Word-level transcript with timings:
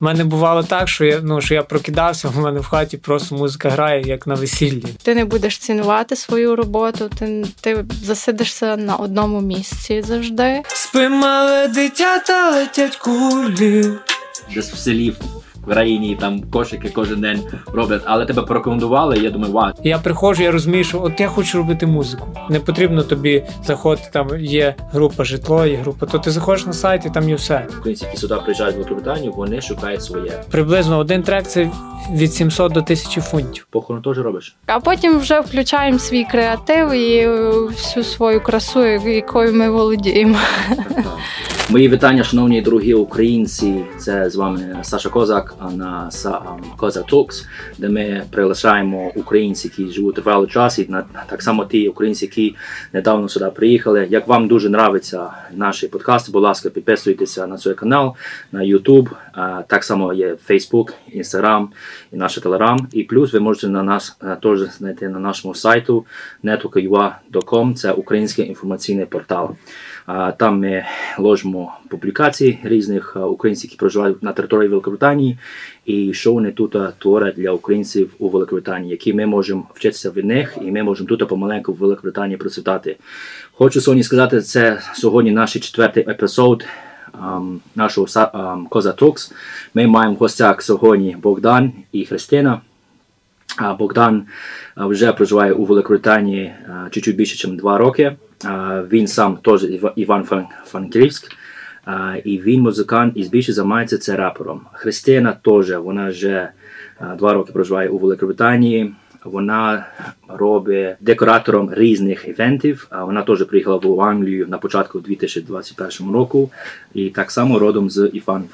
У 0.00 0.04
мене 0.04 0.24
бувало 0.24 0.62
так, 0.62 0.88
що 0.88 1.04
я 1.04 1.20
ну 1.22 1.40
що 1.40 1.54
я 1.54 1.62
прокидався, 1.62 2.28
в 2.28 2.38
мене 2.38 2.60
в 2.60 2.66
хаті 2.66 2.96
просто 2.96 3.34
музика 3.34 3.70
грає, 3.70 4.02
як 4.02 4.26
на 4.26 4.34
весіллі. 4.34 4.84
Ти 5.02 5.14
не 5.14 5.24
будеш 5.24 5.58
цінувати 5.58 6.16
свою 6.16 6.56
роботу, 6.56 7.10
ти 7.18 7.44
ти 7.60 7.84
засидишся 8.02 8.76
на 8.76 8.96
одному 8.96 9.40
місці 9.40 10.02
завжди. 10.02 10.62
Спи, 10.68 11.08
мале 11.08 11.68
дитя, 11.68 12.18
та 12.18 12.50
летять 12.50 12.96
кулі. 12.96 13.92
Десь 14.54 14.72
в 14.72 14.78
селі 14.78 15.14
в 15.66 15.70
країні 15.70 16.16
там 16.20 16.40
кошики 16.40 16.88
кожен 16.88 17.20
день 17.20 17.40
роблять, 17.72 18.02
але 18.04 18.26
тебе 18.26 18.42
порекомендували. 18.42 19.16
і 19.18 19.22
Я 19.22 19.30
думаю, 19.30 19.52
вау. 19.52 19.72
Я 19.84 19.98
приходжу, 19.98 20.42
я 20.42 20.50
розумію, 20.50 20.84
що 20.84 21.02
от 21.02 21.20
я 21.20 21.28
хочу 21.28 21.58
робити 21.58 21.86
музику. 21.86 22.28
Не 22.50 22.60
потрібно 22.60 23.02
тобі 23.02 23.44
заходити. 23.64 24.08
Там 24.12 24.28
є 24.40 24.74
група 24.92 25.24
житло, 25.24 25.66
є 25.66 25.76
група. 25.76 26.06
То 26.06 26.18
ти 26.18 26.30
заходиш 26.30 26.66
на 26.66 26.72
сайт 26.72 27.06
і 27.06 27.10
там 27.10 27.28
є 27.28 27.34
все. 27.34 27.66
Українці, 27.78 28.04
які 28.04 28.16
сюди 28.16 28.34
приїжджають 28.34 28.74
в 28.74 28.78
Великобританію, 28.78 29.32
вони 29.32 29.60
шукають 29.60 30.02
своє. 30.02 30.32
Приблизно 30.50 30.98
один 30.98 31.22
трек 31.22 31.46
це 31.46 31.70
від 32.12 32.34
700 32.34 32.72
до 32.72 32.80
1000 32.80 33.20
фунтів. 33.20 33.66
Похорону 33.70 34.02
теж 34.02 34.18
робиш. 34.18 34.56
А 34.66 34.80
потім 34.80 35.18
вже 35.18 35.40
включаємо 35.40 35.98
свій 35.98 36.24
креатив 36.24 36.92
і 36.92 37.28
всю 37.66 38.04
свою 38.04 38.40
красу, 38.40 38.84
якою 38.86 39.54
ми 39.54 39.70
володіємо. 39.70 40.36
Мої 41.70 41.88
вітання, 41.88 42.24
шановні 42.24 42.62
дорогі 42.62 42.94
українці. 42.94 43.84
Це 43.98 44.30
з 44.30 44.36
вами 44.36 44.76
Саша 44.82 45.08
Козак 45.08 45.54
на 45.76 46.10
Козак 46.76 47.06
Talks, 47.12 47.44
де 47.78 47.88
ми 47.88 48.22
приглашаємо 48.30 49.12
українців, 49.14 49.72
які 49.78 49.92
живуть 49.92 50.14
тривалий 50.14 50.48
час, 50.48 50.78
і 50.78 50.88
так 51.28 51.42
само 51.42 51.64
ті 51.64 51.88
українці, 51.88 52.24
які 52.24 52.56
недавно 52.92 53.28
сюди 53.28 53.46
приїхали. 53.46 54.06
Як 54.10 54.28
вам 54.28 54.48
дуже 54.48 54.68
нравиться 54.68 55.30
наші 55.52 55.88
подкасти, 55.88 56.32
будь 56.32 56.42
ласка, 56.42 56.70
підписуйтеся 56.70 57.46
на 57.46 57.56
цей 57.56 57.74
канал, 57.74 58.14
на 58.52 58.60
YouTube. 58.60 59.08
Так 59.66 59.84
само 59.84 60.12
є 60.12 60.36
Facebook, 60.48 60.92
Instagram 61.16 61.66
і 62.12 62.16
наш 62.16 62.38
Telegram. 62.38 62.78
І 62.92 63.02
плюс 63.02 63.32
ви 63.32 63.40
можете 63.40 63.68
на 63.68 63.82
нас 63.82 64.16
теж 64.42 64.60
знайти 64.60 65.08
на 65.08 65.18
нашому 65.18 65.54
сайту 65.54 66.06
network.ua.com. 66.44 67.74
Це 67.74 67.92
український 67.92 68.48
інформаційний 68.48 69.06
портал. 69.06 69.50
Там 70.36 70.58
ми 70.60 70.84
ложимо 71.18 71.72
публікації 71.88 72.58
різних 72.62 73.16
українців, 73.16 73.70
які 73.70 73.76
проживають 73.76 74.22
на 74.22 74.32
території 74.32 74.68
Великобританії, 74.68 75.38
і 75.84 76.12
що 76.14 76.32
вони 76.32 76.52
тут 76.52 76.76
творять 76.98 77.34
для 77.36 77.50
українців 77.50 78.14
у 78.18 78.28
Великобританії, 78.28 78.90
які 78.90 79.14
ми 79.14 79.26
можемо 79.26 79.66
вчитися 79.74 80.10
від 80.10 80.24
них, 80.24 80.58
і 80.62 80.70
ми 80.70 80.82
можемо 80.82 81.08
тут 81.08 81.28
помаленьку 81.28 81.72
в 81.72 81.76
Великобританії 81.76 82.36
процвітати. 82.36 82.96
Хочу 83.52 83.80
сьогодні 83.80 84.02
сказати, 84.02 84.40
це 84.40 84.80
сьогодні 84.94 85.30
наш 85.30 85.52
четвертий 85.52 86.04
епізод 86.08 86.64
нашого 87.74 88.06
Коза 88.68 88.92
Токс. 88.92 89.32
Ми 89.74 89.86
маємо 89.86 90.14
в 90.14 90.18
гостях 90.18 90.62
сьогодні 90.62 91.16
Богдан 91.22 91.72
і 91.92 92.04
Христина. 92.04 92.60
Богдан 93.78 94.26
вже 94.76 95.12
проживає 95.12 95.52
у 95.52 95.64
Великобританії 95.64 96.54
чуть-чуть 96.90 97.16
більше, 97.16 97.48
ніж 97.48 97.58
два 97.58 97.78
роки. 97.78 98.16
Він 98.92 99.06
сам 99.06 99.36
теж 99.36 99.66
Іван 99.96 100.24
Франківськ. 100.64 101.32
І 102.24 102.38
він 102.38 102.60
музикант 102.60 103.12
і 103.16 103.28
більше 103.28 103.52
займається 103.52 103.98
це 103.98 104.16
рапером. 104.16 104.60
Христина 104.72 105.32
теж 105.42 105.70
вона 105.70 106.08
вже 106.08 106.48
два 107.18 107.32
роки 107.32 107.52
проживає 107.52 107.88
у 107.88 107.98
Великобританії. 107.98 108.94
Вона 109.24 109.86
робить 110.28 110.96
декоратором 111.00 111.74
різних 111.74 112.28
івентів. 112.28 112.88
Вона 113.00 113.22
теж 113.22 113.44
приїхала 113.44 113.76
в 113.76 114.00
Англію 114.00 114.46
на 114.48 114.58
початку 114.58 115.00
2021 115.00 116.12
року. 116.12 116.50
І 116.94 117.10
так 117.10 117.30
само 117.30 117.58
родом 117.58 117.90
з 117.90 118.10
Іван 118.12 118.44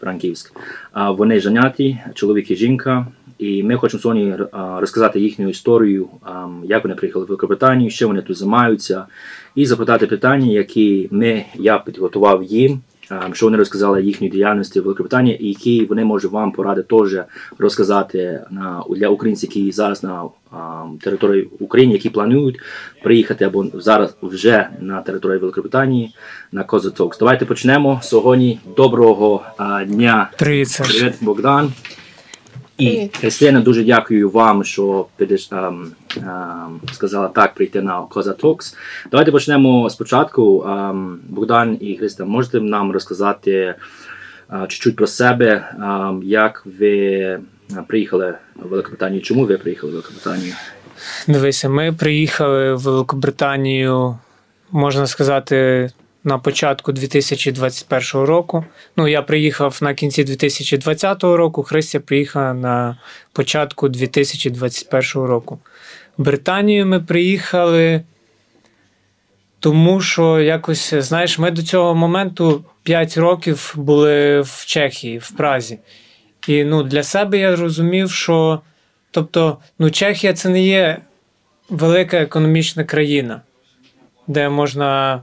Франківськ. 0.00 0.52
Вони 1.08 1.40
женяті, 1.40 2.00
чоловік 2.14 2.50
і 2.50 2.56
жінка. 2.56 3.06
І 3.40 3.62
ми 3.62 3.76
хочемо 3.76 4.00
сьогодні 4.00 4.34
розказати 4.54 5.20
їхню 5.20 5.48
історію, 5.48 6.08
як 6.64 6.84
вони 6.84 6.94
приїхали 6.94 7.24
в 7.24 7.28
Великобританію, 7.28 7.90
що 7.90 8.06
вони 8.08 8.22
тут 8.22 8.36
займаються, 8.36 9.06
і 9.54 9.66
запитати 9.66 10.06
питання, 10.06 10.46
які 10.46 11.08
ми 11.10 11.44
я 11.54 11.78
підготував 11.78 12.42
їм, 12.42 12.80
що 13.32 13.46
вони 13.46 13.58
розказали 13.58 14.02
їхньої 14.02 14.30
діяльності 14.30 14.80
в 14.80 14.82
Великобританії, 14.82 15.44
і 15.44 15.48
які 15.48 15.84
вони 15.84 16.04
можуть 16.04 16.32
вам 16.32 16.52
порадити 16.52 16.96
теж 16.96 17.18
розказати 17.58 18.40
на 18.50 18.84
для 18.90 19.08
українців, 19.08 19.50
які 19.50 19.72
зараз 19.72 20.02
на 20.02 20.24
території 21.00 21.48
України, 21.60 21.92
які 21.92 22.10
планують 22.10 22.60
приїхати 23.02 23.44
або 23.44 23.66
зараз 23.74 24.16
вже 24.22 24.68
на 24.80 25.02
території 25.02 25.38
Великобританії 25.38 26.14
на 26.52 26.64
Козацокс. 26.64 27.18
Давайте 27.18 27.44
почнемо 27.44 28.00
сьогодні. 28.02 28.60
Доброго 28.76 29.42
дня, 29.86 30.30
Привіт, 30.84 31.14
Богдан. 31.20 31.72
І 32.80 33.10
Христина, 33.20 33.60
дуже 33.60 33.84
дякую 33.84 34.30
вам, 34.30 34.64
що 34.64 35.06
ем, 35.52 35.92
ем, 36.16 36.80
сказала 36.92 37.28
так 37.28 37.54
прийти 37.54 37.82
на 37.82 38.02
Коза 38.02 38.32
Talks. 38.32 38.74
Давайте 39.10 39.32
почнемо 39.32 39.90
спочатку. 39.90 40.64
Ем, 40.68 41.18
Богдан 41.28 41.76
і 41.80 41.96
Христа, 41.96 42.24
можете 42.24 42.60
нам 42.60 42.92
розказати 42.92 43.74
uh, 44.50 44.66
чуть-чуть 44.66 44.96
про 44.96 45.06
себе, 45.06 45.74
ем, 45.74 46.22
як 46.24 46.62
ви 46.78 47.38
приїхали 47.86 48.34
в 48.56 48.68
Великобританію? 48.68 49.22
Чому 49.22 49.44
ви 49.44 49.58
приїхали 49.58 49.92
в 49.92 49.94
Великобританію? 49.94 50.54
Дивися, 51.28 51.68
ми 51.68 51.92
приїхали 51.92 52.74
в 52.74 52.78
Великобританію, 52.78 54.18
можна 54.70 55.06
сказати, 55.06 55.90
на 56.24 56.38
початку 56.38 56.92
2021 56.92 58.26
року. 58.26 58.64
Ну, 58.96 59.08
я 59.08 59.22
приїхав 59.22 59.78
на 59.82 59.94
кінці 59.94 60.24
2020 60.24 61.22
року, 61.22 61.62
Христя 61.62 62.00
приїхала 62.00 62.54
на 62.54 62.96
початку 63.32 63.88
2021 63.88 65.28
року. 65.28 65.58
В 66.18 66.22
Британію 66.22 66.86
ми 66.86 67.00
приїхали, 67.00 68.02
тому 69.60 70.00
що 70.00 70.40
якось, 70.40 70.94
знаєш, 70.94 71.38
ми 71.38 71.50
до 71.50 71.62
цього 71.62 71.94
моменту 71.94 72.64
5 72.82 73.18
років 73.18 73.72
були 73.76 74.40
в 74.40 74.64
Чехії, 74.66 75.18
в 75.18 75.30
Празі. 75.30 75.78
І 76.48 76.64
ну, 76.64 76.82
для 76.82 77.02
себе 77.02 77.38
я 77.38 77.56
розумів, 77.56 78.10
що 78.10 78.60
тобто, 79.10 79.58
ну, 79.78 79.90
Чехія 79.90 80.32
це 80.32 80.48
не 80.48 80.62
є 80.62 80.98
велика 81.68 82.16
економічна 82.16 82.84
країна, 82.84 83.40
де 84.26 84.48
можна 84.48 85.22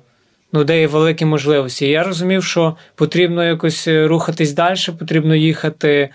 ну, 0.54 0.64
де 0.64 0.80
є 0.80 0.88
великі 0.88 1.26
можливості. 1.26 1.88
я 1.88 2.04
розумів, 2.04 2.44
що 2.44 2.76
потрібно 2.96 3.44
якось 3.44 3.88
е, 3.88 4.08
рухатись 4.08 4.54
далі, 4.54 4.78
потрібно 5.00 5.36
їхати 5.36 6.10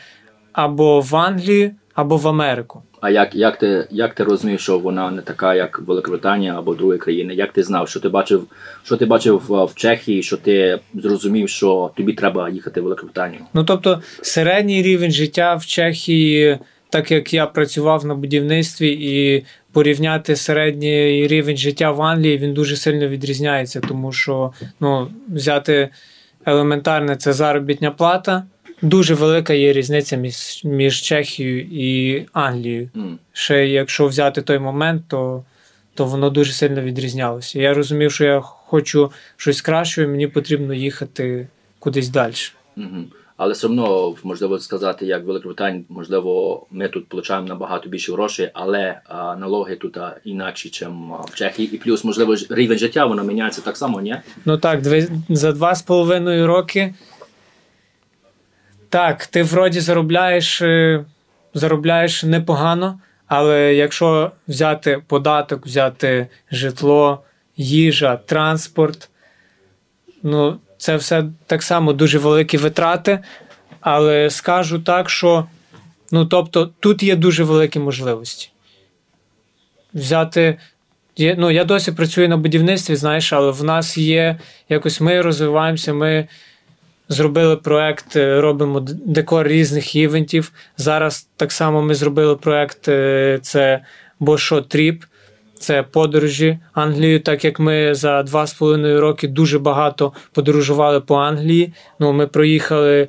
або 0.52 1.00
в 1.00 1.16
Англію, 1.16 1.70
або 1.94 2.16
в 2.16 2.28
Америку. 2.28 2.82
А 3.00 3.10
як 3.10 3.34
як 3.34 3.58
ти 3.58 3.86
як 3.90 4.14
ти 4.14 4.24
розумів, 4.24 4.60
що 4.60 4.78
вона 4.78 5.10
не 5.10 5.22
така, 5.22 5.54
як 5.54 5.78
Великобританія 5.78 6.58
або 6.58 6.74
другі 6.74 6.98
країни? 6.98 7.34
Як 7.34 7.52
ти 7.52 7.62
знав, 7.62 7.88
що 7.88 8.00
ти 8.00 8.08
бачив, 8.08 8.46
що 8.84 8.96
ти 8.96 9.06
бачив 9.06 9.42
в 9.48 9.74
Чехії, 9.74 10.22
що 10.22 10.36
ти 10.36 10.78
зрозумів, 10.94 11.48
що 11.48 11.90
тобі 11.96 12.12
треба 12.12 12.48
їхати 12.48 12.80
в 12.80 12.84
Великобританію? 12.84 13.40
Ну 13.54 13.64
тобто 13.64 14.02
середній 14.22 14.82
рівень 14.82 15.10
життя 15.10 15.54
в 15.54 15.66
Чехії, 15.66 16.58
так 16.90 17.10
як 17.10 17.34
я 17.34 17.46
працював 17.46 18.04
на 18.04 18.14
будівництві 18.14 18.88
і 18.88 19.44
порівняти 19.72 20.36
середній 20.36 21.26
рівень 21.26 21.56
життя 21.56 21.90
в 21.90 22.02
Англії, 22.02 22.38
він 22.38 22.54
дуже 22.54 22.76
сильно 22.76 23.08
відрізняється, 23.08 23.80
тому 23.80 24.12
що 24.12 24.52
ну, 24.80 25.10
взяти 25.28 25.88
елементарне 26.46 27.16
це 27.16 27.32
заробітня 27.32 27.90
плата. 27.90 28.44
Дуже 28.82 29.14
велика 29.14 29.52
є 29.52 29.72
різниця 29.72 30.16
між 30.16 30.64
між 30.64 31.00
Чехією 31.00 31.60
і 31.60 32.26
Англією. 32.32 32.90
Mm. 32.94 33.16
Ще 33.32 33.68
якщо 33.68 34.06
взяти 34.06 34.42
той 34.42 34.58
момент, 34.58 35.02
то 35.08 35.44
то 35.94 36.04
воно 36.04 36.30
дуже 36.30 36.52
сильно 36.52 36.82
відрізнялося. 36.82 37.60
Я 37.60 37.74
розумів, 37.74 38.12
що 38.12 38.24
я 38.24 38.40
хочу 38.40 39.12
щось 39.36 39.60
кращого, 39.60 40.08
і 40.08 40.10
мені 40.10 40.26
потрібно 40.26 40.74
їхати 40.74 41.48
кудись 41.78 42.08
далі. 42.08 42.34
Mm-hmm. 42.76 43.04
Але 43.42 43.52
все 43.52 43.66
одно 43.66 44.14
можливо 44.22 44.58
сказати, 44.58 45.06
як 45.06 45.24
Великобританія, 45.24 45.84
можливо, 45.88 46.66
ми 46.70 46.88
тут 46.88 47.08
получаємо 47.08 47.48
набагато 47.48 47.88
більше 47.88 48.12
грошей, 48.12 48.50
але 48.54 49.00
а, 49.08 49.36
налоги 49.36 49.76
тут 49.76 49.96
а, 49.96 50.16
інакші, 50.24 50.68
ніж 50.68 50.88
в 51.30 51.34
Чехії, 51.34 51.74
і 51.74 51.78
плюс, 51.78 52.04
можливо, 52.04 52.36
рівень 52.50 52.78
життя 52.78 53.06
воно 53.06 53.24
міняється 53.24 53.60
так 53.60 53.76
само, 53.76 54.00
ні? 54.00 54.16
Ну 54.44 54.58
так, 54.58 54.80
за 55.28 55.52
два 55.52 55.74
з 55.74 55.82
половиною 55.82 56.46
роки. 56.46 56.94
Так, 58.88 59.26
ти 59.26 59.42
вроді 59.42 59.80
заробляєш, 59.80 60.62
е, 60.62 61.04
заробляєш 61.54 62.24
непогано, 62.24 63.00
але 63.26 63.74
якщо 63.74 64.32
взяти 64.48 65.02
податок, 65.06 65.66
взяти 65.66 66.26
житло, 66.50 67.22
їжа, 67.56 68.16
транспорт, 68.16 69.10
ну 70.22 70.58
це 70.82 70.96
все 70.96 71.24
так 71.46 71.62
само 71.62 71.92
дуже 71.92 72.18
великі 72.18 72.58
витрати. 72.58 73.18
Але 73.80 74.30
скажу 74.30 74.78
так, 74.78 75.10
що 75.10 75.46
ну, 76.10 76.26
тобто, 76.26 76.70
тут 76.80 77.02
є 77.02 77.16
дуже 77.16 77.44
великі 77.44 77.80
можливості. 77.80 78.50
Взяти. 79.94 80.58
Ну, 81.18 81.50
Я 81.50 81.64
досі 81.64 81.92
працюю 81.92 82.28
на 82.28 82.36
будівництві, 82.36 82.96
знаєш, 82.96 83.32
але 83.32 83.50
в 83.50 83.64
нас 83.64 83.98
є 83.98 84.38
якось 84.68 85.00
ми 85.00 85.20
розвиваємося, 85.20 85.92
ми 85.92 86.28
Зробили 87.08 87.56
проект, 87.56 88.16
е, 88.16 88.40
робимо 88.40 88.80
декор 88.80 89.48
різних 89.48 89.96
івентів. 89.96 90.52
Зараз 90.76 91.28
так 91.36 91.52
само 91.52 91.82
ми 91.82 91.94
зробили 91.94 92.36
проект 92.36 92.88
е, 92.88 93.38
це 93.42 93.80
Бошо 94.20 94.62
Тріп, 94.62 95.04
це 95.62 95.82
подорожі 95.82 96.58
Англією, 96.72 97.20
так 97.20 97.44
як 97.44 97.60
ми 97.60 97.94
за 97.94 98.22
два 98.22 98.46
з 98.46 98.54
половиною 98.54 99.00
роки 99.00 99.28
дуже 99.28 99.58
багато 99.58 100.12
подорожували 100.32 101.00
по 101.00 101.14
Англії. 101.14 101.72
Ну, 101.98 102.12
Ми 102.12 102.26
проїхали 102.26 103.08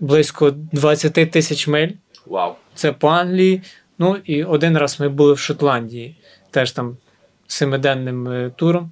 близько 0.00 0.50
20 0.50 1.30
тисяч 1.30 1.68
миль. 1.68 1.88
Вау. 2.26 2.52
Це 2.74 2.92
по 2.92 3.08
Англії. 3.08 3.62
Ну 3.98 4.16
і 4.24 4.44
один 4.44 4.78
раз 4.78 5.00
ми 5.00 5.08
були 5.08 5.32
в 5.32 5.38
Шотландії, 5.38 6.16
теж 6.50 6.72
там 6.72 6.96
семиденним 7.46 8.28
е, 8.28 8.50
туром. 8.56 8.90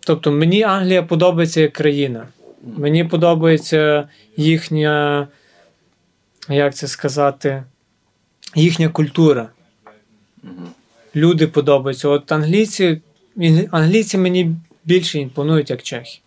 Тобто 0.00 0.32
мені 0.32 0.62
Англія 0.62 1.02
подобається 1.02 1.60
як 1.60 1.72
країна. 1.72 2.28
Мені 2.62 3.04
подобається 3.04 4.08
їхня, 4.36 5.28
як 6.48 6.74
це 6.74 6.86
сказати, 6.86 7.62
їхня 8.54 8.88
культура. 8.88 9.48
Люди 11.16 11.46
подобаються. 11.46 12.08
От 12.08 12.32
англійці, 12.32 13.00
англійці 13.70 14.18
мені 14.18 14.56
більше 14.84 15.18
імпонують, 15.18 15.70
як 15.70 15.82
чехи. 15.82 16.18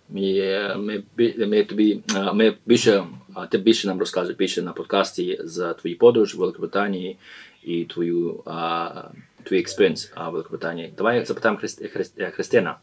Ми, 0.78 1.04
ми, 1.18 1.34
ми, 1.48 1.64
тобі, 1.64 2.00
ми 2.34 2.54
більше, 2.66 3.04
ти 3.52 3.58
більше 3.58 3.88
нам 3.88 4.00
розкажеш 4.00 4.36
більше 4.36 4.62
на 4.62 4.74
подкасті 4.74 5.40
за 5.44 5.74
твої 5.74 5.96
подорожі 5.96 6.38
в 6.38 6.40
Великобританії 6.40 7.18
і 7.64 7.86
твою 7.86 8.44
твій 9.44 9.60
experience 9.60 10.12
в 10.18 10.30
Великобританії. 10.32 10.94
Давай 10.98 11.26
запитаємо 11.26 11.60
Христина. 12.32 12.78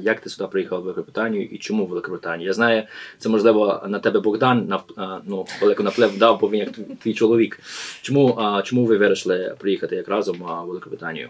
Як 0.00 0.20
ти 0.20 0.30
сюди 0.30 0.48
приїхав 0.48 0.80
в 0.80 0.82
Великобританію 0.82 1.44
і 1.44 1.58
чому 1.58 1.86
в 1.86 1.88
Великобританію? 1.88 2.46
Я 2.46 2.52
знаю, 2.52 2.82
це 3.18 3.28
можливо 3.28 3.84
на 3.88 3.98
тебе 3.98 4.20
Богдан 4.20 4.66
на 4.66 4.80
ну, 5.24 5.46
велику 5.60 5.82
наплив 5.82 6.18
дав, 6.18 6.40
бо 6.40 6.50
він 6.50 6.60
як 6.60 6.70
твій 7.02 7.14
чоловік. 7.14 7.60
Чому 8.02 8.38
чому 8.64 8.84
ви 8.84 8.96
вирішили 8.96 9.56
приїхати 9.58 9.96
як 9.96 10.08
разом 10.08 10.36
в 10.36 10.66
Великобританію? 10.66 11.28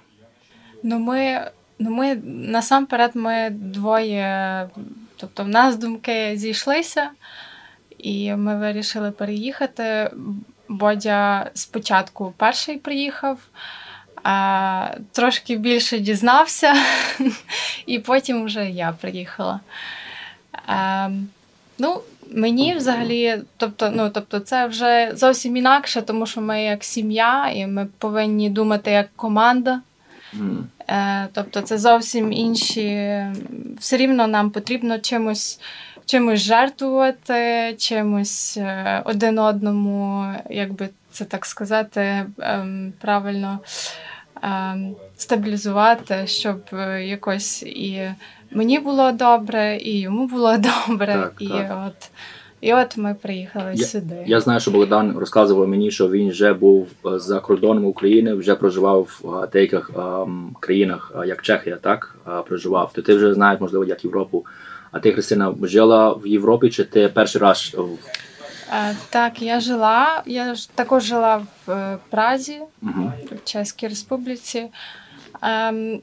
Ну, 0.82 0.98
ми 0.98 1.50
ну 1.78 1.90
ми 1.90 2.14
насамперед 2.24 3.10
ми 3.14 3.50
двоє, 3.50 4.68
тобто 5.16 5.44
в 5.44 5.48
нас 5.48 5.76
думки 5.76 6.32
зійшлися, 6.36 7.10
і 7.98 8.34
ми 8.34 8.58
вирішили 8.58 9.10
переїхати. 9.10 10.10
Бодя 10.68 11.50
спочатку 11.54 12.34
перший 12.36 12.78
приїхав 12.78 13.38
трошки 15.12 15.56
більше 15.56 15.98
дізнався, 15.98 16.74
і 17.86 17.98
потім 17.98 18.44
вже 18.44 18.70
я 18.70 18.92
приїхала. 18.92 19.60
А, 20.66 21.08
ну, 21.78 22.00
Мені 22.32 22.74
взагалі, 22.74 23.42
тобто, 23.56 23.90
ну, 23.94 24.10
тобто, 24.10 24.40
це 24.40 24.66
вже 24.66 25.12
зовсім 25.14 25.56
інакше, 25.56 26.02
тому 26.02 26.26
що 26.26 26.40
ми 26.40 26.62
як 26.62 26.84
сім'я, 26.84 27.50
і 27.54 27.66
ми 27.66 27.86
повинні 27.98 28.50
думати 28.50 28.90
як 28.90 29.08
команда. 29.16 29.80
Mm. 30.34 30.62
Е, 30.88 31.28
Тобто, 31.32 31.60
це 31.60 31.78
зовсім 31.78 32.32
інші. 32.32 33.18
Все 33.78 33.96
рівно 33.96 34.26
нам 34.26 34.50
потрібно 34.50 34.98
чимось 34.98 35.60
чимось 36.06 36.40
жертвувати, 36.40 37.74
чимось 37.78 38.56
е, 38.56 39.02
один 39.04 39.38
одному, 39.38 40.26
якби 40.50 40.88
це 41.10 41.24
так 41.24 41.46
сказати, 41.46 42.26
ем, 42.38 42.92
правильно 43.00 43.58
стабілізувати, 45.16 46.26
щоб 46.26 46.60
е, 46.72 47.04
якось 47.06 47.62
і 47.62 48.10
мені 48.50 48.78
було 48.78 49.12
добре, 49.12 49.76
і 49.76 50.00
йому 50.00 50.26
було 50.26 50.56
добре. 50.88 51.06
Так, 51.06 51.34
і 51.38 51.48
так. 51.48 51.84
от 51.86 52.10
і 52.60 52.74
от 52.74 52.96
ми 52.96 53.16
приїхали 53.22 53.72
я, 53.74 53.86
сюди. 53.86 54.24
Я 54.26 54.40
знаю, 54.40 54.60
що 54.60 54.70
Богдан 54.70 55.18
розказував 55.18 55.68
мені, 55.68 55.90
що 55.90 56.10
він 56.10 56.30
вже 56.30 56.52
був 56.52 56.88
е, 57.06 57.18
за 57.18 57.40
кордоном 57.40 57.84
України, 57.84 58.34
вже 58.34 58.54
проживав 58.54 59.20
в 59.22 59.48
деяких 59.52 59.90
ем, 59.96 60.56
країнах, 60.60 61.12
е, 61.16 61.26
як 61.26 61.42
Чехія, 61.42 61.76
так 61.76 62.16
проживав. 62.48 62.92
То 62.94 63.02
ти 63.02 63.14
вже 63.14 63.34
знаєш, 63.34 63.60
можливо, 63.60 63.84
як 63.84 64.04
Європу. 64.04 64.46
А 64.92 64.98
ти, 64.98 65.12
Христина, 65.12 65.54
жила 65.62 66.12
в 66.12 66.26
Європі, 66.26 66.70
чи 66.70 66.84
ти 66.84 67.08
перший 67.08 67.40
раз 67.40 67.76
Е, 67.78 67.80
так, 69.10 69.42
я 69.42 69.60
жила. 69.60 70.22
Я 70.26 70.54
також 70.74 71.04
жила 71.04 71.36
в 71.66 71.70
е, 71.70 71.98
Празі, 72.10 72.60
угу. 72.82 73.12
в 73.32 73.44
Чеській 73.44 73.88
Республіці. 73.88 74.66
Ем, 75.42 76.00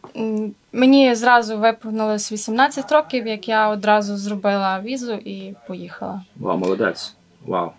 мені 0.74 1.16
зразу 1.16 1.58
виповнилось 1.58 2.32
18 2.32 2.92
років, 2.92 3.28
як 3.28 3.48
я 3.48 3.70
одразу 3.70 4.18
зробила 4.18 4.80
візу 4.80 5.14
і 5.14 5.54
поїхала. 5.68 6.22
Вау, 6.36 6.58
молодець. 6.58 7.16
Вау. 7.46 7.72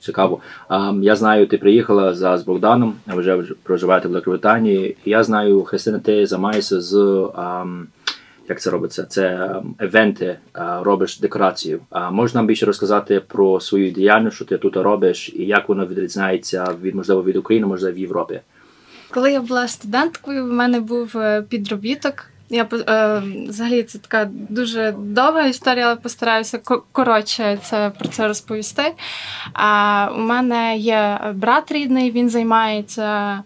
Цікаво. 0.00 0.40
Um, 0.68 1.02
я 1.02 1.16
знаю, 1.16 1.46
ти 1.46 1.58
приїхала 1.58 2.14
за 2.14 2.38
з 2.38 2.42
Богданом, 2.42 2.94
вже 3.06 3.42
проживаєте 3.62 4.08
в 4.08 4.10
Великобританії. 4.10 4.96
Я 5.04 5.24
знаю, 5.24 5.62
Христина, 5.62 5.98
ти 5.98 6.26
займаєшся 6.26 6.80
з 6.80 6.94
um, 6.94 7.84
як 8.50 8.60
це 8.60 8.70
робиться? 8.70 9.04
Це 9.04 9.26
ем, 9.26 9.74
евенти, 9.78 10.38
робиш 10.80 11.20
декорацію. 11.20 11.80
А 11.90 12.10
можна 12.10 12.38
нам 12.38 12.46
більше 12.46 12.66
розказати 12.66 13.20
про 13.20 13.60
свою 13.60 13.90
діяльність, 13.90 14.36
що 14.36 14.44
ти 14.44 14.58
тут 14.58 14.76
робиш, 14.76 15.32
і 15.34 15.46
як 15.46 15.68
воно 15.68 15.86
відрізняється 15.86 16.74
від 16.82 16.94
можливо 16.94 17.24
від 17.24 17.36
України, 17.36 17.66
можливо, 17.66 17.96
в 17.96 17.98
Європі? 17.98 18.40
Коли 19.10 19.32
я 19.32 19.40
була 19.40 19.68
студенткою, 19.68 20.44
в 20.44 20.52
мене 20.52 20.80
був 20.80 21.16
е, 21.16 21.42
підробіток. 21.42 22.26
Я 22.50 22.68
е, 22.72 23.22
взагалі 23.48 23.82
це 23.82 23.98
така 23.98 24.30
дуже 24.32 24.94
довга 24.98 25.46
історія, 25.46 25.86
але 25.86 25.96
постараюся 25.96 26.58
коротше 26.92 27.58
це 27.62 27.92
про 27.98 28.08
це 28.08 28.28
розповісти. 28.28 28.82
А 29.52 30.08
у 30.16 30.18
мене 30.18 30.76
є 30.76 31.20
брат 31.34 31.72
рідний, 31.72 32.10
він 32.10 32.30
займається. 32.30 33.42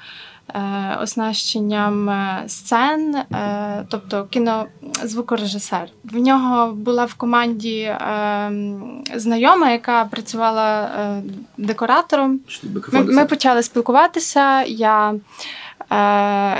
Е, 0.49 0.99
оснащенням 1.03 2.09
е, 2.09 2.45
сцен, 2.47 3.15
е, 3.15 3.85
тобто 3.89 4.27
кінозвукорежисер. 4.31 5.89
В 6.05 6.17
нього 6.17 6.73
була 6.73 7.05
в 7.05 7.15
команді 7.15 7.97
знайома, 9.15 9.71
яка 9.71 10.05
працювала 10.05 10.89
декоратором. 11.59 12.41
Ми, 12.93 13.03
ми 13.03 13.25
почали 13.25 13.63
спілкуватися. 13.63 14.63
Я 14.63 15.15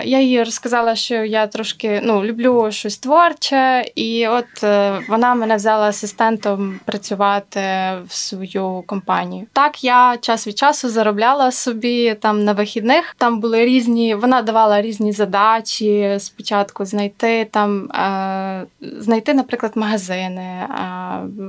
я 0.05 0.21
їй 0.21 0.43
розказала, 0.45 0.95
що 0.95 1.15
я 1.15 1.47
трошки 1.47 2.01
ну, 2.05 2.25
люблю 2.25 2.69
щось 2.71 2.99
творче, 2.99 3.85
і 3.95 4.29
от 4.29 4.65
е, 4.65 5.01
вона 5.09 5.35
мене 5.35 5.57
взяла 5.57 5.89
асистентом 5.89 6.81
працювати 6.85 7.61
в 8.07 8.13
свою 8.13 8.85
компанію. 8.87 9.47
Так, 9.53 9.85
я 9.85 10.17
час 10.21 10.47
від 10.47 10.59
часу 10.59 10.89
заробляла 10.89 11.51
собі 11.51 12.15
там 12.15 12.45
на 12.45 12.53
вихідних. 12.53 13.15
Там 13.19 13.41
були 13.41 13.65
різні, 13.65 14.15
вона 14.15 14.43
давала 14.43 14.83
різні 14.83 15.13
задачі. 15.13 16.17
Спочатку 16.19 16.85
знайти 16.85 17.49
там, 17.51 17.91
е, 17.91 18.65
знайти, 18.81 19.35
наприклад, 19.35 19.73
магазини. 19.75 20.67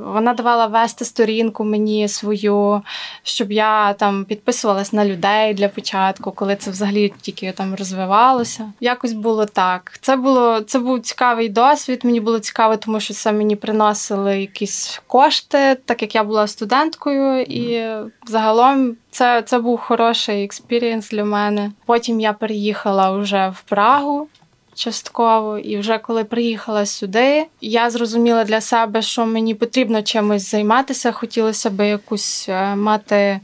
Вона 0.05 0.33
давала 0.33 0.65
вести 0.65 1.05
сторінку 1.05 1.63
мені 1.63 2.07
свою, 2.07 2.81
щоб 3.23 3.51
я 3.51 3.93
там 3.93 4.25
підписувалась 4.25 4.93
на 4.93 5.05
людей 5.05 5.53
для 5.53 5.69
початку, 5.69 6.31
коли 6.31 6.55
це 6.55 6.71
взагалі 6.71 7.13
тільки 7.21 7.51
там 7.51 7.74
розвивалося. 7.75 8.71
Якось 8.79 9.13
було 9.13 9.45
так. 9.45 9.97
Це 10.01 10.15
було 10.15 10.61
це 10.61 10.79
був 10.79 11.01
цікавий 11.01 11.49
досвід. 11.49 12.01
Мені 12.03 12.19
було 12.19 12.39
цікаво, 12.39 12.77
тому 12.77 12.99
що 12.99 13.13
це 13.13 13.31
мені 13.31 13.55
приносили 13.55 14.41
якісь 14.41 15.01
кошти, 15.07 15.77
так 15.85 16.01
як 16.01 16.15
я 16.15 16.23
була 16.23 16.47
студенткою, 16.47 17.41
і 17.41 17.87
загалом 18.27 18.95
це 19.11 19.41
це 19.41 19.59
був 19.59 19.79
хороший 19.79 20.43
experience 20.43 21.09
для 21.09 21.25
мене. 21.25 21.71
Потім 21.85 22.19
я 22.19 22.33
переїхала 22.33 23.11
вже 23.11 23.53
в 23.55 23.61
Прагу. 23.61 24.27
Частково, 24.75 25.57
і 25.57 25.77
вже 25.77 25.97
коли 25.97 26.23
приїхала 26.23 26.85
сюди, 26.85 27.45
я 27.61 27.89
зрозуміла 27.89 28.43
для 28.43 28.61
себе, 28.61 29.01
що 29.01 29.25
мені 29.25 29.55
потрібно 29.55 30.01
чимось 30.01 30.51
займатися. 30.51 31.11
Хотілося 31.11 31.69
б 31.69 31.89
якусь 31.89 32.45
е, 32.49 32.75
мати 32.75 33.39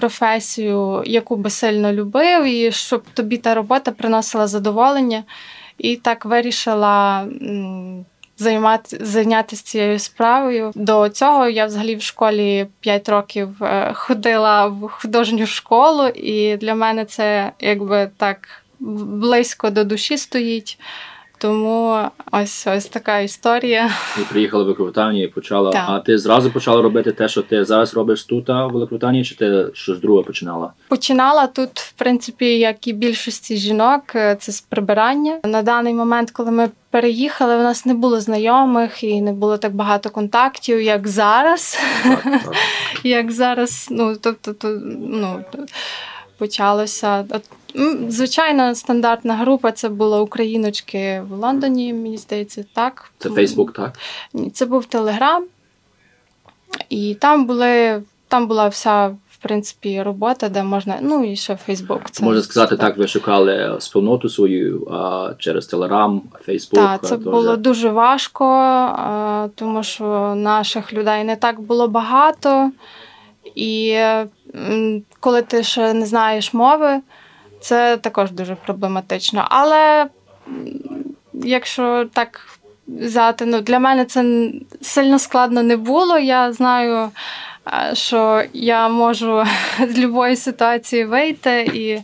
професію, 0.00 1.02
яку 1.06 1.36
би 1.36 1.50
сильно 1.50 1.92
любив, 1.92 2.44
і 2.44 2.72
щоб 2.72 3.02
тобі 3.14 3.36
та 3.36 3.54
робота 3.54 3.90
приносила 3.90 4.46
задоволення. 4.46 5.24
І 5.78 5.96
так 5.96 6.24
вирішила 6.24 7.26
займати, 8.36 8.98
зайнятися 9.00 9.64
цією 9.64 9.98
справою. 9.98 10.72
До 10.74 11.08
цього 11.08 11.48
я 11.48 11.66
взагалі 11.66 11.96
в 11.96 12.02
школі 12.02 12.66
5 12.80 13.08
років 13.08 13.62
е, 13.62 13.92
ходила 13.94 14.66
в 14.66 14.88
художню 14.88 15.46
школу, 15.46 16.06
і 16.06 16.56
для 16.56 16.74
мене 16.74 17.04
це 17.04 17.52
якби 17.60 18.10
так 18.16 18.48
близько 18.80 19.70
до 19.70 19.84
душі 19.84 20.18
стоїть. 20.18 20.78
Тому 21.40 21.98
ось 22.32 22.66
ось 22.66 22.86
така 22.86 23.18
історія. 23.18 23.90
І 24.18 24.20
приїхала 24.20 24.62
в 24.62 24.66
Великобританію 24.66 25.24
і 25.24 25.28
почала. 25.28 25.72
Так. 25.72 25.84
А 25.88 25.98
ти 25.98 26.18
зразу 26.18 26.50
почала 26.50 26.82
робити 26.82 27.12
те, 27.12 27.28
що 27.28 27.42
ти 27.42 27.64
зараз 27.64 27.94
робиш 27.94 28.24
тут, 28.24 28.50
а, 28.50 28.66
в 28.66 28.72
Великобританії, 28.72 29.24
чи 29.24 29.34
ти 29.34 29.66
щось 29.72 29.98
друге 29.98 30.22
починала? 30.22 30.72
Починала 30.88 31.46
тут, 31.46 31.70
в 31.70 31.92
принципі, 31.92 32.58
як 32.58 32.86
і 32.86 32.92
більшості 32.92 33.56
жінок, 33.56 34.02
е, 34.14 34.36
це 34.40 34.52
з 34.52 34.60
прибирання. 34.60 35.38
На 35.44 35.62
даний 35.62 35.94
момент, 35.94 36.30
коли 36.30 36.50
ми 36.50 36.70
переїхали, 36.90 37.56
у 37.56 37.62
нас 37.62 37.86
не 37.86 37.94
було 37.94 38.20
знайомих 38.20 39.04
і 39.04 39.20
не 39.20 39.32
було 39.32 39.58
так 39.58 39.74
багато 39.74 40.10
контактів, 40.10 40.82
як 40.82 41.08
зараз. 41.08 41.78
Так, 42.02 42.22
так. 42.22 42.54
Як 43.04 43.32
зараз, 43.32 43.88
ну 43.90 44.16
тобто, 44.20 44.52
то, 44.52 44.68
ну 44.98 45.44
почалося. 46.38 47.24
От, 47.74 47.80
м, 47.80 48.10
Звичайно, 48.10 48.74
стандартна 48.74 49.34
група 49.34 49.72
це 49.72 49.88
була 49.88 50.20
україночки 50.20 51.22
в 51.28 51.32
Лондоні, 51.32 51.94
мені 51.94 52.16
здається, 52.16 52.64
так. 52.74 53.12
Це 53.18 53.30
Фейсбук, 53.30 53.72
так? 53.72 53.98
Це 54.52 54.66
був 54.66 54.84
Телеграм, 54.84 55.44
і 56.88 57.14
там 57.14 57.46
були, 57.46 58.02
там 58.28 58.46
була 58.46 58.68
вся, 58.68 59.06
в 59.06 59.36
принципі, 59.42 60.02
робота, 60.02 60.48
де 60.48 60.62
можна. 60.62 60.98
Ну 61.02 61.24
і 61.24 61.36
ще 61.36 61.56
Фейсбук. 61.56 62.10
Це 62.10 62.24
Можна 62.24 62.42
сказати, 62.42 62.76
так, 62.76 62.96
ви 62.96 63.06
шукали 63.06 63.76
спільноту 63.80 64.28
свою 64.28 64.88
а, 64.90 65.30
через 65.38 65.66
Телеграм, 65.66 66.22
Фейсбук. 66.44 66.80
Так, 66.80 67.04
це 67.06 67.14
а, 67.14 67.18
було 67.18 67.56
дуже 67.56 67.90
важко, 67.90 68.44
а, 68.44 69.48
тому 69.54 69.82
що 69.82 70.34
наших 70.34 70.92
людей 70.92 71.24
не 71.24 71.36
так 71.36 71.60
було 71.60 71.88
багато. 71.88 72.70
І 73.54 73.98
коли 75.20 75.42
ти 75.42 75.62
ще 75.62 75.92
не 75.92 76.06
знаєш 76.06 76.54
мови, 76.54 77.00
це 77.60 77.96
також 77.96 78.30
дуже 78.30 78.54
проблематично. 78.54 79.46
Але 79.50 80.06
якщо 81.32 82.06
так 82.14 82.40
взяти, 82.88 83.46
ну 83.46 83.60
для 83.60 83.78
мене 83.78 84.04
це 84.04 84.50
сильно 84.80 85.18
складно 85.18 85.62
не 85.62 85.76
було. 85.76 86.18
Я 86.18 86.52
знаю, 86.52 87.10
що 87.92 88.42
я 88.52 88.88
можу 88.88 89.44
з 89.78 89.86
будь-якої 89.86 90.36
ситуації 90.36 91.04
вийти, 91.04 91.70
і 91.74 92.00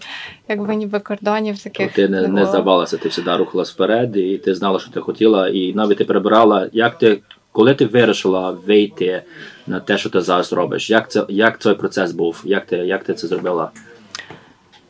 якби 0.48 0.76
ніби 0.76 1.00
кордонів 1.00 1.62
таких 1.62 1.92
Ти 1.92 2.08
не, 2.08 2.28
не 2.28 2.46
здавалася, 2.46 2.96
ти 2.96 3.10
завжди 3.10 3.36
рухалась 3.36 3.72
вперед, 3.72 4.16
і 4.16 4.38
ти 4.38 4.54
знала, 4.54 4.78
що 4.78 4.90
ти 4.90 5.00
хотіла, 5.00 5.48
і 5.48 5.72
навіть 5.74 5.98
ти 5.98 6.04
прибирала. 6.04 6.68
Як 6.72 6.98
ти, 6.98 7.18
коли 7.52 7.74
ти 7.74 7.86
вирішила 7.86 8.50
вийти 8.50 9.22
на 9.66 9.80
те, 9.80 9.98
що 9.98 10.10
ти 10.10 10.20
зараз 10.20 10.52
робиш, 10.52 10.90
як 10.90 11.10
це 11.10 11.24
як 11.28 11.58
цей 11.58 11.74
процес 11.74 12.12
був? 12.12 12.42
Як 12.44 12.66
ти, 12.66 12.76
як 12.76 13.04
ти 13.04 13.14
це 13.14 13.26
зробила? 13.26 13.70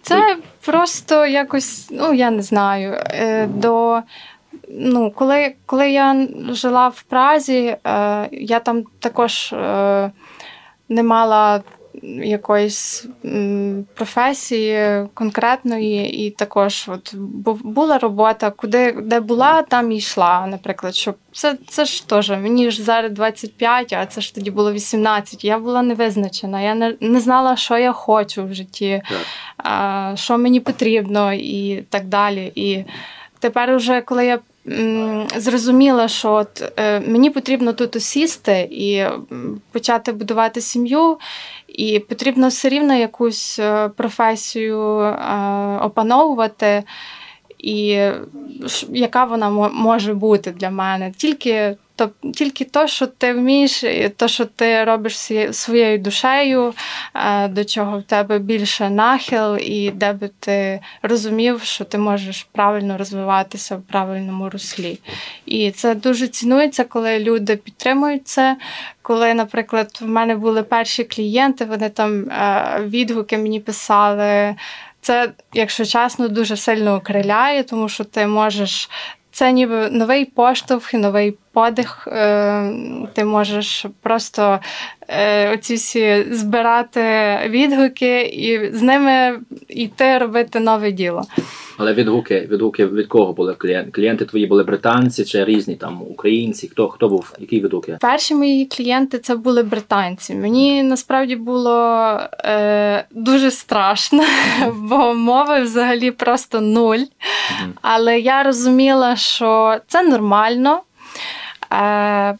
Це 0.07 0.37
просто 0.67 1.27
якось, 1.27 1.89
ну 1.91 2.13
я 2.13 2.31
не 2.31 2.43
знаю. 2.43 2.95
е, 3.11 3.47
До 3.47 4.03
ну, 4.69 5.11
коли, 5.11 5.55
коли 5.67 5.91
я 5.91 6.29
жила 6.51 6.89
в 6.89 7.03
Празі, 7.03 7.77
е, 7.87 8.29
я 8.33 8.61
там 8.61 8.85
також 9.01 9.53
е, 9.53 10.11
не 10.89 11.03
мала 11.03 11.63
якоїсь 12.25 13.07
професії 13.95 15.07
конкретної, 15.15 16.27
і 16.27 16.31
також 16.31 16.85
от 16.89 17.15
була 17.65 17.99
робота, 17.99 18.51
куди 18.51 18.93
де 18.93 19.21
була, 19.21 19.63
там 19.63 19.93
і 19.93 19.97
йшла. 19.97 20.47
Наприклад, 20.47 20.95
щоб 20.95 21.15
це, 21.33 21.59
це 21.69 21.85
ж 21.85 22.09
теж 22.09 22.31
мені 22.31 22.71
ж 22.71 22.83
зараз 22.83 23.13
25, 23.13 23.93
а 23.93 24.07
це 24.07 24.21
ж 24.21 24.35
тоді 24.35 24.51
було 24.51 24.73
18. 24.73 25.45
Я 25.45 25.59
була 25.59 25.83
невизначена. 25.83 26.61
Я 26.61 26.75
не, 26.75 26.95
не 27.01 27.21
знала, 27.21 27.57
що 27.57 27.79
я 27.79 27.93
хочу 27.93 28.45
в 28.45 28.55
житті 28.55 29.03
а, 29.57 30.13
що 30.17 30.39
мені 30.39 30.61
потрібно, 30.61 31.33
і 31.33 31.85
так 31.91 32.05
далі. 32.05 32.53
І 32.55 32.85
тепер, 33.39 33.71
уже 33.71 34.01
коли 34.01 34.27
я 34.27 34.39
зрозуміла, 35.37 36.09
що 36.09 36.33
от, 36.33 36.73
е, 36.77 37.01
мені 37.01 37.31
потрібно 37.31 37.73
тут 37.73 37.97
осісти 37.97 38.69
і 38.71 39.05
почати 39.73 40.13
будувати 40.13 40.61
сім'ю, 40.61 41.19
і 41.77 41.99
потрібно 41.99 42.49
все 42.49 42.69
рівно 42.69 42.95
якусь 42.95 43.59
е, 43.59 43.89
професію 43.89 45.01
е, 45.01 45.15
опановувати. 45.83 46.83
І 47.59 48.09
яка 48.89 49.25
вона 49.25 49.51
мо- 49.51 49.71
може 49.73 50.15
бути 50.15 50.51
для 50.51 50.71
мене? 50.71 51.13
Тільки 51.17 51.77
то, 51.97 52.11
тільки 52.35 52.65
то, 52.65 52.87
що 52.87 53.07
ти 53.07 53.33
вмієш, 53.33 53.85
то, 54.17 54.29
що 54.29 54.45
ти 54.45 54.85
робиш 54.85 55.17
своєю 55.51 55.99
душею, 55.99 56.75
е, 57.15 57.49
до 57.49 57.65
чого 57.65 57.99
в 57.99 58.03
тебе 58.03 58.39
більше 58.39 58.91
нахил, 58.91 59.57
і 59.57 59.91
де 59.91 60.13
би 60.13 60.31
ти 60.41 60.81
розумів, 61.03 61.63
що 61.63 61.85
ти 61.85 61.99
можеш 61.99 62.47
правильно 62.53 62.99
розвиватися 62.99 63.77
в 63.77 63.83
правильному 63.83 64.51
руслі. 64.51 64.99
І 65.47 65.71
це 65.71 65.95
дуже 65.95 66.29
цінується, 66.29 66.85
коли 66.85 67.19
люди 67.19 67.57
підтримують 67.57 68.29
це. 68.29 68.57
Коли, 69.03 69.35
наприклад, 69.35 69.99
в 70.01 70.07
мене 70.07 70.37
були 70.37 70.63
перші 70.63 71.05
клієнти, 71.05 71.65
вони 71.65 71.89
там 71.89 72.31
е, 72.31 72.81
відгуки 72.87 73.39
мені 73.39 73.61
писали. 73.61 74.55
Це, 75.01 75.33
якщо 75.55 75.85
чесно, 75.85 76.29
дуже 76.29 76.57
сильно 76.57 76.95
окриляє, 76.95 77.63
тому 77.63 77.89
що 77.89 78.05
ти 78.05 78.27
можеш. 78.27 78.91
Це 79.31 79.53
ніби 79.53 79.91
новий 79.91 80.25
поштовх 80.25 80.95
і 80.95 80.97
новий 80.97 81.39
подих. 81.57 82.09
Е, 82.13 82.73
Ти 83.15 83.25
можеш 83.25 83.87
просто 84.03 84.59
е, 85.09 85.55
оці 85.55 85.75
всі 85.75 86.27
збирати 86.31 87.01
відгуки 87.49 88.23
і 88.23 88.77
з 88.77 88.83
ними 88.83 89.39
йти 89.69 90.19
робити 90.19 90.61
нове 90.61 90.93
діло. 90.93 91.23
Але 91.79 91.95
відгуки, 91.95 92.49
відгуки 92.51 92.87
від 92.87 93.07
кого 93.07 93.33
були 93.33 93.55
клієнти? 93.55 93.91
Клієнти 93.91 94.25
твої 94.25 94.47
були 94.47 94.63
британці 94.65 95.25
чи 95.25 95.45
різні 95.45 95.75
там 95.75 96.03
українці? 96.03 96.69
Хто 96.69 96.89
хто 96.89 97.09
був? 97.09 97.33
Які 97.39 97.61
відгуки? 97.61 97.99
Перші 98.01 98.35
мої 98.35 98.67
клієнти 98.67 99.19
це 99.19 99.37
були 99.37 99.63
британці. 99.63 100.35
Мені 100.35 100.83
насправді 100.83 101.37
було 101.37 102.11
е, 102.45 103.05
дуже 103.11 103.51
страшно, 103.51 104.25
бо 104.77 105.15
мови 105.15 105.61
взагалі 105.61 106.11
просто 106.11 106.61
нуль. 106.61 107.05
Але 107.83 108.21
я 108.21 108.43
розуміла, 108.43 109.17
що 109.17 109.77
це 109.89 110.03
нормально. 110.03 110.81
Е, 111.73 112.37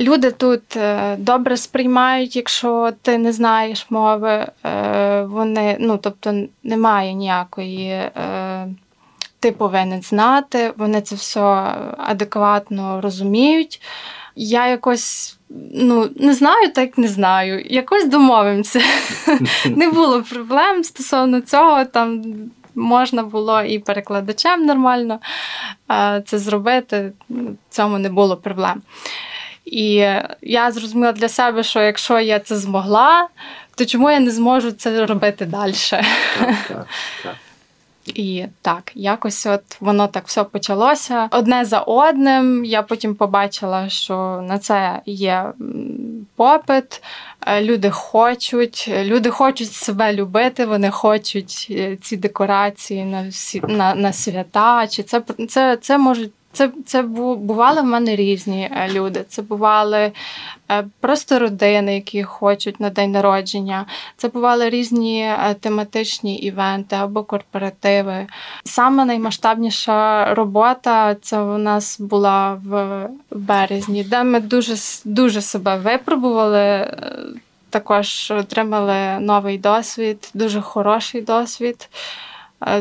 люди 0.00 0.30
тут 0.30 0.76
е, 0.76 1.16
добре 1.16 1.56
сприймають, 1.56 2.36
якщо 2.36 2.92
ти 3.02 3.18
не 3.18 3.32
знаєш 3.32 3.86
мови. 3.90 4.46
Е, 4.64 5.22
вони, 5.22 5.76
ну, 5.80 5.98
тобто, 5.98 6.42
немає 6.62 7.12
ніякої. 7.12 8.02
Ти 9.40 9.52
повинен 9.52 10.02
знати, 10.02 10.72
вони 10.76 11.00
це 11.00 11.14
все 11.14 11.40
адекватно 11.98 13.00
розуміють. 13.00 13.80
Я 14.36 14.66
якось 14.66 15.38
ну, 15.72 16.10
не 16.16 16.34
знаю, 16.34 16.72
так 16.72 16.98
не 16.98 17.08
знаю. 17.08 17.62
Якось 17.70 18.08
домовимося. 18.08 18.80
Не 19.64 19.90
було 19.90 20.22
проблем 20.22 20.84
стосовно 20.84 21.40
цього. 21.40 21.84
Там 21.84 22.22
можна 22.78 23.22
було 23.22 23.62
і 23.62 23.78
перекладачем 23.78 24.66
нормально 24.66 25.18
це 26.24 26.38
зробити. 26.38 27.12
В 27.30 27.54
цьому 27.70 27.98
не 27.98 28.08
було 28.08 28.36
проблем. 28.36 28.82
І 29.64 29.94
я 30.42 30.72
зрозуміла 30.72 31.12
для 31.12 31.28
себе, 31.28 31.62
що 31.62 31.82
якщо 31.82 32.20
я 32.20 32.38
це 32.38 32.56
змогла, 32.56 33.28
то 33.74 33.84
чому 33.84 34.10
я 34.10 34.20
не 34.20 34.30
зможу 34.30 34.72
це 34.72 35.06
робити 35.06 35.46
далі? 35.46 35.74
Так, 35.90 36.04
так, 36.68 36.86
так. 37.22 37.34
І 38.14 38.44
так, 38.62 38.92
якось 38.94 39.46
от 39.46 39.80
воно 39.80 40.06
так 40.06 40.26
все 40.26 40.44
почалося 40.44 41.28
одне 41.30 41.64
за 41.64 41.80
одним. 41.80 42.64
Я 42.64 42.82
потім 42.82 43.14
побачила, 43.14 43.88
що 43.88 44.44
на 44.48 44.58
це 44.58 45.00
є 45.06 45.52
попит. 46.36 47.02
Е, 47.46 47.62
Люди 47.62 47.90
хочуть, 47.90 48.88
люди 49.02 49.30
хочуть 49.30 49.72
себе 49.72 50.12
любити, 50.12 50.66
вони 50.66 50.90
хочуть 50.90 51.66
е, 51.70 51.96
ці 51.96 52.16
декорації 52.16 53.04
на 53.04 53.28
всі 53.28 53.60
на, 53.68 53.94
на 53.94 54.12
свята. 54.12 54.86
Чи 54.86 55.02
це 55.02 55.22
це, 55.48 55.76
це 55.76 55.98
можуть. 55.98 56.32
Це, 56.58 56.70
це 56.86 57.02
бували 57.02 57.80
в 57.80 57.84
мене 57.84 58.16
різні 58.16 58.70
е, 58.72 58.88
люди. 58.92 59.24
Це 59.28 59.42
бували 59.42 60.12
е, 60.70 60.84
просто 61.00 61.38
родини, 61.38 61.94
які 61.94 62.22
хочуть 62.22 62.80
на 62.80 62.90
день 62.90 63.12
народження. 63.12 63.86
Це 64.16 64.28
бували 64.28 64.70
різні 64.70 65.20
е, 65.22 65.54
тематичні 65.60 66.36
івенти 66.36 66.96
або 66.96 67.22
корпоративи. 67.24 68.26
Саме 68.64 69.04
наймасштабніша 69.04 70.34
робота 70.34 71.14
це 71.14 71.40
у 71.40 71.58
нас 71.58 72.00
була 72.00 72.60
в 72.64 73.08
березні, 73.30 74.04
де 74.04 74.24
ми 74.24 74.40
дуже, 74.40 74.74
дуже 75.04 75.40
себе 75.40 75.76
випробували. 75.76 76.96
Також 77.70 78.30
отримали 78.30 79.20
новий 79.20 79.58
досвід, 79.58 80.30
дуже 80.34 80.60
хороший 80.60 81.20
досвід. 81.20 81.88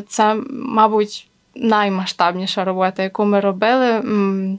Це, 0.07 0.36
мабуть, 0.50 1.26
наймасштабніша 1.61 2.63
робота, 2.63 3.03
яку 3.03 3.25
ми 3.25 3.39
робили, 3.39 4.01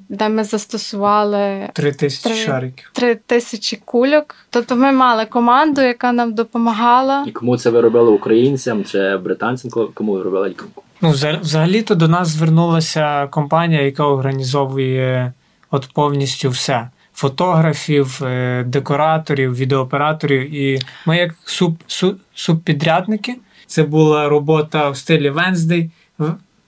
де 0.09 0.29
ми 0.29 0.45
застосували 0.45 1.69
три 1.73 1.93
тисячі 1.93 2.35
шариків. 2.35 2.91
Три 2.93 3.15
тисячі 3.15 3.77
кульок. 3.85 4.37
Тобто 4.51 4.77
ми 4.77 4.93
мали 4.93 5.25
команду, 5.25 5.81
яка 5.81 6.13
нам 6.13 6.35
допомагала. 6.35 7.25
І 7.27 7.33
кому 7.33 7.57
це 7.57 7.71
ви 7.71 7.81
робили 7.81 8.11
українцям 8.11 8.85
чи 8.85 9.17
британцям? 9.17 9.71
Кому 9.95 10.13
ви 10.13 10.23
робили? 10.23 10.55
Ну, 11.01 11.11
взагалі-то 11.41 11.95
до 11.95 12.09
нас 12.09 12.29
звернулася 12.29 13.27
компанія, 13.27 13.83
яка 13.83 14.05
організовує 14.05 15.33
от 15.71 15.89
повністю 15.95 16.51
все. 16.51 16.89
Фотографів, 17.15 18.21
е, 18.25 18.65
декораторів, 18.67 19.57
відеооператорів. 19.57 20.55
І 20.55 20.79
ми, 21.07 21.17
як 21.17 21.35
суб, 21.45 21.77
суб, 21.87 22.17
субпідрядники, 22.35 23.37
це 23.67 23.83
була 23.83 24.29
робота 24.29 24.91
в 24.91 24.97
стилі 24.97 25.31
Венздей, 25.31 25.91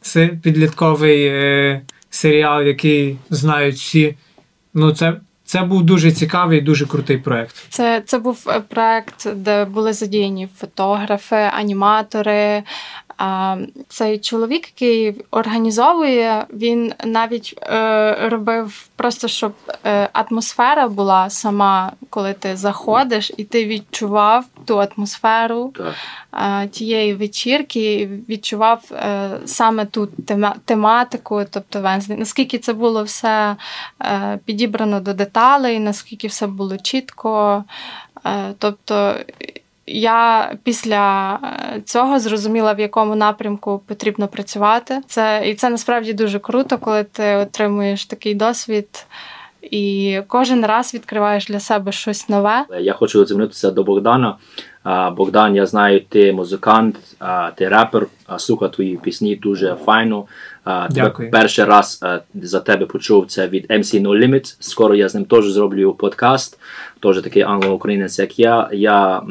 це 0.01 0.27
підлітковий 0.27 1.27
е, 1.27 1.81
серіал, 2.11 2.63
який 2.63 3.17
знають 3.31 3.77
всі. 3.77 4.15
Ну, 4.75 4.93
це 4.93 5.17
це 5.45 5.63
був 5.63 5.83
дуже 5.83 6.13
цікавий, 6.13 6.61
дуже 6.61 6.87
крутий 6.87 7.19
проект. 7.19 7.57
Це 7.69 8.03
це 8.07 8.19
був 8.19 8.45
е, 8.49 8.61
проект, 8.61 9.35
де 9.35 9.65
були 9.65 9.93
задіяні 9.93 10.49
фотографи, 10.57 11.37
аніматори, 11.37 12.63
а 13.21 13.57
цей 13.89 14.19
чоловік, 14.19 14.67
який 14.67 15.25
організовує, 15.31 16.47
він 16.53 16.93
навіть 17.05 17.59
е, 17.63 18.29
робив 18.29 18.89
просто, 18.97 19.29
щоб 19.29 19.53
е, 19.85 20.09
атмосфера 20.13 20.89
була 20.89 21.31
сама, 21.31 21.93
коли 22.11 22.33
ти 22.33 22.57
заходиш, 22.57 23.33
і 23.37 23.45
ти 23.45 23.67
відчував 23.67 24.45
ту 24.65 24.81
атмосферу 24.81 25.73
е, 26.33 26.69
тієї 26.69 27.15
вечірки, 27.15 28.11
відчував 28.29 28.83
е, 28.93 29.31
саме 29.45 29.87
ту 29.87 30.07
тема, 30.07 30.55
тематику, 30.65 31.43
тобто. 31.51 31.99
Наскільки 32.09 32.59
це 32.59 32.73
було 32.73 33.03
все 33.05 33.57
е, 34.03 34.39
підібрано 34.45 35.01
до 35.01 35.15
деталей, 35.15 35.79
наскільки 35.79 36.29
все 36.29 36.47
було 36.47 36.77
чітко. 36.77 37.65
Е, 38.27 38.55
тобто 38.59 39.15
я 39.87 40.53
після 40.63 41.35
е, 41.43 41.81
цього 41.85 42.19
зрозуміла, 42.19 42.73
в 42.73 42.81
якому 42.81 43.15
напрямку 43.17 43.83
потрібно 43.87 44.29
працювати. 44.29 45.01
Це 45.07 45.43
і 45.47 45.55
це 45.55 45.71
насправді 45.71 46.13
дуже 46.13 46.39
круто, 46.39 46.79
коли 46.79 47.05
ти 47.05 47.37
отримуєш 47.37 48.07
такий 48.07 48.35
досвід. 48.35 49.07
І 49.63 50.19
кожен 50.27 50.67
раз 50.67 50.95
відкриваєш 50.95 51.47
для 51.47 51.61
себе 51.61 51.93
щось 51.93 52.29
нове. 52.29 52.65
Я 52.81 52.93
хочу 52.93 53.27
звернутися 53.27 53.71
до 53.71 53.85
Богдана. 53.85 54.37
Богдан, 55.17 55.57
я 55.57 55.67
знаю, 55.67 56.01
ти 56.09 56.33
музикант, 56.33 56.97
ти 57.55 57.69
репер, 57.69 58.07
слухав 58.39 58.71
твої 58.71 58.97
пісні 58.97 59.37
дуже 59.37 59.75
файно. 59.75 60.25
Дякую. 60.91 61.31
Перший 61.31 61.65
раз 61.65 62.05
за 62.35 62.61
тебе 62.61 62.87
почув 62.87 63.27
це 63.27 63.49
від 63.49 63.67
MC 63.67 64.03
No 64.03 64.25
Limit. 64.25 64.57
Скоро 64.61 64.95
я 64.95 65.09
з 65.09 65.15
ним 65.15 65.25
теж 65.25 65.51
зроблю 65.51 65.93
подкаст. 65.93 66.59
Теж 67.03 67.23
такий 67.23 67.43
англо-українець, 67.43 68.19
як 68.19 68.39
я. 68.39 68.69
Я 68.73 69.23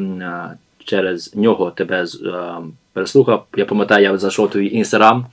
через 0.86 1.36
нього 1.36 1.72
тебе 1.72 2.06
переслухав. 2.94 3.46
Я 3.58 3.66
пам'ятаю, 3.66 4.04
я 4.04 4.18
зайшов 4.18 4.50
твій 4.50 4.68
інстаграм. 4.68 5.26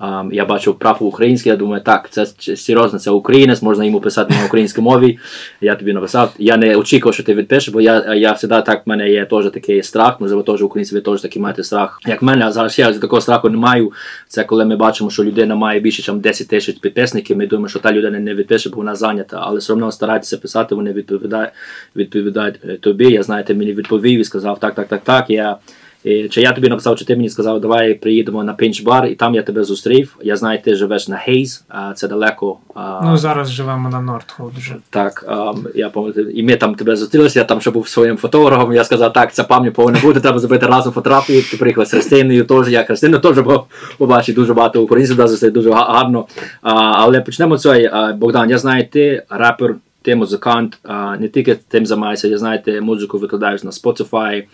Um, 0.00 0.32
я 0.32 0.44
бачив 0.44 0.74
прапор 0.74 1.08
український, 1.08 1.50
я 1.50 1.56
думаю, 1.56 1.82
так, 1.82 2.10
це 2.10 2.26
серйозно, 2.56 2.98
це 2.98 3.10
українець, 3.10 3.62
можна 3.62 3.84
йому 3.84 4.00
писати 4.00 4.34
на 4.40 4.46
українській 4.46 4.80
мові. 4.80 5.18
Я 5.60 5.74
тобі 5.74 5.92
написав. 5.92 6.34
Я 6.38 6.56
не 6.56 6.76
очікував, 6.76 7.14
що 7.14 7.22
ти 7.22 7.34
відпишеш, 7.34 7.74
бо 7.74 7.80
я 7.80 8.14
я 8.14 8.28
завжди 8.28 8.62
так, 8.62 8.86
в 8.86 8.88
мене 8.88 9.10
є 9.10 9.24
теж 9.24 9.44
такий 9.50 9.82
страх, 9.82 10.20
можливо, 10.20 10.42
теж 10.42 10.62
українці 10.62 10.94
ви 10.94 11.00
теж 11.00 11.20
такий 11.20 11.42
маєте 11.42 11.62
страх. 11.62 11.98
Як 12.06 12.22
в 12.22 12.24
мене, 12.24 12.44
а 12.44 12.52
зараз 12.52 12.78
я 12.78 12.92
такого 12.92 13.22
страху 13.22 13.50
не 13.50 13.56
маю. 13.56 13.92
Це 14.28 14.44
коли 14.44 14.64
ми 14.64 14.76
бачимо, 14.76 15.10
що 15.10 15.24
людина 15.24 15.54
має 15.54 15.80
більше, 15.80 16.12
ніж 16.12 16.22
10 16.22 16.48
тисяч 16.48 16.78
підписників. 16.78 17.36
Ми 17.36 17.46
думаємо, 17.46 17.68
що 17.68 17.78
та 17.78 17.92
людина 17.92 18.18
не 18.18 18.34
відпише, 18.34 18.70
бо 18.70 18.76
вона 18.76 18.94
зайнята. 18.94 19.38
Але 19.42 19.58
все 19.58 19.72
одно 19.72 19.92
старайтеся 19.92 20.38
писати, 20.38 20.74
вони 20.74 20.92
відповідають 20.92 21.50
відповідають 21.96 22.54
е, 22.68 22.76
тобі. 22.76 23.12
Я 23.12 23.22
знаєте, 23.22 23.54
мені 23.54 23.72
відповів 23.72 24.20
і 24.20 24.24
сказав, 24.24 24.60
так, 24.60 24.74
так, 24.74 24.88
так, 24.88 25.00
так. 25.04 25.30
Я 25.30 25.56
і, 26.04 26.28
Чи 26.28 26.40
я 26.40 26.52
тобі 26.52 26.68
написав, 26.68 26.96
чи 26.96 27.04
ти 27.04 27.16
мені 27.16 27.28
сказав, 27.28 27.60
давай 27.60 27.94
приїдемо 27.94 28.44
на 28.44 28.52
пінч-бар, 28.52 29.06
і 29.06 29.14
там 29.14 29.34
я 29.34 29.42
тебе 29.42 29.64
зустрів. 29.64 30.16
Я 30.22 30.36
знаю, 30.36 30.58
ти 30.64 30.74
живеш 30.74 31.08
на 31.08 31.16
Хейз, 31.16 31.64
а 31.68 31.92
це 31.92 32.08
далеко. 32.08 32.58
Ну 33.02 33.16
зараз 33.16 33.50
живемо 33.50 33.88
на 33.88 34.00
Нортхолд 34.00 34.52
вже. 34.58 34.74
Так, 34.90 35.24
я 35.74 35.90
пам'ятаю, 35.90 36.30
і 36.30 36.42
ми 36.42 36.56
там 36.56 36.74
тебе 36.74 36.96
зустрілися, 36.96 37.38
я 37.38 37.44
там 37.44 37.60
ще 37.60 37.70
був 37.70 37.88
своїм 37.88 38.16
фотографом. 38.16 38.72
Я 38.72 38.84
сказав, 38.84 39.12
так, 39.12 39.34
це 39.34 39.44
пам'ять 39.44 39.74
повинна 39.74 40.00
бути, 40.00 40.20
треба 40.20 40.38
зробити 40.38 40.66
разом 40.66 40.92
фотографії. 40.92 41.42
Ти 41.42 41.56
приїхав 41.56 41.84
з 41.86 41.90
Христиною, 41.90 42.44
теж 42.44 42.68
я 42.68 42.84
Христину 42.84 43.18
теж 43.18 43.36
побачив 43.98 44.34
дуже 44.34 44.54
багато 44.54 44.82
українців, 44.82 45.52
дуже 45.52 45.70
гарно. 45.70 46.26
Але 46.62 47.20
почнемо 47.20 47.58
цей. 47.58 47.90
Богдан, 48.14 48.50
я 48.50 48.58
знаю, 48.58 48.86
ти 48.92 49.22
рапер 49.30 49.74
ти 50.02 50.16
музикант, 50.16 50.78
а 50.82 51.16
не 51.16 51.28
тільки 51.28 51.54
тим 51.68 51.86
займаєшся, 51.86 52.28
я 52.28 52.38
знаю, 52.38 52.82
музику 52.82 53.18
викладаєш 53.18 53.62
на 53.62 53.70
Spotify, 53.70 54.44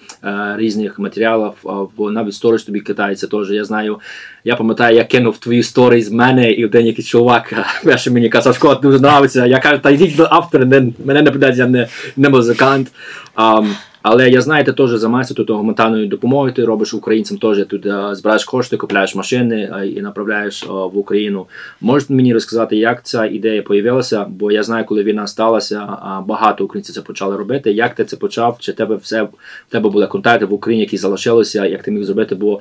різних 0.56 0.98
матеріалів, 0.98 1.52
або 1.64 2.10
навіть 2.10 2.34
сторіс 2.34 2.64
тобі 2.64 2.80
китається 2.80 3.26
теж. 3.26 3.50
Я 3.50 3.64
знаю, 3.64 4.00
я 4.44 4.56
пам'ятаю, 4.56 4.96
я 4.96 5.04
кинув 5.04 5.38
твої 5.38 5.62
сторі 5.62 6.02
з 6.02 6.10
мене, 6.10 6.52
і 6.52 6.64
один 6.64 6.86
якийсь 6.86 7.08
чувак 7.08 7.52
перший 7.84 8.12
мені 8.12 8.28
казав, 8.28 8.56
що 8.56 8.74
дуже 8.74 8.98
подобається. 8.98 9.46
Я 9.46 9.58
кажу, 9.58 9.78
та 9.78 9.90
йдіть 9.90 10.16
до 10.16 10.28
автора, 10.30 10.64
мене 11.04 11.22
не 11.22 11.30
питають, 11.30 11.56
я 11.56 11.66
не, 11.66 11.88
не 12.16 12.28
музикант. 12.28 12.92
Um, 13.36 13.66
але 14.08 14.30
я 14.30 14.40
знаю, 14.40 14.64
ти 14.64 14.72
теж 14.72 14.90
займаєшся 14.90 15.34
тут 15.34 15.50
гуманітарною 15.50 16.06
допомогою, 16.06 16.52
ти 16.52 16.64
робиш 16.64 16.94
українцям 16.94 17.38
теж 17.38 17.66
тут 17.66 17.86
е, 17.86 18.14
збираєш 18.14 18.44
кошти, 18.44 18.76
купляєш 18.76 19.14
машини 19.14 19.72
е, 19.80 19.86
і 19.86 20.00
направляєш 20.00 20.62
е, 20.62 20.66
в 20.66 20.98
Україну. 20.98 21.46
Можете 21.80 22.14
мені 22.14 22.34
розказати, 22.34 22.76
як 22.76 23.04
ця 23.04 23.26
ідея 23.26 23.62
появилася? 23.62 24.26
Бо 24.28 24.52
я 24.52 24.62
знаю, 24.62 24.84
коли 24.84 25.02
війна 25.02 25.26
сталася, 25.26 25.98
багато 26.26 26.64
українців 26.64 26.94
це 26.94 27.00
почали 27.00 27.36
робити. 27.36 27.72
Як 27.72 27.94
ти 27.94 28.04
це 28.04 28.16
почав? 28.16 28.56
Чи 28.60 28.72
тебе 28.72 28.96
все 28.96 29.22
в 29.22 29.30
тебе 29.68 29.90
були 29.90 30.06
контакти 30.06 30.46
в 30.46 30.52
Україні, 30.52 30.82
які 30.82 30.96
залишилися? 30.96 31.66
Як 31.66 31.82
ти 31.82 31.90
міг 31.90 32.04
зробити? 32.04 32.34
Бо 32.34 32.60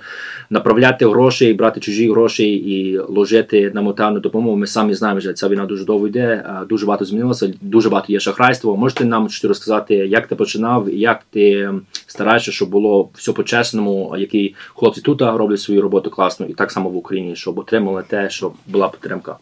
направляти 0.49 1.05
гроші, 1.05 1.53
брати 1.53 1.79
чужі 1.79 2.11
гроші 2.11 2.53
і 2.53 2.97
ложити 2.97 3.71
на 3.73 3.81
гуманітарну 3.81 4.19
допомогу? 4.19 4.57
Ми 4.57 4.67
самі 4.67 4.93
знаємо, 4.93 5.21
що 5.21 5.33
ця 5.33 5.47
війна 5.47 5.65
дуже 5.65 5.85
довго 5.85 6.07
йде, 6.07 6.45
дуже 6.69 6.85
багато 6.85 7.05
змінилося, 7.05 7.53
дуже 7.61 7.89
багато 7.89 8.13
є 8.13 8.19
шахрайство. 8.19 8.77
Можете 8.77 9.05
нам 9.05 9.29
щось 9.29 9.45
розказати, 9.45 9.95
як 9.95 10.27
ти 10.27 10.35
починав 10.35 10.89
і 10.89 10.99
як? 10.99 11.21
Ти 11.35 11.69
стараєшся, 12.07 12.51
щоб 12.51 12.69
було 12.69 13.09
все 13.13 13.33
по-чесному, 13.33 14.15
які 14.17 14.55
хлопці 14.75 15.01
тут 15.01 15.21
роблять 15.21 15.59
свою 15.59 15.81
роботу 15.81 16.09
класно, 16.09 16.45
і 16.45 16.53
так 16.53 16.71
само 16.71 16.89
в 16.89 16.95
Україні, 16.95 17.35
щоб 17.35 17.59
отримали 17.59 18.03
те, 18.07 18.29
щоб 18.29 18.53
була 18.67 18.89
підтримка. 18.89 19.35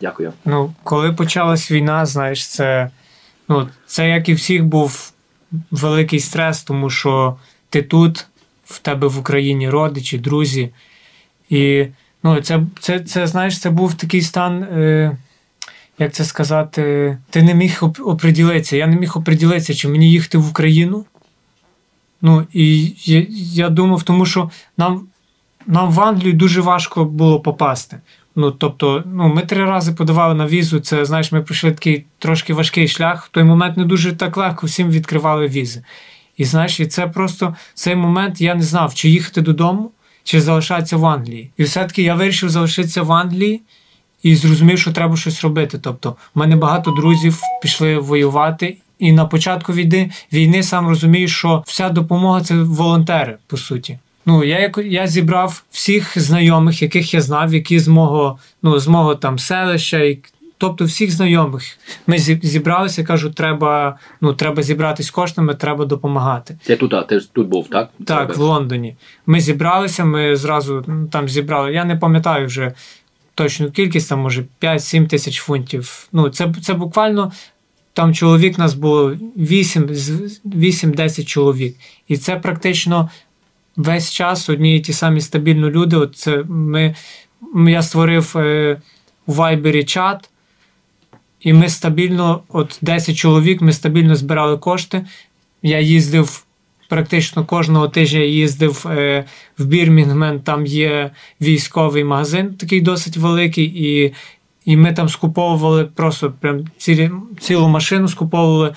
Дякую. 0.00 0.32
Ну, 0.44 0.72
коли 0.84 1.12
почалась 1.12 1.70
війна, 1.70 2.06
знаєш, 2.06 2.48
це 2.48 2.90
ну, 3.48 3.68
це 3.86 4.08
як 4.08 4.28
і 4.28 4.34
всіх 4.34 4.64
був 4.64 5.12
великий 5.70 6.20
стрес, 6.20 6.62
тому 6.62 6.90
що 6.90 7.36
ти 7.70 7.82
тут, 7.82 8.26
в 8.64 8.78
тебе 8.78 9.06
в 9.06 9.18
Україні 9.18 9.70
родичі, 9.70 10.18
друзі. 10.18 10.70
І 11.50 11.86
ну, 12.22 12.40
це, 12.40 12.60
це, 12.80 13.00
це 13.00 13.26
знаєш, 13.26 13.60
це 13.60 13.70
був 13.70 13.94
такий 13.94 14.22
стан. 14.22 14.62
Е, 14.62 15.16
як 15.98 16.12
це 16.12 16.24
сказати, 16.24 17.18
ти 17.30 17.42
не 17.42 17.54
міг 17.54 17.80
оприділитися. 18.04 18.76
Я 18.76 18.86
не 18.86 18.96
міг 18.96 19.18
оприділитися, 19.18 19.74
чи 19.74 19.88
мені 19.88 20.10
їхати 20.10 20.38
в 20.38 20.50
Україну, 20.50 21.04
Ну 22.22 22.46
і 22.52 22.94
я 23.04 23.26
я 23.30 23.68
думав, 23.68 24.02
тому 24.02 24.26
що 24.26 24.50
нам 24.76 25.06
нам 25.66 25.90
в 25.90 26.00
Англію 26.00 26.32
дуже 26.32 26.60
важко 26.60 27.04
було 27.04 27.40
попасти. 27.40 28.00
Ну, 28.36 28.50
тобто, 28.50 29.04
ну, 29.06 29.28
ми 29.28 29.42
три 29.42 29.64
рази 29.64 29.92
подавали 29.92 30.34
на 30.34 30.46
візу. 30.46 30.80
Це 30.80 31.04
знаєш, 31.04 31.32
ми 31.32 31.42
пройшли 31.42 31.70
такий 31.72 32.04
трошки 32.18 32.54
важкий 32.54 32.88
шлях. 32.88 33.26
В 33.26 33.28
той 33.28 33.44
момент 33.44 33.76
не 33.76 33.84
дуже 33.84 34.12
так 34.12 34.36
легко 34.36 34.66
всім 34.66 34.90
відкривали 34.90 35.46
візи. 35.46 35.82
І 36.36 36.44
знаєш, 36.44 36.80
і 36.80 36.86
це 36.86 37.06
просто 37.06 37.56
цей 37.74 37.96
момент 37.96 38.40
я 38.40 38.54
не 38.54 38.62
знав, 38.62 38.94
чи 38.94 39.08
їхати 39.08 39.40
додому, 39.40 39.90
чи 40.24 40.40
залишатися 40.40 40.96
в 40.96 41.06
Англії. 41.06 41.50
І 41.56 41.62
все-таки 41.62 42.02
я 42.02 42.14
вирішив 42.14 42.50
залишитися 42.50 43.02
в 43.02 43.12
Англії 43.12 43.62
і 44.22 44.36
зрозумів, 44.36 44.78
що 44.78 44.92
треба 44.92 45.16
щось 45.16 45.42
робити. 45.42 45.78
Тобто, 45.78 46.16
в 46.34 46.38
мене 46.38 46.56
багато 46.56 46.90
друзів 46.90 47.40
пішли 47.62 47.98
воювати. 47.98 48.76
І 48.98 49.12
на 49.12 49.26
початку 49.26 49.72
війни 49.72 50.10
війни 50.32 50.62
сам 50.62 50.88
розумію, 50.88 51.28
що 51.28 51.64
вся 51.66 51.88
допомога 51.88 52.40
це 52.40 52.54
волонтери, 52.54 53.36
по 53.46 53.56
суті. 53.56 53.98
Ну, 54.26 54.44
я 54.44 54.72
я 54.84 55.06
зібрав 55.06 55.62
всіх 55.70 56.18
знайомих, 56.18 56.82
яких 56.82 57.14
я 57.14 57.20
знав, 57.20 57.54
які 57.54 57.78
з 57.78 57.88
мого 57.88 58.38
ну, 58.62 58.78
з 58.78 58.88
мого 58.88 59.14
там 59.14 59.38
селища, 59.38 59.98
і, 59.98 60.18
тобто 60.58 60.84
всіх 60.84 61.10
знайомих. 61.10 61.78
Ми 62.06 62.18
зібралися, 62.18 63.04
кажу, 63.04 63.30
треба 63.30 63.98
ну, 64.20 64.32
треба 64.32 64.62
зібратись 64.62 65.10
коштами, 65.10 65.54
треба 65.54 65.84
допомагати. 65.84 66.58
Це 66.62 66.76
тут, 66.76 66.94
а 66.94 67.02
ти 67.02 67.20
тут 67.32 67.48
був, 67.48 67.68
так? 67.68 67.90
Так, 68.04 68.36
в 68.36 68.40
Лондоні. 68.40 68.96
Ми 69.26 69.40
зібралися, 69.40 70.04
ми 70.04 70.36
зразу 70.36 70.84
ну, 70.86 71.06
там 71.06 71.28
зібрали. 71.28 71.72
Я 71.72 71.84
не 71.84 71.96
пам'ятаю 71.96 72.46
вже 72.46 72.72
точну 73.34 73.70
кількість, 73.70 74.08
там 74.08 74.20
може 74.20 74.44
5-7 74.62 75.06
тисяч 75.06 75.40
фунтів. 75.40 76.08
Ну, 76.12 76.28
Це 76.28 76.54
це 76.62 76.74
буквально 76.74 77.32
там 77.98 78.14
чоловік 78.14 78.58
нас 78.58 78.74
було 78.74 79.16
8-10 79.36 81.24
чоловік. 81.24 81.76
І 82.08 82.16
це 82.16 82.36
практично 82.36 83.10
весь 83.76 84.12
час 84.12 84.48
одні 84.48 84.76
і 84.76 84.80
ті 84.80 84.92
самі 84.92 85.20
стабільні 85.20 85.70
люди. 85.70 85.96
От 85.96 86.16
це 86.16 86.44
Ми 86.48 86.94
я 87.66 87.82
створив 87.82 88.32
е, 88.36 88.80
у 89.26 89.32
Вайбері 89.32 89.84
чат, 89.84 90.30
і 91.40 91.52
ми 91.52 91.68
стабільно, 91.68 92.42
от 92.48 92.78
10 92.82 93.16
чоловік, 93.16 93.60
ми 93.60 93.72
стабільно 93.72 94.16
збирали 94.16 94.58
кошти. 94.58 95.06
Я 95.62 95.80
їздив. 95.80 96.44
Практично 96.88 97.44
кожного 97.44 97.88
тижня 97.88 98.20
їздив 98.20 98.86
е, 98.90 99.24
в 99.58 99.66
Бірмінгмен, 99.66 100.40
там 100.40 100.66
є 100.66 101.10
військовий 101.40 102.04
магазин, 102.04 102.54
такий 102.54 102.80
досить 102.80 103.16
великий, 103.16 103.64
і 103.64 104.14
і 104.68 104.76
ми 104.76 104.92
там 104.92 105.08
скуповували 105.08 105.84
просто 105.84 106.32
прям 106.40 106.64
цілі, 106.78 107.10
цілу 107.40 107.68
машину, 107.68 108.08
скуповували 108.08 108.74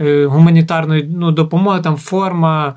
е, 0.00 0.26
гуманітарної 0.26 1.10
ну, 1.16 1.32
допомоги, 1.32 1.80
там 1.80 1.96
форма, 1.96 2.74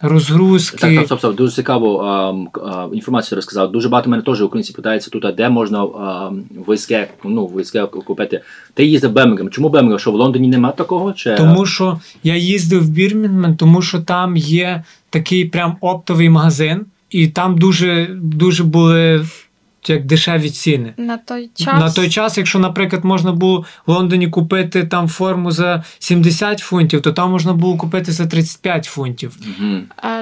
розгрузки. 0.00 0.78
Так, 0.78 0.94
так, 0.94 1.06
стоп, 1.06 1.18
стоп, 1.18 1.36
дуже 1.36 1.54
цікаво 1.54 2.04
а, 2.04 2.88
інформацію 2.94 3.36
розказав. 3.36 3.72
Дуже 3.72 3.88
багато 3.88 4.10
мене 4.10 4.22
теж 4.22 4.42
українці 4.42 4.72
питаються 4.72 5.10
тут, 5.10 5.24
а 5.24 5.32
де 5.32 5.48
можна 5.48 5.82
а, 5.82 6.30
війське, 6.68 7.08
ну, 7.24 7.46
війське 7.46 7.86
купити. 7.86 8.40
Ти 8.74 8.84
їздив 8.84 9.12
Бемінгем. 9.12 9.50
Чому 9.50 9.68
Бемінгем? 9.68 9.98
Що 9.98 10.12
в 10.12 10.14
Лондоні 10.14 10.48
нема 10.48 10.72
такого? 10.72 11.12
Чи... 11.12 11.34
Тому 11.34 11.66
що 11.66 12.00
я 12.22 12.36
їздив 12.36 12.84
в 12.84 12.88
Бірмінгем, 12.88 13.56
тому 13.56 13.82
що 13.82 14.00
там 14.00 14.36
є 14.36 14.84
такий 15.10 15.44
прям 15.44 15.76
оптовий 15.80 16.28
магазин, 16.28 16.86
і 17.10 17.28
там 17.28 17.58
дуже, 17.58 18.08
дуже 18.20 18.64
були 18.64 19.24
як 19.92 20.04
дешеві 20.06 20.50
ціни. 20.50 20.94
На 20.96 21.16
той 21.16 21.50
час, 21.54 21.80
На 21.80 21.90
той 21.90 22.10
час, 22.10 22.38
якщо, 22.38 22.58
наприклад, 22.58 23.04
можна 23.04 23.32
було 23.32 23.64
в 23.86 23.90
Лондоні 23.90 24.28
купити 24.28 24.84
там 24.84 25.08
форму 25.08 25.50
за 25.50 25.84
70 25.98 26.58
фунтів, 26.58 27.02
то 27.02 27.12
там 27.12 27.30
можна 27.30 27.52
було 27.52 27.76
купити 27.76 28.12
за 28.12 28.26
35 28.26 28.84
фунтів. 28.84 29.36
Угу. 29.40 29.76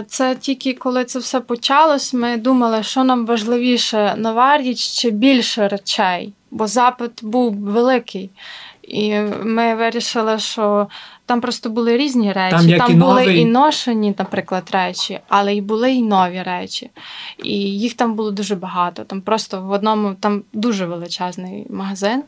Це 0.07 0.35
тільки 0.35 0.75
коли 0.75 1.05
це 1.05 1.19
все 1.19 1.41
почалось, 1.41 2.15
ми 2.15 2.37
думали, 2.37 2.83
що 2.83 3.05
нам 3.05 3.27
важливіше 3.27 4.15
нова 4.19 4.59
річ 4.59 4.93
чи 4.93 5.11
більше 5.11 5.69
речей, 5.69 6.33
бо 6.51 6.67
запит 6.67 7.13
був 7.23 7.55
великий. 7.55 8.31
І 8.83 9.15
ми 9.45 9.75
вирішили, 9.75 10.39
що 10.39 10.89
там 11.33 11.41
просто 11.41 11.71
були 11.71 11.97
різні 11.97 12.33
речі. 12.33 12.57
Там, 12.57 12.79
там 12.79 12.93
і 12.93 12.95
були 12.95 13.21
новий... 13.21 13.41
і 13.41 13.45
ношені, 13.45 14.15
наприклад, 14.19 14.69
речі, 14.73 15.21
але 15.29 15.55
й 15.55 15.61
були 15.61 15.93
і 15.93 16.03
нові 16.03 16.43
речі. 16.43 16.91
І 17.43 17.55
їх 17.59 17.95
там 17.95 18.15
було 18.15 18.31
дуже 18.31 18.55
багато. 18.55 19.05
Там 19.05 19.21
просто 19.21 19.63
в 19.63 19.71
одному 19.71 20.15
там 20.15 20.43
дуже 20.53 20.87
величезний 20.87 21.67
магазин. 21.71 22.23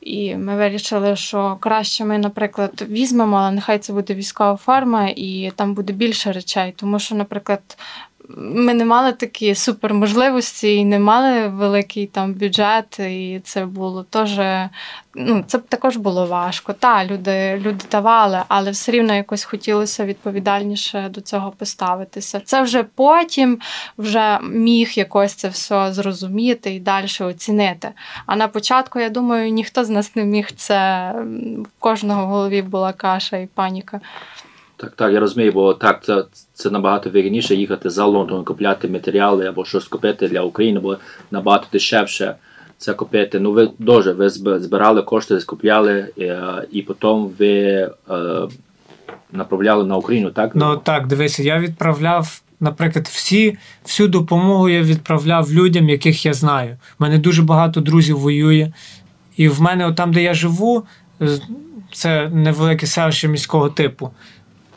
І 0.00 0.36
ми 0.36 0.56
вирішили, 0.56 1.16
що 1.16 1.56
краще 1.60 2.04
ми, 2.04 2.18
наприклад, 2.18 2.84
візьмемо, 2.88 3.36
але 3.36 3.50
нехай 3.50 3.78
це 3.78 3.92
буде 3.92 4.14
військова 4.14 4.56
форма, 4.56 5.08
і 5.16 5.52
там 5.56 5.74
буде 5.74 5.92
більше 5.92 6.32
речей. 6.32 6.74
Тому 6.76 6.98
що, 6.98 7.14
наприклад, 7.14 7.60
ми 8.36 8.74
не 8.74 8.84
мали 8.84 9.12
такі 9.12 9.54
суперможливості 9.54 10.76
і 10.76 10.84
не 10.84 10.98
мали 10.98 11.48
великий 11.48 12.06
там 12.06 12.34
бюджет, 12.34 12.98
і 12.98 13.40
це 13.44 13.66
було 13.66 14.02
теж. 14.02 14.40
Ну, 15.14 15.44
це 15.46 15.58
також 15.58 15.96
було 15.96 16.26
важко. 16.26 16.72
Та, 16.72 17.04
люди 17.04 17.60
люди 17.62 17.84
давали, 17.90 18.42
але 18.48 18.70
все 18.70 18.92
рівно 18.92 19.14
якось 19.14 19.44
хотілося 19.44 20.04
відповідальніше 20.04 21.08
до 21.10 21.20
цього 21.20 21.50
поставитися. 21.50 22.40
Це 22.40 22.62
вже 22.62 22.82
потім 22.82 23.58
вже 23.98 24.38
міг 24.42 24.90
якось 24.94 25.34
це 25.34 25.48
все 25.48 25.92
зрозуміти 25.92 26.74
і 26.74 26.80
далі 26.80 27.06
оцінити. 27.20 27.88
А 28.26 28.36
на 28.36 28.48
початку, 28.48 28.98
я 28.98 29.08
думаю, 29.08 29.50
ніхто 29.50 29.84
з 29.84 29.90
нас 29.90 30.16
не 30.16 30.24
міг 30.24 30.52
це. 30.56 31.12
В 31.58 31.66
кожного 31.78 32.26
в 32.26 32.28
голові 32.28 32.62
була 32.62 32.92
каша 32.92 33.36
і 33.36 33.46
паніка. 33.46 34.00
Так, 34.82 34.92
так, 34.96 35.12
я 35.12 35.20
розумію, 35.20 35.52
бо 35.52 35.74
так, 35.74 36.04
це 36.04 36.24
це 36.54 36.70
набагато 36.70 37.10
вигідніше 37.10 37.54
їхати 37.54 37.90
за 37.90 38.04
Лондон, 38.04 38.44
купляти 38.44 38.88
матеріали 38.88 39.46
або 39.46 39.64
щось 39.64 39.84
купити 39.84 40.28
для 40.28 40.40
України, 40.42 40.80
бо 40.80 40.96
набагато 41.30 41.66
дешевше 41.72 42.34
це 42.78 42.94
купити. 42.94 43.40
Ну, 43.40 43.52
ви 43.52 43.70
дуже 43.78 44.12
ви 44.12 44.30
збирали 44.30 45.02
кошти, 45.02 45.40
скупляли, 45.40 46.08
і, 46.16 46.24
е, 46.24 46.66
і 46.72 46.82
потім 46.82 47.30
ви 47.38 47.50
е, 47.50 47.90
направляли 49.32 49.84
на 49.84 49.96
Україну, 49.96 50.30
так? 50.30 50.50
Ну 50.54 50.76
так, 50.76 51.06
дивися, 51.06 51.42
я 51.42 51.58
відправляв. 51.58 52.42
Наприклад, 52.60 53.08
всі, 53.08 53.58
всю 53.84 54.08
допомогу 54.08 54.68
я 54.68 54.82
відправляв 54.82 55.52
людям, 55.52 55.88
яких 55.88 56.26
я 56.26 56.32
знаю. 56.32 56.76
У 57.00 57.04
мене 57.04 57.18
дуже 57.18 57.42
багато 57.42 57.80
друзів 57.80 58.18
воює. 58.18 58.72
І 59.36 59.48
в 59.48 59.60
мене, 59.60 59.92
там, 59.92 60.12
де 60.12 60.22
я 60.22 60.34
живу, 60.34 60.86
це 61.92 62.28
невелике 62.28 62.86
селище 62.86 63.28
міського 63.28 63.68
типу. 63.68 64.10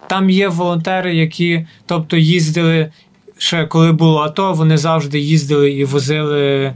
Там 0.08 0.30
є 0.30 0.48
волонтери, 0.48 1.16
які 1.16 1.66
тобто 1.86 2.18
їздили 2.18 2.92
ще 3.38 3.66
коли 3.66 3.92
було 3.92 4.20
АТО, 4.20 4.54
вони 4.54 4.78
завжди 4.78 5.20
їздили 5.20 5.72
і 5.72 5.86
возили 5.86 6.74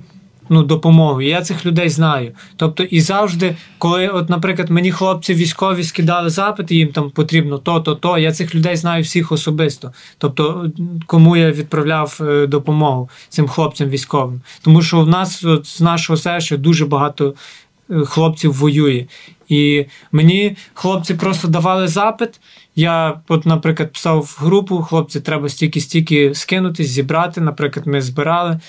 ну, 0.49 0.63
допомогу. 0.63 1.21
Я 1.21 1.41
цих 1.41 1.65
людей 1.65 1.89
знаю. 1.89 2.31
Тобто, 2.55 2.83
і 2.83 3.01
завжди, 3.01 3.55
коли, 3.77 4.07
от, 4.07 4.29
наприклад, 4.29 4.69
мені 4.69 4.91
хлопці 4.91 5.33
військові 5.33 5.83
скидали 5.83 6.29
запити, 6.29 6.75
їм 6.75 6.87
там 6.87 7.09
потрібно 7.09 7.57
то, 7.57 7.79
то, 7.79 7.95
то. 7.95 8.17
Я 8.17 8.31
цих 8.31 8.55
людей 8.55 8.75
знаю 8.75 9.03
всіх 9.03 9.31
особисто. 9.31 9.91
Тобто, 10.17 10.71
кому 11.05 11.37
я 11.37 11.51
відправляв 11.51 12.19
е, 12.21 12.47
допомогу 12.47 13.09
цим 13.29 13.47
хлопцям 13.47 13.89
військовим. 13.89 14.41
Тому 14.61 14.81
що 14.81 15.01
в 15.01 15.07
нас 15.07 15.43
от, 15.43 15.65
з 15.65 15.81
нашого 15.81 16.17
селища 16.17 16.57
дуже 16.57 16.85
багато 16.85 17.33
е, 17.91 18.05
хлопців 18.05 18.53
воює. 18.53 19.05
І 19.49 19.85
мені 20.11 20.57
хлопці 20.73 21.13
просто 21.13 21.47
давали 21.47 21.87
запит. 21.87 22.39
Я, 22.75 23.21
от, 23.27 23.45
наприклад, 23.45 23.93
писав 23.93 24.19
в 24.19 24.37
групу, 24.43 24.81
хлопці, 24.81 25.19
треба 25.19 25.49
стільки-стільки 25.49 26.35
скинути, 26.35 26.83
зібрати. 26.83 27.41
Наприклад, 27.41 27.87
ми 27.87 28.01
збирали. 28.01 28.59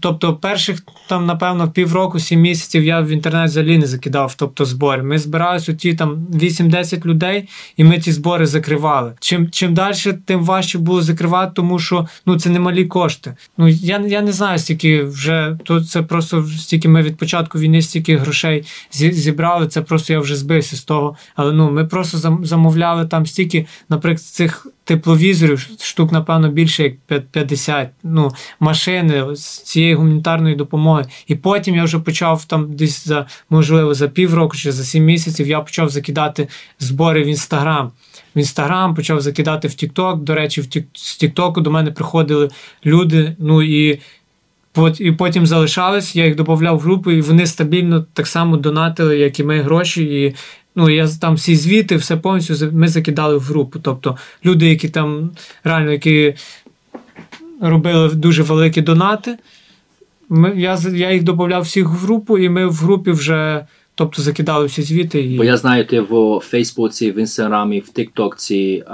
Тобто, 0.00 0.34
перших 0.34 0.82
там, 1.08 1.26
напевно, 1.26 1.70
півроку, 1.70 2.18
сім 2.20 2.40
місяців 2.40 2.84
я 2.84 3.00
в 3.00 3.08
інтернет 3.08 3.50
взагалі 3.50 3.78
не 3.78 3.86
закидав, 3.86 4.34
тобто 4.34 4.64
збори. 4.64 5.02
Ми 5.02 5.18
збиралися 5.18 5.74
ті 5.74 5.94
там 5.94 6.26
8-10 6.32 7.06
людей, 7.06 7.48
і 7.76 7.84
ми 7.84 7.98
ті 7.98 8.12
збори 8.12 8.46
закривали. 8.46 9.12
Чим 9.20 9.50
чим 9.50 9.74
далі, 9.74 9.94
тим 10.24 10.44
важче 10.44 10.78
було 10.78 11.02
закривати, 11.02 11.52
тому 11.54 11.78
що 11.78 12.08
ну 12.26 12.38
це 12.38 12.50
немалі 12.50 12.84
кошти. 12.84 13.36
Ну 13.58 13.68
я 13.68 13.98
я 13.98 14.22
не 14.22 14.32
знаю, 14.32 14.58
стільки 14.58 15.02
вже 15.02 15.58
тут 15.64 15.88
це 15.88 16.02
просто 16.02 16.46
стільки 16.46 16.88
ми 16.88 17.02
від 17.02 17.16
початку 17.16 17.58
війни 17.58 17.82
стільки 17.82 18.16
грошей 18.16 18.64
зібрали. 18.92 19.66
Це 19.66 19.82
просто 19.82 20.15
я 20.16 20.20
вже 20.22 20.36
збився 20.36 20.76
з 20.76 20.84
того. 20.84 21.16
Але 21.36 21.52
ну 21.52 21.70
ми 21.70 21.84
просто 21.84 22.38
замовляли 22.42 23.06
там 23.06 23.26
стільки 23.26 23.66
наприклад, 23.88 24.20
цих 24.20 24.66
тепловізорів, 24.84 25.68
штук, 25.80 26.12
напевно, 26.12 26.50
більше 26.50 26.82
як 26.82 27.22
50, 27.30 27.88
ну, 28.02 28.30
машини 28.60 29.36
з 29.36 29.44
цієї 29.44 29.94
гуманітарної 29.94 30.54
допомоги. 30.56 31.04
І 31.26 31.34
потім 31.34 31.76
я 31.76 31.84
вже 31.84 31.98
почав 31.98 32.44
там 32.44 32.72
десь 32.74 33.08
за, 33.08 33.26
можливо, 33.50 33.94
за 33.94 34.08
півроку 34.08 34.56
чи 34.56 34.72
за 34.72 34.84
сім 34.84 35.04
місяців 35.04 35.48
я 35.48 35.60
почав 35.60 35.88
закидати 35.88 36.48
збори 36.78 37.22
в 37.22 37.26
інстаграм. 37.26 37.92
В 38.36 38.38
інстаграм 38.38 38.94
почав 38.94 39.20
закидати 39.20 39.68
в 39.68 39.74
Тікток. 39.74 40.22
До 40.22 40.34
речі, 40.34 40.60
в 40.60 40.66
тік, 40.66 40.86
з 40.92 41.16
Тіктоку 41.16 41.60
до 41.60 41.70
мене 41.70 41.90
приходили 41.90 42.50
люди. 42.84 43.36
ну 43.38 43.62
і 43.62 44.00
і 44.98 45.12
потім 45.12 45.46
залишались, 45.46 46.16
я 46.16 46.24
їх 46.26 46.36
додавав 46.36 46.76
в 46.76 46.80
групу, 46.80 47.10
і 47.10 47.20
вони 47.20 47.46
стабільно 47.46 48.06
так 48.12 48.26
само 48.26 48.56
донатили, 48.56 49.18
як 49.18 49.40
і 49.40 49.44
ми 49.44 49.60
гроші. 49.60 50.04
І 50.04 50.34
Ну, 50.78 50.90
я 50.90 51.08
там 51.20 51.34
всі 51.34 51.56
звіти, 51.56 51.96
все 51.96 52.16
повністю 52.16 52.70
ми 52.72 52.88
закидали 52.88 53.36
в 53.36 53.40
групу. 53.40 53.78
Тобто 53.82 54.16
люди, 54.44 54.68
які 54.68 54.88
там 54.88 55.30
реально 55.64 55.92
які 55.92 56.34
робили 57.60 58.14
дуже 58.14 58.42
великі 58.42 58.80
донати, 58.80 59.38
ми, 60.28 60.52
я 60.56 60.78
я 60.94 61.12
їх 61.12 61.22
додавав 61.22 61.62
всіх 61.62 61.86
в 61.88 61.92
групу, 61.92 62.38
і 62.38 62.48
ми 62.48 62.66
в 62.66 62.74
групі 62.74 63.10
вже 63.10 63.66
тобто, 63.94 64.22
закидали 64.22 64.66
всі 64.66 64.82
звіти. 64.82 65.22
І... 65.22 65.36
Бо 65.36 65.44
я 65.44 65.56
знаю, 65.56 65.86
ти 65.86 66.00
в 66.00 66.40
Фейсбуці, 66.40 67.12
в 67.12 67.18
Інстаграмі, 67.18 67.80
в 67.80 67.88
Тіктокці. 67.88 68.84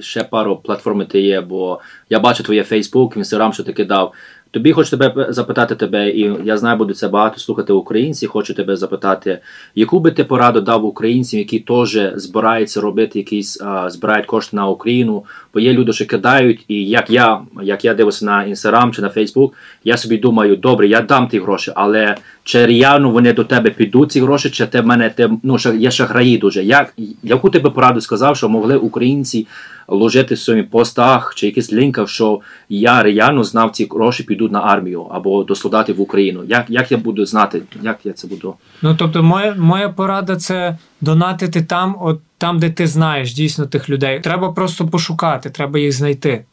Ще 0.00 0.24
пару 0.24 0.56
платформи 0.56 1.04
ти 1.04 1.20
є, 1.20 1.40
бо 1.40 1.80
я 2.10 2.20
бачу 2.20 2.42
твоє 2.42 2.64
Фейсбук, 2.64 3.16
Інстаграм, 3.16 3.52
що 3.52 3.62
ти 3.62 3.72
кидав. 3.72 4.12
Тобі 4.54 4.72
хочу 4.72 4.96
тебе 4.96 5.26
запитати 5.28 5.74
тебе, 5.74 6.10
і 6.10 6.32
я 6.44 6.56
знаю, 6.56 6.78
буду 6.78 6.94
це 6.94 7.08
багато 7.08 7.38
слухати 7.40 7.72
українці. 7.72 8.26
Хочу 8.26 8.54
тебе 8.54 8.76
запитати, 8.76 9.38
яку 9.74 10.00
би 10.00 10.10
ти 10.10 10.24
пораду 10.24 10.60
дав 10.60 10.84
українцям, 10.84 11.38
які 11.38 11.58
теж 11.58 11.98
збираються 12.14 12.80
робити 12.80 13.18
якісь 13.18 13.60
а, 13.62 13.90
збирають 13.90 14.26
кошти 14.26 14.56
на 14.56 14.68
Україну, 14.68 15.24
бо 15.54 15.60
є 15.60 15.72
люди, 15.72 15.92
що 15.92 16.06
кидають, 16.06 16.64
і 16.68 16.88
як 16.88 17.10
я, 17.10 17.40
як 17.62 17.84
я 17.84 17.94
дивився 17.94 18.24
на 18.24 18.44
інстаграм 18.44 18.92
чи 18.92 19.02
на 19.02 19.08
Фейсбук, 19.08 19.54
я 19.84 19.96
собі 19.96 20.18
думаю, 20.18 20.56
добре, 20.56 20.88
я 20.88 21.00
дам 21.00 21.28
ті 21.28 21.40
гроші, 21.40 21.72
але 21.74 22.16
чи 22.44 22.66
реально 22.66 23.10
вони 23.10 23.32
до 23.32 23.44
тебе 23.44 23.70
підуть 23.70 24.12
ці 24.12 24.20
гроші, 24.20 24.50
чи 24.50 24.66
ти 24.66 24.82
мене 24.82 25.10
ти 25.10 25.30
ну 25.42 25.56
є 25.78 25.90
шахраї 25.90 26.38
дуже. 26.38 26.64
Як 26.64 26.94
яку 27.22 27.50
тебе 27.50 27.70
пораду 27.70 28.00
сказав, 28.00 28.36
що 28.36 28.48
могли 28.48 28.76
українці? 28.76 29.46
Ложити 29.88 30.34
в 30.34 30.38
своїх 30.38 30.70
постах 30.70 31.34
чи 31.36 31.46
якихось 31.46 31.72
лінках, 31.72 32.08
що 32.08 32.40
я 32.68 33.02
реально 33.02 33.44
знав, 33.44 33.70
ці 33.70 33.88
гроші 33.90 34.22
підуть 34.22 34.52
на 34.52 34.60
армію 34.60 35.02
або 35.02 35.44
до 35.44 35.54
солдатів 35.54 35.96
в 35.96 36.00
Україну. 36.00 36.44
Як 36.48 36.64
як 36.68 36.92
я 36.92 36.98
буду 36.98 37.26
знати, 37.26 37.62
як 37.82 37.98
я 38.04 38.12
це 38.12 38.28
буду? 38.28 38.54
Ну 38.82 38.94
тобто, 38.98 39.22
моя 39.22 39.54
моя 39.58 39.88
порада 39.88 40.36
це 40.36 40.78
донатити 41.00 41.62
там, 41.62 41.96
от 42.00 42.20
там, 42.38 42.58
де 42.58 42.70
ти 42.70 42.86
знаєш 42.86 43.34
дійсно 43.34 43.66
тих 43.66 43.90
людей. 43.90 44.20
Треба 44.20 44.52
просто 44.52 44.88
пошукати, 44.88 45.50
треба 45.50 45.78
їх 45.78 45.92
знайти. 45.92 46.44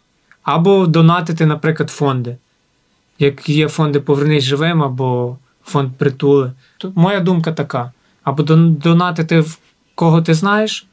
Або 0.43 0.87
донатити, 0.87 1.45
наприклад, 1.45 1.89
фонди. 1.89 2.37
як 3.19 3.49
є 3.49 3.67
фонди 3.67 3.99
Повернись 3.99 4.43
живим 4.43 4.83
або 4.83 5.37
фонд 5.63 5.91
притули. 5.97 6.51
То 6.77 6.91
моя 6.95 7.19
думка 7.19 7.51
така: 7.51 7.91
або 8.23 8.43
донатити 8.43 9.39
в 9.39 9.57
кого 9.95 10.21
ти 10.21 10.33
знаєш, 10.33 10.87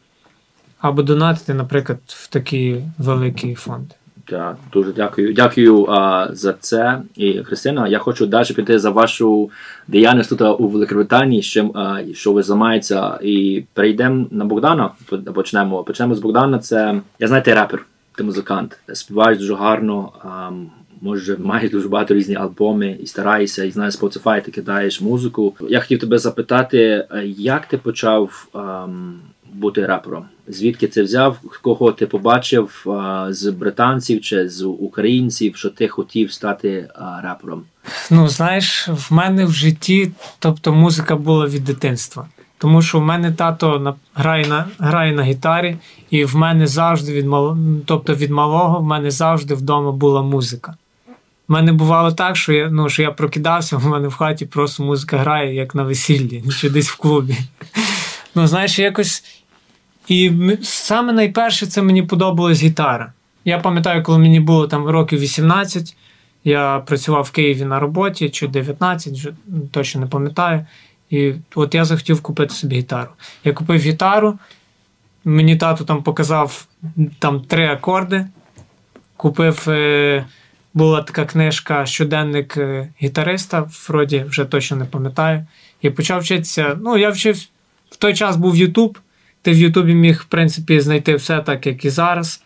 або 0.80 1.02
донатити, 1.02 1.54
наприклад, 1.54 1.98
в 2.06 2.28
такий 2.28 2.84
великий 2.98 3.54
фонд. 3.54 3.86
Так, 4.24 4.56
дуже 4.72 4.92
дякую. 4.92 5.32
Дякую 5.32 5.84
а, 5.84 6.28
за 6.32 6.52
це. 6.52 7.00
І 7.16 7.38
Христина, 7.38 7.88
я 7.88 7.98
хочу 7.98 8.26
далі 8.26 8.52
піти 8.56 8.78
за 8.78 8.90
вашу 8.90 9.50
діяльність 9.88 10.30
тут 10.30 10.60
у 10.60 10.68
Великобританії, 10.68 11.42
що, 11.42 11.70
а, 11.74 12.00
що 12.14 12.32
ви 12.32 12.42
займаєтеся, 12.42 13.18
і 13.22 13.64
перейдемо 13.72 14.26
на 14.30 14.44
Богдана. 14.44 14.90
Почнемо. 15.34 15.84
Почнемо 15.84 16.14
з 16.14 16.18
Богдана. 16.18 16.58
Це 16.58 17.00
я 17.18 17.28
знаю, 17.28 17.42
ти 17.42 17.54
репер, 17.54 17.86
ти 18.16 18.24
музикант. 18.24 18.78
Співаєш 18.92 19.38
дуже 19.38 19.54
гарно. 19.54 20.12
А, 20.22 20.50
може, 21.00 21.36
маєш 21.36 21.70
дуже 21.70 21.88
багато 21.88 22.14
різні 22.14 22.34
альбоми 22.34 22.96
і 23.02 23.06
стараєшся, 23.06 23.64
і 23.64 23.70
знаю, 23.70 23.90
Spotify 23.90 24.44
ти 24.44 24.50
кидаєш 24.50 25.00
музику. 25.00 25.54
Я 25.68 25.80
хотів 25.80 26.00
тебе 26.00 26.18
запитати, 26.18 27.06
як 27.24 27.66
ти 27.66 27.78
почав. 27.78 28.48
А, 28.54 28.86
бути 29.52 29.86
рапером. 29.86 30.24
Звідки 30.48 30.88
це 30.88 31.02
взяв? 31.02 31.38
Кого 31.62 31.92
ти 31.92 32.06
побачив 32.06 32.86
з 33.28 33.50
британців 33.50 34.20
чи 34.20 34.48
з 34.48 34.64
українців, 34.64 35.56
що 35.56 35.70
ти 35.70 35.88
хотів 35.88 36.32
стати 36.32 36.88
рапером? 37.22 37.62
Ну, 38.10 38.28
знаєш, 38.28 38.88
в 38.88 39.14
мене 39.14 39.44
в 39.44 39.52
житті, 39.52 40.12
тобто 40.38 40.72
музика 40.72 41.16
була 41.16 41.46
від 41.46 41.64
дитинства. 41.64 42.26
Тому 42.58 42.82
що 42.82 42.98
в 42.98 43.02
мене 43.02 43.32
тато 43.32 43.96
грає 44.14 44.46
на 44.46 44.66
грає 44.78 45.12
на 45.12 45.22
гітарі, 45.22 45.76
і 46.10 46.24
в 46.24 46.36
мене 46.36 46.66
завжди 46.66 47.12
від 47.12 47.26
мал... 47.26 47.56
тобто 47.86 48.14
від 48.14 48.30
малого 48.30 48.80
в 48.80 48.84
мене 48.84 49.10
завжди 49.10 49.54
вдома 49.54 49.92
була 49.92 50.22
музика. 50.22 50.76
У 51.48 51.52
мене 51.52 51.72
бувало 51.72 52.12
так, 52.12 52.36
що 52.36 52.52
я 52.52 52.68
ну, 52.70 52.88
що 52.88 53.02
я 53.02 53.10
прокидався, 53.10 53.76
в 53.76 53.86
мене 53.86 54.08
в 54.08 54.14
хаті 54.14 54.46
просто 54.46 54.82
музика 54.82 55.18
грає, 55.18 55.54
як 55.54 55.74
на 55.74 55.82
весіллі, 55.82 56.44
чи 56.60 56.70
десь 56.70 56.90
в 56.90 56.96
клубі. 56.96 57.36
Ну, 58.34 58.46
знаєш, 58.46 58.78
якось 58.78 59.24
і 60.08 60.32
саме 60.62 61.12
найперше 61.12 61.66
це 61.66 61.82
мені 61.82 62.02
подобалась 62.02 62.62
гітара. 62.62 63.12
Я 63.44 63.58
пам'ятаю, 63.58 64.02
коли 64.02 64.18
мені 64.18 64.40
було 64.40 64.66
там 64.66 64.88
років 64.88 65.20
18, 65.20 65.96
я 66.44 66.78
працював 66.78 67.22
в 67.22 67.30
Києві 67.30 67.64
на 67.64 67.80
роботі, 67.80 68.30
чи 68.30 68.48
19, 68.48 69.12
вже 69.12 69.32
точно 69.70 70.00
не 70.00 70.06
пам'ятаю. 70.06 70.66
І 71.10 71.32
от 71.54 71.74
я 71.74 71.84
захотів 71.84 72.22
купити 72.22 72.54
собі 72.54 72.76
гітару. 72.76 73.10
Я 73.44 73.52
купив 73.52 73.80
гітару, 73.80 74.38
мені 75.24 75.56
тато 75.56 75.84
там 75.84 76.02
показав 76.02 76.66
там 77.18 77.40
три 77.40 77.68
акорди. 77.68 78.26
Купив, 79.16 79.64
е, 79.68 80.26
була 80.74 81.02
така 81.02 81.24
книжка 81.24 81.86
Щоденник 81.86 82.56
е, 82.56 82.88
гітариста, 83.02 83.70
вроді 83.88 84.24
вже 84.28 84.44
точно 84.44 84.76
не 84.76 84.84
пам'ятаю. 84.84 85.46
І 85.82 85.90
почав 85.90 86.20
вчитися. 86.20 86.78
Ну, 86.80 86.96
я 86.96 87.10
вчив 87.10 87.36
в 87.90 87.96
той 87.96 88.14
час 88.14 88.36
був 88.36 88.56
Ютуб 88.56 88.98
ти 89.48 89.54
в 89.54 89.58
Ютубі 89.58 89.94
міг, 89.94 90.20
в 90.20 90.24
принципі, 90.24 90.80
знайти 90.80 91.14
все 91.14 91.40
так, 91.40 91.66
як 91.66 91.84
і 91.84 91.90
зараз. 91.90 92.42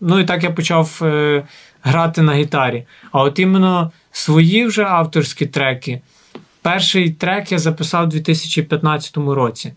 Ну 0.00 0.20
і 0.20 0.24
так 0.24 0.44
я 0.44 0.50
почав 0.50 1.00
е, 1.02 1.42
грати 1.82 2.22
на 2.22 2.34
гітарі. 2.34 2.84
А 3.12 3.22
от 3.22 3.38
іменно 3.38 3.92
свої 4.12 4.66
вже 4.66 4.84
авторські 4.84 5.46
треки. 5.46 6.00
Перший 6.62 7.10
трек 7.10 7.52
я 7.52 7.58
записав 7.58 8.04
у 8.04 8.06
2015 8.06 9.16
році. 9.16 9.72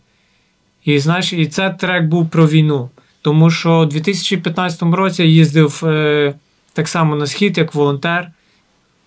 І 0.86 1.00
знаєш, 1.00 1.34
і 1.34 1.48
це 1.48 1.70
трек 1.70 2.04
був 2.04 2.30
про 2.30 2.48
війну. 2.48 2.90
Тому 3.22 3.50
що 3.50 3.80
у 3.80 3.86
2015 3.86 4.82
році 4.82 5.24
я 5.24 5.30
їздив 5.30 5.82
е, 5.86 6.34
так 6.74 6.88
само 6.88 7.16
на 7.16 7.28
схід, 7.28 7.58
як 7.58 7.76
волонтер 7.76 8.32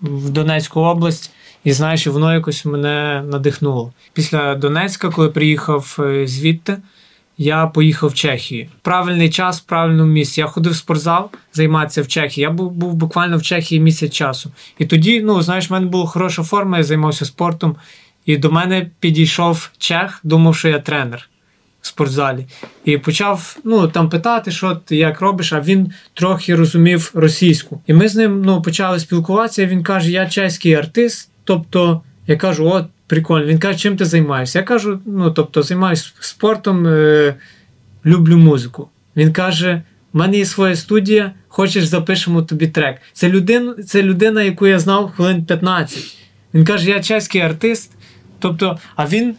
в 0.00 0.30
Донецьку 0.30 0.80
область. 0.80 1.30
І 1.64 1.72
знаєш, 1.72 2.06
воно 2.06 2.34
якось 2.34 2.64
мене 2.64 3.22
надихнуло. 3.26 3.92
Після 4.12 4.54
Донецька, 4.54 5.10
коли 5.10 5.28
приїхав 5.28 5.96
е, 5.98 6.26
звідти 6.26 6.76
я 7.38 7.66
поїхав 7.66 8.10
в 8.10 8.14
Чехію. 8.14 8.66
Правильний 8.82 9.30
час, 9.30 9.60
в 9.60 9.64
правильному 9.64 10.12
місці. 10.12 10.40
Я 10.40 10.46
ходив 10.46 10.72
в 10.72 10.76
спортзал 10.76 11.30
займатися 11.52 12.02
в 12.02 12.08
Чехії. 12.08 12.42
Я 12.42 12.50
був 12.50 12.72
був 12.72 12.94
буквально 12.94 13.36
в 13.36 13.42
Чехії 13.42 13.80
місяць 13.80 14.12
часу. 14.12 14.50
І 14.78 14.86
тоді, 14.86 15.20
ну 15.20 15.42
знаєш, 15.42 15.70
в 15.70 15.72
мене 15.72 15.86
була 15.86 16.06
хороша 16.06 16.42
форма, 16.42 16.78
я 16.78 16.84
займався 16.84 17.24
спортом. 17.24 17.76
І 18.26 18.36
до 18.36 18.50
мене 18.50 18.90
підійшов 19.00 19.70
чех, 19.78 20.20
думав, 20.22 20.56
що 20.56 20.68
я 20.68 20.78
тренер 20.78 21.28
в 21.80 21.86
спортзалі. 21.86 22.46
І 22.84 22.98
почав 22.98 23.56
ну, 23.64 23.88
там 23.88 24.08
питати, 24.08 24.50
що 24.50 24.74
ти 24.74 24.96
як 24.96 25.20
робиш, 25.20 25.52
а 25.52 25.60
він 25.60 25.92
трохи 26.14 26.54
розумів 26.54 27.10
російську. 27.14 27.80
І 27.86 27.94
ми 27.94 28.08
з 28.08 28.16
ним 28.16 28.42
ну, 28.42 28.62
почали 28.62 29.00
спілкуватися. 29.00 29.66
Він 29.66 29.82
каже: 29.82 30.10
Я 30.10 30.26
чеський 30.28 30.74
артист. 30.74 31.30
Тобто, 31.44 32.02
я 32.26 32.36
кажу, 32.36 32.68
от 32.68 32.86
Прикольно. 33.06 33.46
Він 33.46 33.58
каже, 33.58 33.78
чим 33.78 33.96
ти 33.96 34.04
займаєшся? 34.04 34.58
Я 34.58 34.64
кажу, 34.64 35.00
ну 35.06 35.30
тобто, 35.30 35.62
займаюся 35.62 36.12
спортом, 36.20 36.86
е, 36.86 37.34
люблю 38.06 38.36
музику. 38.36 38.88
Він 39.16 39.32
каже: 39.32 39.82
в 40.12 40.16
мене 40.16 40.36
є 40.38 40.44
своя 40.44 40.76
студія, 40.76 41.32
хочеш 41.48 41.84
запишемо 41.84 42.42
тобі 42.42 42.66
трек. 42.66 43.00
Це 43.12 43.28
людина, 43.28 43.74
це 43.74 44.02
людина, 44.02 44.42
яку 44.42 44.66
я 44.66 44.78
знав 44.78 45.12
хвилин 45.16 45.44
15. 45.44 46.16
Він 46.54 46.64
каже, 46.64 46.90
я 46.90 47.00
чеський 47.00 47.40
артист. 47.40 47.92
Тобто, 48.38 48.78
а 48.96 49.06
він 49.06 49.34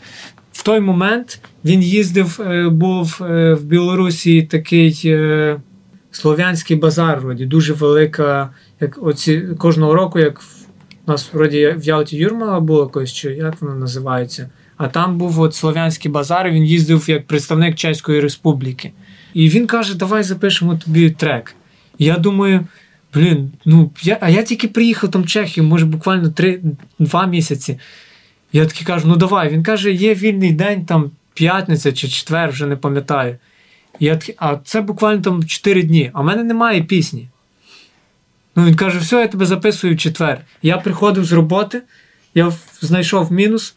в 0.51 0.63
той 0.63 0.79
момент 0.79 1.39
він 1.65 1.83
їздив, 1.83 2.41
е, 2.41 2.69
був 2.69 3.19
е, 3.21 3.53
в 3.53 3.63
Білорусі 3.63 4.41
такий 4.41 5.01
е, 5.05 5.57
слов'янський 6.11 6.77
базар, 6.77 7.19
вроді, 7.19 7.45
дуже 7.45 7.73
велика, 7.73 8.49
як 8.79 9.03
оці 9.03 9.43
кожного 9.57 9.93
року, 9.93 10.19
як 10.19 10.41
у 11.07 11.11
нас 11.11 11.29
вроді 11.33 11.75
в 11.77 11.83
Ялті 11.83 12.17
Юрмала 12.17 12.59
було 12.59 12.87
колись, 12.87 13.13
чи 13.13 13.29
як 13.29 13.61
воно 13.61 13.75
називається. 13.75 14.49
А 14.77 14.87
там 14.87 15.17
був 15.17 15.39
от 15.39 15.55
Слов'янський 15.55 16.11
базар, 16.11 16.49
він 16.49 16.63
їздив 16.63 17.09
як 17.09 17.27
представник 17.27 17.75
Чеської 17.75 18.19
Республіки. 18.19 18.91
І 19.33 19.49
він 19.49 19.67
каже: 19.67 19.95
Давай 19.95 20.23
запишемо 20.23 20.75
тобі 20.75 21.09
трек. 21.09 21.55
Я 21.99 22.17
думаю, 22.17 22.67
блін, 23.13 23.51
ну 23.65 23.91
я, 24.01 24.17
а 24.21 24.29
я 24.29 24.43
тільки 24.43 24.67
приїхав 24.67 25.11
там 25.11 25.23
в 25.23 25.27
Чехію, 25.27 25.63
може 25.63 25.85
буквально 25.85 26.29
три, 26.29 26.61
два 26.99 27.25
місяці. 27.25 27.79
Я 28.53 28.65
такий 28.65 28.87
кажу, 28.87 29.07
ну 29.07 29.15
давай. 29.15 29.49
Він 29.49 29.63
каже, 29.63 29.91
є 29.91 30.13
вільний 30.13 30.51
день, 30.51 30.85
там 30.85 31.11
п'ятниця 31.33 31.91
чи 31.91 32.07
четвер, 32.07 32.49
вже 32.49 32.65
не 32.65 32.75
пам'ятаю. 32.75 33.37
Я 33.99 34.15
такий, 34.15 34.35
А 34.37 34.57
це 34.63 34.81
буквально 34.81 35.21
там 35.21 35.43
4 35.43 35.83
дні, 35.83 36.11
а 36.13 36.21
в 36.21 36.25
мене 36.25 36.43
немає 36.43 36.81
пісні. 36.81 37.27
Ну 38.55 38.65
він 38.65 38.75
каже, 38.75 38.99
все, 38.99 39.19
я 39.19 39.27
тебе 39.27 39.45
записую 39.45 39.95
в 39.95 39.97
четвер. 39.97 40.41
Я 40.61 40.77
приходив 40.77 41.25
з 41.25 41.31
роботи, 41.31 41.81
я 42.35 42.51
знайшов 42.81 43.31
мінус, 43.31 43.75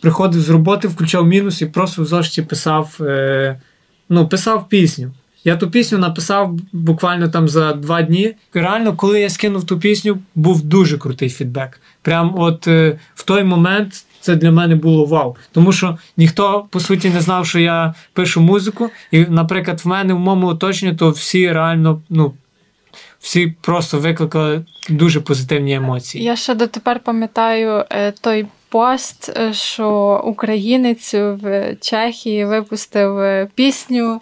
приходив 0.00 0.40
з 0.42 0.48
роботи, 0.48 0.88
включав 0.88 1.26
мінус 1.26 1.62
і 1.62 1.66
просто 1.66 2.02
в 2.02 2.06
зошиті 2.06 2.42
писав 2.42 2.96
е, 3.00 3.60
ну, 4.08 4.28
писав 4.28 4.68
пісню. 4.68 5.12
Я 5.44 5.56
ту 5.56 5.70
пісню 5.70 5.98
написав 5.98 6.58
буквально 6.72 7.28
там 7.28 7.48
за 7.48 7.72
два 7.72 8.02
дні. 8.02 8.34
І 8.54 8.58
реально, 8.58 8.96
коли 8.96 9.20
я 9.20 9.30
скинув 9.30 9.64
ту 9.64 9.78
пісню, 9.78 10.18
був 10.34 10.62
дуже 10.62 10.98
крутий 10.98 11.30
фідбек. 11.30 11.80
Прям 12.02 12.34
от 12.38 12.68
е, 12.68 12.98
в 13.14 13.22
той 13.22 13.44
момент 13.44 14.04
це 14.20 14.36
для 14.36 14.50
мене 14.50 14.74
було 14.74 15.04
вау. 15.04 15.36
Тому 15.52 15.72
що 15.72 15.98
ніхто, 16.16 16.66
по 16.70 16.80
суті, 16.80 17.10
не 17.10 17.20
знав, 17.20 17.46
що 17.46 17.58
я 17.58 17.94
пишу 18.12 18.40
музику. 18.40 18.90
І, 19.10 19.20
наприклад, 19.20 19.80
в 19.84 19.88
мене 19.88 20.14
в 20.14 20.18
моєму 20.18 20.46
оточенні, 20.46 20.94
то 20.94 21.10
всі 21.10 21.52
реально 21.52 22.02
ну, 22.08 22.32
всі 23.26 23.54
просто 23.60 23.98
викликали 23.98 24.62
дуже 24.90 25.20
позитивні 25.20 25.74
емоції. 25.74 26.24
Я 26.24 26.36
ще 26.36 26.54
дотепер 26.54 27.00
пам'ятаю 27.00 27.84
е, 27.90 28.12
той 28.20 28.46
пост, 28.68 29.32
е, 29.38 29.52
що 29.52 30.20
українець 30.24 31.14
в 31.14 31.76
Чехії 31.80 32.44
випустив 32.44 33.18
е, 33.18 33.48
пісню. 33.54 34.20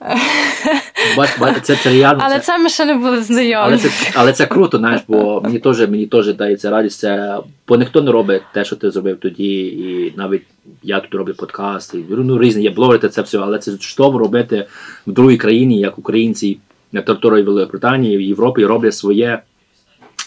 Бач, 1.16 1.38
бач, 1.38 1.56
це, 1.62 1.76
це 1.76 1.90
реально. 1.90 2.20
Але 2.24 2.40
це 2.40 2.58
ми 2.58 2.68
ще 2.68 2.84
не 2.84 2.94
були 2.94 3.22
знайомі. 3.22 3.54
Але 3.54 3.78
це 3.78 3.90
але 4.14 4.32
це 4.32 4.46
круто, 4.46 4.78
знаєш, 4.78 5.00
бо 5.08 5.40
мені 5.40 5.58
теж 5.58 5.80
мені 5.80 6.06
теж 6.06 6.34
дається 6.34 6.70
радість. 6.70 6.98
Це, 6.98 7.38
бо 7.68 7.76
ніхто 7.76 8.02
не 8.02 8.10
робить 8.10 8.42
те, 8.54 8.64
що 8.64 8.76
ти 8.76 8.90
зробив 8.90 9.16
тоді, 9.20 9.64
і 9.64 10.14
навіть 10.16 10.42
я 10.82 11.00
тут 11.00 11.14
роблю 11.14 11.34
подкаст, 11.34 11.94
і 11.94 12.04
ну, 12.08 12.38
різні 12.38 12.62
є 12.62 12.70
блогери, 12.70 13.08
це 13.08 13.22
все, 13.22 13.38
але 13.38 13.58
це 13.58 13.76
чудово 13.76 14.18
робити 14.18 14.66
в 15.06 15.12
другій 15.12 15.36
країні, 15.36 15.80
як 15.80 15.98
українці 15.98 16.58
території 17.00 17.42
Великобританії, 17.42 18.16
в 18.16 18.20
Європі 18.20 18.66
роблять 18.66 18.94
своє. 18.94 19.42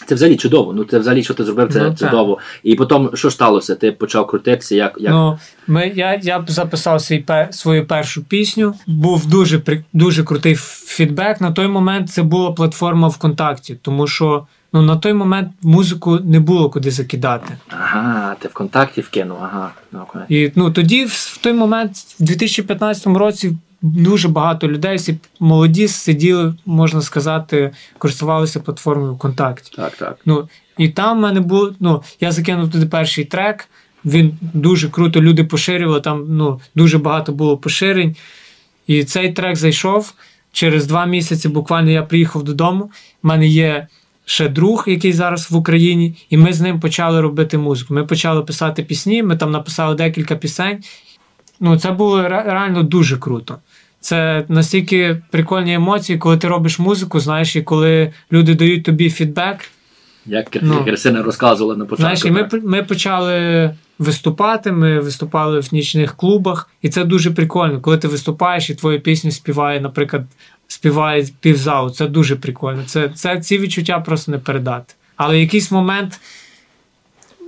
Це 0.06 0.14
взагалі 0.14 0.36
чудово. 0.36 0.72
Ну 0.72 0.84
це 0.84 0.98
взагалі, 0.98 1.22
що 1.24 1.34
ти 1.34 1.44
зробив, 1.44 1.72
це 1.72 1.82
ну, 1.82 1.94
чудово. 1.94 2.38
І 2.62 2.74
потім 2.74 3.10
що 3.14 3.30
сталося? 3.30 3.74
Ти 3.74 3.92
почав 3.92 4.26
крутитися. 4.26 4.74
Як 4.74 4.96
як 4.98 5.12
ну 5.12 5.38
ми 5.66 5.92
я 5.94 6.20
я 6.22 6.44
записав 6.48 7.00
свій 7.00 7.24
свою 7.50 7.86
першу 7.86 8.24
пісню. 8.24 8.74
Був 8.86 9.26
дуже 9.26 9.62
дуже 9.92 10.24
крутий 10.24 10.54
фідбек. 10.86 11.40
На 11.40 11.52
той 11.52 11.68
момент 11.68 12.10
це 12.10 12.22
була 12.22 12.52
платформа 12.52 13.08
ВКонтакті, 13.08 13.78
тому 13.82 14.06
що 14.06 14.46
ну 14.72 14.82
на 14.82 14.96
той 14.96 15.12
момент 15.12 15.48
музику 15.62 16.18
не 16.24 16.40
було 16.40 16.70
куди 16.70 16.90
закидати. 16.90 17.56
Ага, 17.68 18.36
ти 18.38 18.48
ВКонтакті 18.48 19.00
вкинув. 19.00 19.38
Ага, 19.42 19.72
okay. 19.92 20.22
і 20.28 20.52
ну 20.54 20.70
тоді 20.70 21.04
в 21.04 21.38
той 21.42 21.52
момент, 21.52 21.96
в 21.96 22.24
2015 22.24 23.06
році, 23.06 23.56
дуже 23.82 24.28
багато 24.28 24.68
людей, 24.68 24.96
всі 24.96 25.18
молоді 25.40 25.88
сиділи, 25.88 26.54
можна 26.66 27.02
сказати, 27.02 27.70
користувалися 27.98 28.60
платформою 28.60 29.14
ВКонтакті. 29.14 29.72
Так, 29.76 29.96
так. 29.96 30.18
Ну, 30.26 30.48
і 30.78 30.88
там 30.88 31.18
в 31.18 31.20
мене 31.20 31.40
було. 31.40 31.74
Ну, 31.80 32.02
я 32.20 32.32
закинув 32.32 32.70
туди 32.70 32.86
перший 32.86 33.24
трек. 33.24 33.68
Він 34.04 34.38
дуже 34.40 34.88
круто, 34.88 35.22
люди 35.22 35.44
поширювали, 35.44 36.00
там 36.00 36.24
ну, 36.28 36.60
дуже 36.74 36.98
багато 36.98 37.32
було 37.32 37.56
поширень. 37.56 38.16
І 38.86 39.04
цей 39.04 39.32
трек 39.32 39.56
зайшов. 39.56 40.14
Через 40.52 40.86
два 40.86 41.06
місяці 41.06 41.48
буквально 41.48 41.90
я 41.90 42.02
приїхав 42.02 42.42
додому. 42.42 42.90
У 43.22 43.28
мене 43.28 43.46
є 43.46 43.86
ще 44.24 44.48
друг, 44.48 44.84
який 44.86 45.12
зараз 45.12 45.50
в 45.50 45.56
Україні, 45.56 46.16
і 46.30 46.36
ми 46.36 46.52
з 46.52 46.60
ним 46.60 46.80
почали 46.80 47.20
робити 47.20 47.58
музику. 47.58 47.94
Ми 47.94 48.04
почали 48.04 48.42
писати 48.42 48.82
пісні, 48.82 49.22
ми 49.22 49.36
там 49.36 49.50
написали 49.50 49.94
декілька 49.94 50.36
пісень. 50.36 50.78
Ну, 51.60 51.78
це 51.78 51.90
було 51.90 52.28
реально 52.28 52.82
дуже 52.82 53.16
круто. 53.16 53.58
Це 54.00 54.44
настільки 54.48 55.22
прикольні 55.30 55.74
емоції, 55.74 56.18
коли 56.18 56.36
ти 56.36 56.48
робиш 56.48 56.78
музику, 56.78 57.20
знаєш, 57.20 57.56
і 57.56 57.62
коли 57.62 58.12
люди 58.32 58.54
дають 58.54 58.84
тобі 58.84 59.10
фідбек. 59.10 59.70
Як 60.26 60.46
ну, 60.62 60.84
Кирсина 60.84 61.22
розказувала 61.22 61.76
на 61.76 61.84
початку. 61.84 62.02
Знаєш, 62.02 62.24
і 62.24 62.30
ми, 62.30 62.48
ми 62.64 62.82
почали 62.82 63.70
виступати, 63.98 64.72
ми 64.72 65.00
виступали 65.00 65.60
в 65.60 65.68
нічних 65.72 66.16
клубах, 66.16 66.70
і 66.82 66.88
це 66.88 67.04
дуже 67.04 67.30
прикольно, 67.30 67.80
коли 67.80 67.98
ти 67.98 68.08
виступаєш 68.08 68.70
і 68.70 68.74
твою 68.74 69.00
пісню 69.00 69.30
співає, 69.30 69.80
наприклад, 69.80 70.22
співає 70.68 71.26
півзалу. 71.40 71.90
Це 71.90 72.06
дуже 72.06 72.36
прикольно. 72.36 72.82
Це, 72.86 73.08
це 73.08 73.40
Ці 73.40 73.58
відчуття 73.58 74.00
просто 74.00 74.32
не 74.32 74.38
передати. 74.38 74.94
Але 75.16 75.40
якийсь 75.40 75.70
момент 75.70 76.20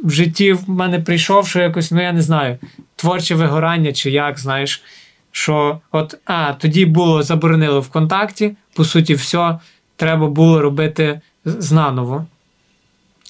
в 0.04 0.11
житті 0.11 0.52
в 0.52 0.70
мене 0.70 1.00
прийшов, 1.00 1.48
що 1.48 1.61
якось, 1.61 1.90
ну 1.90 2.02
я 2.02 2.12
не 2.12 2.22
знаю, 2.22 2.58
творче 2.96 3.34
вигорання 3.34 3.92
чи 3.92 4.11
як, 4.11 4.38
знаєш, 4.38 4.82
що 5.32 5.80
от, 5.92 6.18
а, 6.24 6.52
тоді 6.52 6.87
було 6.87 7.22
заборонили 7.22 7.80
ВКонтакті, 7.80 8.56
по 8.74 8.84
суті, 8.84 9.14
все, 9.14 9.58
треба 9.96 10.26
було 10.26 10.62
робити 10.62 11.20
знаново. 11.44 12.26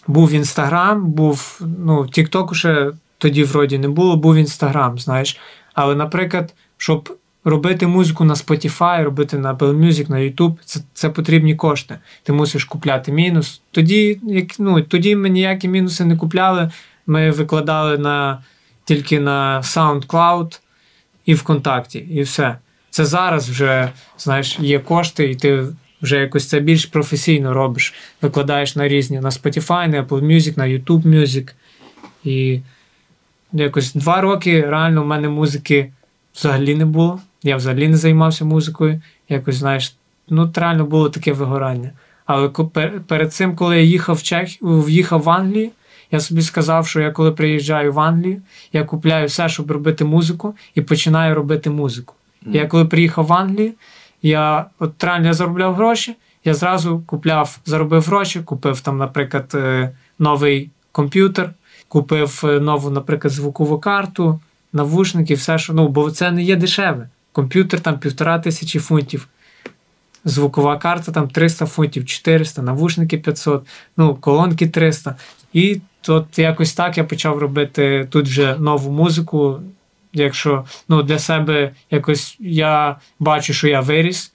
Був 0.07 0.33
Інстаграм, 0.33 1.11
був, 1.11 1.61
ну, 1.79 2.09
Тіктоку 2.09 2.55
ще 2.55 2.93
тоді 3.19 3.45
вроді 3.45 3.79
не 3.79 3.89
було, 3.89 4.17
був 4.17 4.37
Інстаграм, 4.37 4.99
знаєш. 4.99 5.39
Але, 5.75 5.95
наприклад, 5.95 6.55
щоб 6.77 7.17
робити 7.45 7.87
музику 7.87 8.25
на 8.25 8.35
Spotify, 8.35 9.05
робити 9.05 9.39
на 9.39 9.55
Apple 9.55 9.77
Music, 9.77 10.11
на 10.11 10.17
YouTube, 10.17 10.57
це 10.65 10.81
це 10.95 11.11
потрібні 11.11 11.55
кошти. 11.55 11.99
Ти 12.23 12.33
мусиш 12.33 12.65
купляти 12.65 13.13
мінус. 13.13 13.61
Тоді 13.71 14.21
як, 14.23 14.59
ну, 14.59 14.83
тоді 14.83 15.17
ми 15.17 15.29
ніякі 15.29 15.69
мінуси 15.69 16.05
не 16.05 16.17
купляли. 16.17 16.71
Ми 17.07 17.31
викладали 17.31 17.99
на, 17.99 18.43
тільки 18.85 19.21
на 19.21 19.61
SoundCloud 19.61 20.61
і 21.27 21.35
ВКонтакті, 21.35 21.99
і 21.99 22.23
все. 22.23 22.59
Це 22.91 23.05
зараз 23.05 23.51
вже 23.51 23.93
знаєш, 24.19 24.59
є 24.59 24.79
кошти, 24.79 25.31
і 25.31 25.35
ти 25.35 25.67
вже 26.03 26.17
якось 26.17 26.49
це 26.49 26.61
більш 26.61 26.87
професійно 26.87 27.55
робиш. 27.55 27.95
Викладаєш 28.23 28.77
на 28.77 28.89
різні 28.89 29.21
на 29.21 29.31
Spotify, 29.31 29.89
на 29.89 30.03
Apple 30.03 30.25
Music, 30.25 30.59
на 30.59 30.65
YouTube 30.65 31.03
Music. 31.03 31.53
І 32.25 32.61
якось 33.53 33.95
два 33.95 34.21
роки 34.21 34.61
реально 34.61 35.03
в 35.03 35.07
мене 35.07 35.29
музики 35.29 35.93
взагалі 36.35 36.75
не 36.75 36.85
було. 36.85 37.21
Я 37.43 37.57
взагалі 37.57 37.89
не 37.89 37.97
займався 37.97 38.45
музикою. 38.45 39.03
Якось, 39.29 39.57
знаєш, 39.57 39.97
ну 40.29 40.53
реально 40.55 40.85
було 40.85 41.11
таке 41.11 41.33
вигорання. 41.33 41.91
Але 42.27 42.49
перед 43.07 43.35
цим, 43.35 43.57
коли 43.57 43.77
я 43.77 43.83
їхав 43.83 44.17
в 44.17 44.23
Чех, 44.23 44.49
в'їхав 44.61 45.23
в 45.23 45.31
Англію, 45.31 45.71
я 46.11 46.21
собі 46.21 46.43
сказав, 46.43 46.87
що 46.87 47.01
я 47.01 47.11
коли 47.11 47.33
приїжджаю 47.33 47.93
в 47.93 48.01
Англію, 48.01 48.43
я 48.73 48.85
купляю 48.85 49.27
все, 49.27 49.49
щоб 49.49 49.71
робити 49.71 50.05
музику, 50.05 50.55
і 50.75 50.83
починаю 50.83 51.35
робити 51.35 51.71
музику. 51.71 52.15
Mm. 52.47 52.55
Я 52.55 52.67
коли 52.67 52.85
приїхав 52.85 53.27
в 53.27 53.33
Англію, 53.33 53.73
я 54.23 54.67
от 54.79 55.05
реально 55.05 55.27
я 55.27 55.33
заробляв 55.33 55.75
гроші, 55.75 56.17
я 56.45 56.55
зразу 56.55 57.03
купляв, 57.07 57.59
заробив 57.65 58.03
гроші, 58.03 58.41
купив 58.41 58.81
там, 58.81 58.99
наприклад, 58.99 59.53
е, 59.55 59.91
новий 60.19 60.71
комп'ютер, 60.93 61.51
купив 61.89 62.43
е, 62.45 62.61
нову, 62.61 62.91
наприклад, 62.91 63.33
звукову 63.33 63.79
карту, 63.79 64.41
навушники, 64.73 65.35
все, 65.35 65.59
що 65.59 65.73
ну, 65.73 65.89
бо 65.89 66.11
це 66.11 66.31
не 66.31 66.43
є 66.43 66.57
дешеве. 66.57 67.09
Комп'ютер 67.39 67.81
там 67.81 67.99
півтора 67.99 68.39
тисячі 68.39 68.79
фунтів. 68.79 69.29
Звукова 70.25 70.79
карта 70.79 71.13
там 71.13 71.29
300 71.29 71.67
фунтів, 71.67 72.07
400, 72.07 72.63
навушники 72.63 73.19
500, 73.19 73.67
ну, 73.97 74.15
колонки 74.15 74.69
300. 74.69 75.17
І 75.53 75.81
от 76.09 76.39
якось 76.39 76.73
так 76.73 76.99
я 76.99 77.05
почав 77.05 77.39
робити 77.39 78.09
тут 78.11 78.27
вже 78.27 78.57
нову 78.59 78.93
музику. 78.93 79.61
Якщо 80.13 80.65
ну, 80.89 81.03
для 81.03 81.19
себе 81.19 81.71
якось 81.91 82.37
я 82.41 82.97
бачу, 83.19 83.53
що 83.53 83.69
я 83.69 83.81
виріс. 83.81 84.33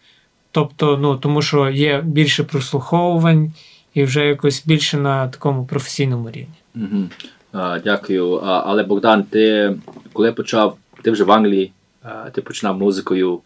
Тобто, 0.52 0.98
ну, 0.98 1.16
тому 1.16 1.42
що 1.42 1.70
є 1.70 2.02
більше 2.02 2.44
прослуховувань 2.44 3.54
і 3.94 4.04
вже 4.04 4.26
якось 4.26 4.66
більше 4.66 4.98
на 4.98 5.28
такому 5.28 5.66
професійному 5.66 6.32
рівні. 6.32 6.58
Угу. 6.76 7.04
А, 7.52 7.80
Дякую. 7.80 8.36
А, 8.36 8.63
Але 8.66 8.84
Богдан, 8.84 9.24
ти 9.24 9.76
коли 10.13 10.32
почав, 10.32 10.78
ти 11.02 11.12
вже 11.12 11.24
в 11.24 11.32
Англії, 11.32 11.72
ти 12.32 12.42
починав 12.42 12.78
музикою, 12.78 13.42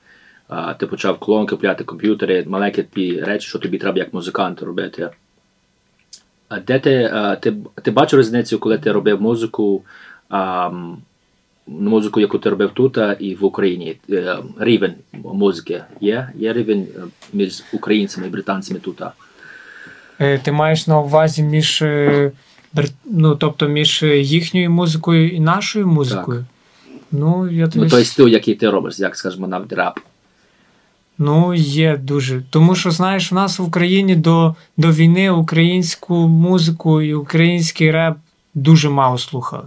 ти 0.80 0.88
почав 0.88 1.20
колонки 1.20 1.56
купляти 1.56 1.84
комп'ютери, 1.84 2.46
маленькі 2.48 2.84
ті 2.84 3.22
речі, 3.22 3.48
що 3.48 3.60
тобі 3.60 3.78
треба 3.78 3.98
як 3.98 4.13
музикант 4.13 4.62
робити. 4.62 5.10
Де 6.67 6.80
ти 6.80 7.12
ти, 7.41 7.54
ти 7.84 7.91
бачив 7.91 8.20
різницю, 8.20 8.60
коли 8.60 8.78
ти 8.78 8.91
робив 8.91 9.22
музику, 9.22 9.84
музику, 11.67 12.20
яку 12.20 12.38
ти 12.38 12.50
робив 12.50 12.72
тут 12.74 12.98
і 13.20 13.36
в 13.36 13.46
Україні? 13.46 13.96
Е, 14.10 14.38
рівень 14.60 14.93
музики 15.13 15.84
є? 16.02 16.30
Є 16.36 16.54
рівень 16.54 16.88
е, 16.96 17.02
між 17.34 17.63
українцями 17.74 18.28
і 18.28 18.30
британцями 18.30 18.80
тут? 18.80 19.02
Е, 20.20 20.38
ти 20.38 20.52
маєш 20.52 20.88
на 20.88 21.00
увазі 21.00 21.43
між 21.43 21.84
ну, 23.06 23.36
тобто 23.36 23.67
між 23.67 24.04
їхньою 24.04 24.72
музикою 24.72 25.30
і 25.30 25.39
нашою 25.39 25.88
музикою? 25.88 26.38
Так. 26.38 26.57
Ну, 27.12 27.52
я 27.52 27.67
тобі... 27.67 27.86
Ну, 27.86 27.89
той 27.89 28.06
стиль, 28.06 28.28
який 28.28 28.56
ти 28.56 28.70
робиш, 28.70 29.00
як 29.00 29.15
скажімо, 29.15 29.48
навіть 29.48 29.74
рап. 29.74 30.00
Ну, 31.17 31.54
є 31.54 31.98
дуже. 31.98 32.41
Тому 32.50 32.76
що, 32.76 32.91
знаєш, 32.91 33.32
у 33.32 33.36
нас 33.36 33.60
в 33.60 33.63
Україні 33.63 34.15
до 34.15 34.56
до 34.78 34.91
війни 34.91 35.32
українську 35.32 36.15
музику 36.15 37.02
і 37.02 37.13
український 37.13 37.91
реп 37.91 38.17
дуже 38.54 38.89
мало 38.89 39.17
слухали. 39.17 39.63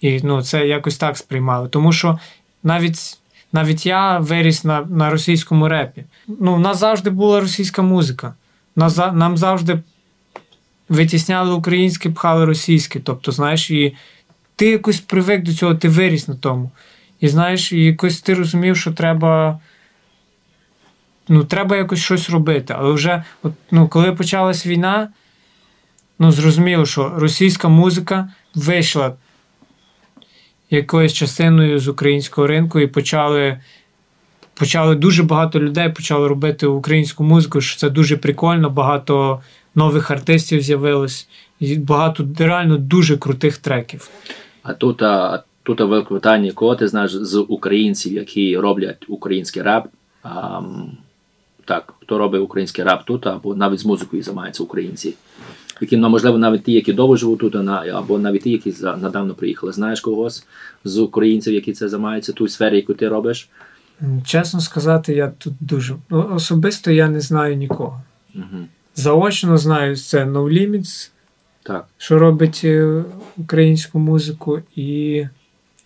І 0.00 0.20
ну, 0.22 0.42
це 0.42 0.66
якось 0.66 0.96
так 0.96 1.18
сприймали. 1.18 1.68
Тому 1.68 1.92
що 1.92 2.18
навіть 2.62 3.18
навіть 3.52 3.86
я 3.86 4.18
виріс 4.18 4.64
на 4.64 4.80
на 4.80 5.10
російському 5.10 5.68
репі. 5.68 6.04
Ну, 6.40 6.54
У 6.54 6.58
нас 6.58 6.78
завжди 6.78 7.10
була 7.10 7.40
російська 7.40 7.82
музика. 7.82 8.34
Нас, 8.76 8.96
Нам 8.96 9.36
завжди 9.36 9.82
витісняли 10.88 11.52
українське, 11.54 12.10
пхали 12.10 12.44
російське. 12.44 13.00
Тобто, 13.00 13.32
знаєш, 13.32 13.70
і 13.70 13.96
ти 14.58 14.68
якось 14.68 15.00
привик 15.00 15.42
до 15.42 15.54
цього, 15.54 15.74
ти 15.74 15.88
виріс 15.88 16.28
на 16.28 16.34
тому. 16.34 16.70
І 17.20 17.28
знаєш, 17.28 17.72
і 17.72 17.84
якось 17.84 18.20
ти 18.20 18.34
розумів, 18.34 18.76
що 18.76 18.92
треба. 18.92 19.60
Ну, 21.28 21.44
треба 21.44 21.76
якось 21.76 21.98
щось 21.98 22.30
робити. 22.30 22.74
Але 22.78 22.92
вже, 22.92 23.22
от, 23.42 23.52
ну, 23.70 23.88
коли 23.88 24.12
почалась 24.12 24.66
війна, 24.66 25.08
ну, 26.18 26.32
зрозуміло, 26.32 26.86
що 26.86 27.12
російська 27.16 27.68
музика 27.68 28.28
вийшла 28.54 29.14
якоюсь 30.70 31.12
частиною 31.12 31.78
з 31.78 31.88
українського 31.88 32.46
ринку 32.46 32.80
і 32.80 32.86
почали 32.86 33.60
почали 34.54 34.94
дуже 34.94 35.22
багато 35.22 35.60
людей 35.60 35.88
почали 35.88 36.28
робити 36.28 36.66
українську 36.66 37.24
музику, 37.24 37.60
що 37.60 37.76
це 37.76 37.90
дуже 37.90 38.16
прикольно, 38.16 38.70
багато 38.70 39.40
нових 39.74 40.10
артистів 40.10 40.62
з'явилось, 40.62 41.28
і 41.60 41.76
багато 41.76 42.28
реально 42.38 42.76
дуже 42.76 43.16
крутих 43.16 43.56
треків. 43.56 44.10
А 44.62 44.74
тут 44.74 45.02
а, 45.02 45.42
тут 45.62 45.80
велике 45.80 46.08
питання, 46.08 46.52
кого 46.52 46.76
ти 46.76 46.88
знаєш 46.88 47.12
з 47.12 47.38
українців, 47.38 48.12
які 48.12 48.58
роблять 48.58 49.04
український 49.08 49.62
рап. 49.62 49.88
А, 50.22 50.60
так, 51.64 51.94
хто 52.02 52.18
робить 52.18 52.40
український 52.40 52.84
рап 52.84 53.04
тут, 53.04 53.26
або 53.26 53.54
навіть 53.54 53.80
з 53.80 53.86
музикою 53.86 54.22
займаються 54.22 54.62
українці. 54.62 55.14
Які, 55.80 55.96
ну, 55.96 56.08
можливо, 56.08 56.38
навіть 56.38 56.64
ті, 56.64 56.72
які 56.72 56.92
довго 56.92 57.16
живуть 57.16 57.38
тут, 57.38 57.56
або 57.92 58.18
навіть 58.18 58.42
ті, 58.42 58.50
які 58.50 58.74
недавно 58.82 59.34
приїхали. 59.34 59.72
Знаєш 59.72 60.00
когось 60.00 60.46
з 60.84 60.98
українців, 60.98 61.54
які 61.54 61.72
це 61.72 61.88
займаються, 61.88 62.32
ту 62.32 62.48
сфері, 62.48 62.76
яку 62.76 62.94
ти 62.94 63.08
робиш? 63.08 63.48
Чесно 64.24 64.60
сказати, 64.60 65.14
я 65.14 65.32
тут 65.38 65.52
дуже. 65.60 65.96
Ну, 66.10 66.30
особисто 66.34 66.90
я 66.90 67.08
не 67.08 67.20
знаю 67.20 67.56
нікого. 67.56 68.02
Угу. 68.34 68.66
Заочно 68.94 69.58
знаю, 69.58 69.96
це 69.96 70.24
No 70.24 70.52
Limits, 70.52 71.10
так. 71.68 71.86
що 71.98 72.18
робить 72.18 72.60
е, 72.64 73.02
українську 73.36 73.98
музику. 73.98 74.60
І 74.76 75.24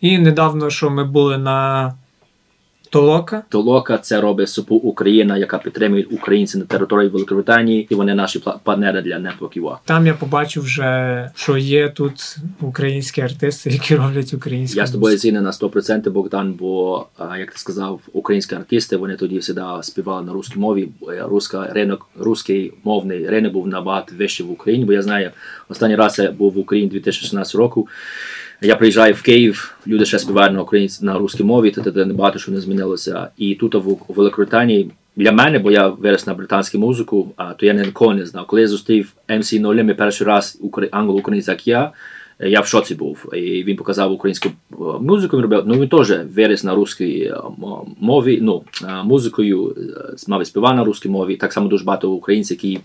і 0.00 0.18
недавно, 0.18 0.70
що 0.70 0.90
ми 0.90 1.04
були 1.04 1.38
на 1.38 1.94
Толока. 2.92 3.42
Толока 3.48 3.98
це 3.98 4.20
робить 4.20 4.48
СУПУ 4.48 4.76
Україна, 4.76 5.38
яка 5.38 5.58
підтримує 5.58 6.04
українців 6.04 6.60
на 6.60 6.66
території 6.66 7.08
Великобританії, 7.08 7.86
і 7.90 7.94
вони 7.94 8.14
наші 8.14 8.42
партнери 8.62 9.02
для 9.02 9.16
Network 9.16 9.60
UA. 9.62 9.76
Там 9.84 10.06
я 10.06 10.14
побачив 10.14 10.62
вже, 10.62 11.30
що 11.34 11.56
є 11.56 11.88
тут 11.88 12.36
українські 12.60 13.20
артисти, 13.20 13.70
які 13.70 13.96
роблять 13.96 14.34
українську 14.34 14.80
Я 14.80 14.86
з 14.86 14.90
тобою 14.90 15.18
згідний 15.18 15.42
на 15.42 15.50
100% 15.50 16.10
Богдан, 16.10 16.52
бо 16.52 17.06
як 17.38 17.52
ти 17.52 17.58
сказав, 17.58 18.00
українські 18.12 18.54
артисти 18.54 18.96
вони 18.96 19.16
тоді 19.16 19.40
завжди 19.40 19.82
співали 19.82 20.26
на 20.26 20.32
русській 20.32 20.58
мові. 20.58 20.88
Руська 21.20 21.66
ринок, 21.66 22.08
русський 22.18 22.72
мовний 22.84 23.28
ринок 23.28 23.52
був 23.52 23.68
набагато 23.68 24.16
вищий 24.16 24.46
в 24.46 24.50
Україні. 24.50 24.84
Бо 24.84 24.92
я 24.92 25.02
знаю, 25.02 25.30
останній 25.68 25.96
раз 25.96 26.18
я 26.18 26.32
був 26.32 26.52
в 26.52 26.58
Україні 26.58 26.90
2016 26.90 27.54
року. 27.54 27.88
Я 28.64 28.76
приїжджаю 28.76 29.14
в 29.14 29.22
Київ, 29.22 29.76
люди 29.86 30.04
ще 30.04 30.18
співають 30.18 30.52
на 30.52 30.62
українській 30.62 31.06
на 31.06 31.18
русській 31.18 31.44
мові, 31.44 31.70
тоді 31.70 32.04
небагато 32.04 32.38
що 32.38 32.52
не 32.52 32.60
змінилося. 32.60 33.28
І 33.36 33.54
тут 33.54 33.74
в 33.74 33.98
Великобританії 34.08 34.90
для 35.16 35.32
мене, 35.32 35.58
бо 35.58 35.70
я 35.70 35.88
виріс 35.88 36.26
на 36.26 36.34
британську 36.34 36.78
музику, 36.78 37.32
а 37.36 37.52
то 37.52 37.66
я 37.66 37.72
ніколи 37.72 38.14
не 38.14 38.26
знав. 38.26 38.46
Коли 38.46 38.62
я 38.62 38.68
зустрів 38.68 39.12
МС 39.38 39.52
Нолими 39.52 39.94
перший 39.94 40.26
раз 40.26 40.60
англо-українець, 40.90 41.48
як 41.48 41.66
я. 41.66 41.92
Я 42.40 42.60
в 42.60 42.66
шоці 42.66 42.94
був. 42.94 43.34
І 43.34 43.64
він 43.64 43.76
показав 43.76 44.12
українську 44.12 44.48
е, 44.48 44.74
музику. 45.00 45.36
Він 45.36 45.42
робив. 45.42 45.62
Ну 45.66 45.74
він 45.74 45.88
теж 45.88 46.12
виріс 46.36 46.64
на 46.64 46.74
русській 46.74 47.20
е, 47.20 47.36
мові. 48.00 48.38
Ну 48.42 48.62
е, 48.84 49.02
музикою 49.04 49.76
мав 50.28 50.46
співав 50.46 50.76
на 50.76 50.84
русській 50.84 51.08
мові. 51.08 51.36
Так 51.36 51.52
само 51.52 51.68
дуже 51.68 51.84
багато 51.84 52.10
українців, 52.10 52.58
які 52.62 52.80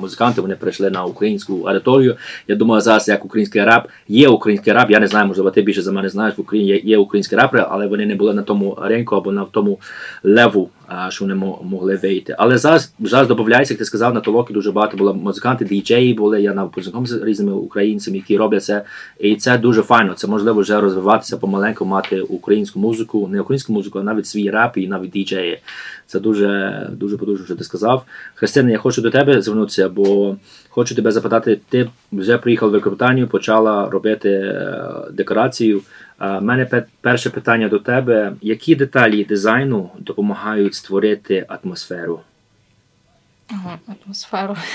музиканти 0.00 0.40
вони 0.40 0.54
перейшли 0.54 0.90
на 0.90 1.04
українську 1.04 1.64
аудиторію. 1.66 2.16
Я 2.48 2.56
думаю, 2.56 2.80
зараз 2.80 3.08
як 3.08 3.24
український 3.24 3.64
рап 3.64 3.88
є 4.08 4.28
український 4.28 4.72
рап. 4.72 4.90
Я 4.90 5.00
не 5.00 5.06
знаю, 5.06 5.26
можливо, 5.26 5.50
ти 5.50 5.62
більше 5.62 5.82
за 5.82 5.92
мене 5.92 6.08
знаєш 6.08 6.38
в 6.38 6.40
Україні. 6.40 6.80
Є 6.84 6.98
українські 6.98 7.36
рапери, 7.36 7.66
але 7.70 7.86
вони 7.86 8.06
не 8.06 8.14
були 8.14 8.34
на 8.34 8.42
тому 8.42 8.78
ринку 8.82 9.16
або 9.16 9.32
на 9.32 9.44
тому 9.44 9.78
леву 10.24 10.70
що 11.08 11.24
вони 11.24 11.34
могли 11.62 11.96
вийти. 11.96 12.34
Але 12.38 12.58
зараз 12.58 12.92
зараз 13.00 13.28
додається, 13.28 13.74
як 13.74 13.78
ти 13.78 13.84
сказав, 13.84 14.14
на 14.14 14.20
толоки 14.20 14.54
дуже 14.54 14.72
багато 14.72 14.96
було 14.96 15.14
музиканти, 15.14 15.64
діджеї 15.64 16.14
були. 16.14 16.42
Я 16.42 16.54
на 16.54 16.66
познайомив 16.66 17.06
з 17.06 17.22
різними 17.22 17.52
українцями, 17.52 18.16
які 18.16 18.36
роблять 18.36 18.64
це. 18.64 18.82
І 19.20 19.36
це 19.36 19.58
дуже 19.58 19.82
файно. 19.82 20.14
Це 20.14 20.26
можливо 20.26 20.60
вже 20.60 20.80
розвиватися 20.80 21.36
помаленьку, 21.36 21.84
мати 21.84 22.20
українську 22.20 22.80
музику, 22.80 23.28
не 23.28 23.40
українську 23.40 23.72
музику, 23.72 23.98
а 23.98 24.02
навіть 24.02 24.26
свій 24.26 24.50
реп 24.50 24.76
і 24.76 24.88
навіть 24.88 25.10
діджеї. 25.10 25.58
Це 26.06 26.20
дуже 26.20 26.86
дуже 26.92 27.16
подуже, 27.16 27.44
що 27.44 27.54
ти 27.54 27.64
сказав. 27.64 28.04
Христина, 28.34 28.70
я 28.70 28.78
хочу 28.78 29.02
до 29.02 29.10
тебе 29.10 29.42
звернутися, 29.42 29.88
бо 29.88 30.36
хочу 30.68 30.94
тебе 30.94 31.12
запитати. 31.12 31.60
Ти 31.68 31.88
вже 32.12 32.38
приїхав 32.38 32.68
в 32.68 32.72
Великобританію, 32.72 33.28
почала 33.28 33.90
робити 33.90 34.30
е, 34.30 34.90
декорацію. 35.12 35.80
У 36.22 36.40
мене 36.40 36.84
перше 37.00 37.30
питання 37.30 37.68
до 37.68 37.78
тебе: 37.78 38.32
які 38.42 38.74
деталі 38.74 39.24
дизайну 39.24 39.90
допомагають 39.98 40.74
створити 40.74 41.46
атмосферу? 41.48 42.20
Атмосферу. 44.04 44.56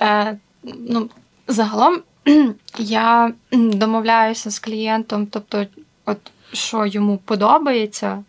Е, 0.00 0.36
ну, 0.88 1.10
Загалом 1.48 2.00
я 2.78 3.32
домовляюся 3.52 4.50
з 4.50 4.58
клієнтом, 4.58 5.26
тобто, 5.26 5.66
от 6.04 6.18
що 6.52 6.86
йому 6.86 7.18
подобається. 7.18 8.24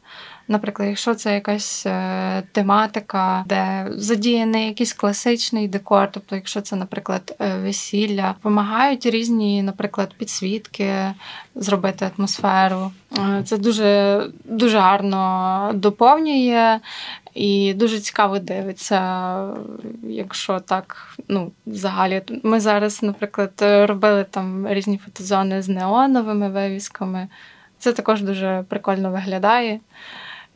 Наприклад, 0.49 0.89
якщо 0.89 1.15
це 1.15 1.33
якась 1.33 1.85
е, 1.85 2.43
тематика, 2.51 3.43
де 3.47 3.87
задіяний 3.91 4.65
якийсь 4.65 4.93
класичний 4.93 5.67
декор, 5.67 6.09
тобто, 6.11 6.35
якщо 6.35 6.61
це, 6.61 6.75
наприклад, 6.75 7.35
е, 7.39 7.57
весілля, 7.57 8.35
допомагають 8.37 9.05
різні, 9.05 9.63
наприклад, 9.63 10.13
підсвітки 10.17 10.93
зробити 11.55 12.11
атмосферу. 12.17 12.91
Е, 13.17 13.43
це 13.45 13.57
дуже 13.57 14.21
дуже 14.45 14.79
гарно 14.79 15.71
доповнює. 15.73 16.79
І 17.33 17.73
дуже 17.73 17.99
цікаво 17.99 18.39
дивиться, 18.39 19.39
якщо 20.03 20.59
так, 20.59 21.15
ну, 21.27 21.51
взагалі. 21.67 22.21
Ми 22.43 22.59
зараз, 22.59 23.03
наприклад, 23.03 23.51
робили 23.61 24.23
там 24.23 24.67
різні 24.67 24.97
фотозони 24.97 25.61
з 25.61 25.69
неоновими 25.69 26.49
вивісками. 26.49 27.27
Це 27.79 27.93
також 27.93 28.21
дуже 28.21 28.63
прикольно 28.69 29.11
виглядає. 29.11 29.79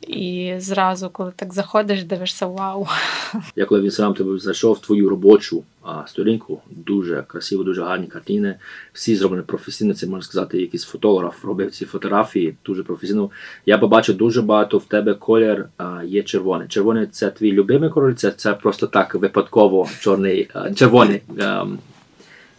І 0.08 0.54
зразу, 0.58 1.10
коли 1.10 1.32
так 1.36 1.52
заходиш, 1.52 2.04
дивишся 2.04 2.46
вау. 2.46 2.86
Я 3.56 3.64
коли 3.64 3.80
він 3.80 3.90
сам 3.90 4.14
тебе 4.14 4.38
зайшов 4.38 4.80
твою 4.80 5.08
робочу 5.08 5.64
а, 5.82 6.02
сторінку, 6.06 6.60
дуже 6.70 7.24
красиво, 7.26 7.64
дуже 7.64 7.82
гарні 7.82 8.06
картини. 8.06 8.54
Всі 8.92 9.16
зроблені 9.16 9.42
професійно. 9.42 9.94
Це 9.94 10.06
можна 10.06 10.22
сказати, 10.22 10.60
якийсь 10.60 10.84
фотограф 10.84 11.44
робив 11.44 11.70
ці 11.70 11.84
фотографії 11.84 12.54
дуже 12.64 12.82
професійно. 12.82 13.30
Я 13.66 13.78
побачив 13.78 14.16
дуже 14.16 14.42
багато 14.42 14.78
в 14.78 14.84
тебе 14.84 15.14
колір 15.14 15.68
а, 15.76 16.00
є 16.04 16.22
червоний. 16.22 16.68
Червоний 16.68 17.06
це 17.06 17.30
твій 17.30 17.52
любимий 17.52 17.90
колір, 17.90 18.14
це 18.14 18.30
це 18.30 18.52
просто 18.54 18.86
так 18.86 19.14
випадково 19.14 19.88
чорний, 20.00 20.48
а, 20.54 20.74
червоний. 20.74 21.22
А, 21.40 21.66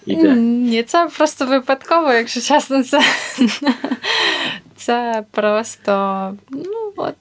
іде. 0.05 0.35
Ні, 0.35 0.83
це 0.83 1.09
просто 1.17 1.45
випадково, 1.45 2.13
якщо 2.13 2.41
чесно, 2.41 2.83
це. 2.83 3.01
Це 4.85 5.23
просто 5.31 5.91
ну 6.51 6.93
от. 6.97 7.15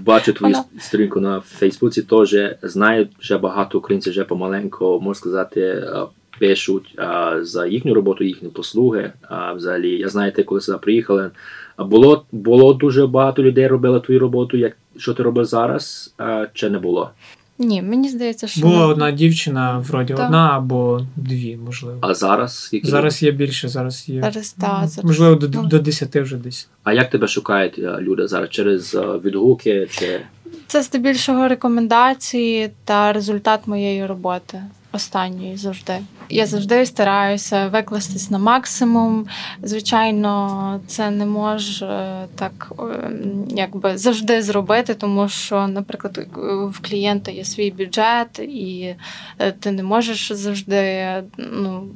Бачу 0.00 0.32
твою 0.32 0.54
Вона... 0.54 0.64
сторінку 0.80 1.20
на 1.20 1.40
Фейсбуці, 1.40 2.02
теж 2.02 2.36
знають 2.62 3.10
вже 3.18 3.38
багато 3.38 3.78
українців 3.78 4.10
вже 4.10 4.24
помаленько, 4.24 5.00
можна 5.00 5.14
сказати, 5.14 5.60
е, 5.60 6.02
пишуть 6.38 6.94
а, 6.98 7.38
за 7.44 7.66
їхню 7.66 7.94
роботу, 7.94 8.24
їхні 8.24 8.48
послуги. 8.48 9.12
А 9.22 9.52
взагалі, 9.52 9.98
я 9.98 10.08
знаю, 10.08 10.32
ти 10.32 10.42
коли 10.42 10.60
сюди 10.60 10.78
приїхали. 10.78 11.30
Було 11.78 12.24
було 12.32 12.74
дуже 12.74 13.06
багато 13.06 13.42
людей 13.42 13.66
робило 13.66 14.00
твою 14.00 14.20
роботу, 14.20 14.56
як 14.56 14.76
що 14.96 15.14
ти 15.14 15.22
робиш 15.22 15.46
зараз, 15.46 16.14
а, 16.18 16.46
чи 16.52 16.70
не 16.70 16.78
було? 16.78 17.10
Ні, 17.58 17.82
мені 17.82 18.08
здається, 18.08 18.46
що 18.46 18.60
була 18.60 18.86
одна 18.86 19.10
дівчина, 19.10 19.78
вроді 19.78 20.14
так. 20.14 20.26
одна 20.26 20.50
або 20.56 21.00
дві, 21.16 21.56
можливо. 21.56 21.98
А 22.00 22.14
зараз 22.14 22.70
які 22.72 22.86
Зараз 22.86 23.22
є 23.22 23.30
більше, 23.30 23.68
зараз 23.68 24.08
є. 24.08 24.20
Зараз, 24.20 24.52
так, 24.52 24.88
зараз. 24.88 25.04
Можливо, 25.04 25.34
до 25.34 25.48
до 25.48 25.78
10 25.78 26.16
вже 26.16 26.36
десь. 26.36 26.68
А 26.84 26.92
як 26.92 27.10
тебе 27.10 27.28
шукають 27.28 27.78
е, 27.78 27.98
люди 28.00 28.28
зараз? 28.28 28.50
Через 28.50 28.94
е, 28.94 29.00
відгуки? 29.24 29.88
чи... 29.90 30.20
Це 30.66 30.82
здебільшого 30.82 31.48
рекомендації 31.48 32.70
та 32.84 33.12
результат 33.12 33.60
моєї 33.66 34.06
роботи 34.06 34.62
останньої 34.94 35.56
завжди. 35.56 35.98
Я 36.28 36.46
завжди 36.46 36.86
стараюся 36.86 37.68
викластись 37.68 38.30
на 38.30 38.38
максимум. 38.38 39.26
Звичайно, 39.62 40.80
це 40.86 41.10
не 41.10 41.26
може 41.26 42.26
так 42.36 42.72
ем, 42.78 43.44
якби 43.48 43.98
завжди 43.98 44.42
зробити, 44.42 44.94
тому 44.94 45.28
що, 45.28 45.66
наприклад, 45.66 46.26
в 46.72 46.88
клієнта 46.88 47.30
є 47.30 47.44
свій 47.44 47.70
бюджет, 47.70 48.38
і 48.38 48.96
е, 49.38 49.52
ти 49.52 49.70
не 49.70 49.82
можеш 49.82 50.32
завжди 50.32 51.06
ну, 51.38 51.88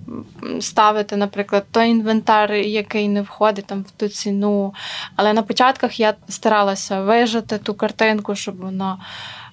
ставити, 0.61 1.17
наприклад, 1.17 1.65
той 1.71 1.89
інвентар, 1.89 2.53
який 2.53 3.09
не 3.09 3.23
входить 3.23 3.67
там 3.67 3.83
в 3.83 3.91
ту 3.91 4.09
ціну. 4.09 4.75
Але 5.17 5.33
на 5.33 5.43
початках 5.43 6.01
я 6.01 6.15
старалася 6.29 7.01
вижити 7.01 7.59
ту 7.59 7.75
картинку, 7.75 8.35
щоб 8.35 8.57
воно 8.57 8.99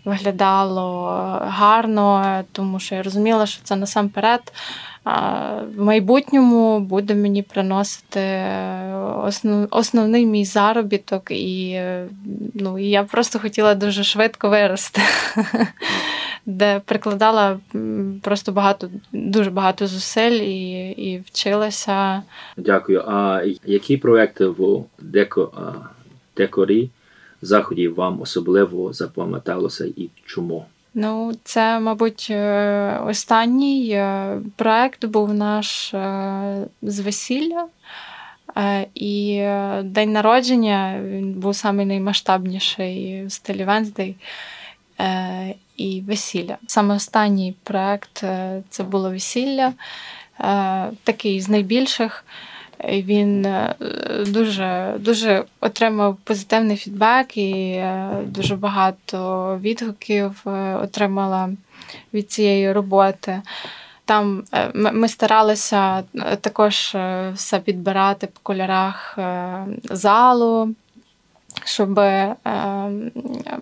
виглядало 0.06 1.08
гарно, 1.42 2.44
тому 2.52 2.80
що 2.80 2.96
я 2.96 3.04
розуміла, 3.04 3.46
що 3.46 3.64
це 3.64 3.76
насамперед 3.76 4.52
в 5.06 5.84
майбутньому 5.84 6.80
буде 6.80 7.16
мені 7.16 7.42
приносити 7.42 8.46
основ, 9.24 9.68
основний 9.72 10.26
мій 10.26 10.46
заробіток, 10.46 11.32
і 11.32 11.82
ну, 12.54 12.80
я 12.80 13.04
просто 13.04 13.40
хотіла 13.40 13.76
дуже 13.76 14.04
швидко 14.04 14.50
вирости. 14.50 15.02
Де 16.48 16.82
прикладала 16.86 17.60
просто 18.22 18.52
багато, 18.52 18.90
дуже 19.12 19.50
багато 19.50 19.88
зусиль 19.88 20.42
і 20.42 20.90
і 20.90 21.20
вчилася. 21.20 22.24
Дякую. 22.58 23.04
А 23.08 23.42
які 23.66 23.98
проекти 23.98 24.48
в 24.48 24.84
деко, 25.00 25.74
декорі 26.38 26.90
заходів 27.46 27.96
вам 27.96 28.22
особливо 28.22 28.94
запам'яталося 28.94 29.86
і 29.86 30.10
чому? 30.26 30.66
Ну, 30.98 31.32
це, 31.44 31.80
мабуть, 31.80 32.28
е, 32.30 33.00
останній 33.06 33.90
е, 33.90 34.40
проект 34.56 35.06
був 35.06 35.34
наш 35.34 35.94
е, 35.94 36.68
з 36.82 37.00
весілля. 37.00 37.68
І 38.94 39.38
день 39.84 40.12
народження 40.12 41.02
він 41.04 41.34
був 41.34 41.56
самий 41.56 41.86
наймасштабніший 41.86 43.26
в 43.26 43.32
стилі 43.32 43.64
Венздей 43.64 44.16
і 45.78 46.02
весілля. 46.08 46.58
Саме 46.68 46.96
останній 46.96 47.56
проект 47.64 48.24
це 48.70 48.84
було 48.84 49.10
весілля, 49.10 49.74
такий 51.04 51.42
з 51.42 51.50
найбільших. 51.50 52.26
Він 52.84 53.46
е, 53.46 53.76
дуже 54.28 54.96
дуже 55.00 55.44
отримав 55.60 56.18
позитивний 56.24 56.78
фідбек 56.78 57.38
і 57.38 57.52
е, 57.72 58.10
дуже 58.26 58.56
багато 58.56 59.60
відгуків 59.62 60.42
е, 60.48 60.76
отримала 60.76 61.50
від 62.14 62.32
цієї 62.32 62.72
роботи. 62.72 63.42
Там 64.06 64.44
ми 64.74 65.08
старалися 65.08 66.04
також 66.42 66.96
все 67.34 67.60
підбирати 67.66 68.28
по 68.28 68.40
кольорах 68.44 69.20
залу. 69.84 70.76
щоб 71.64 72.00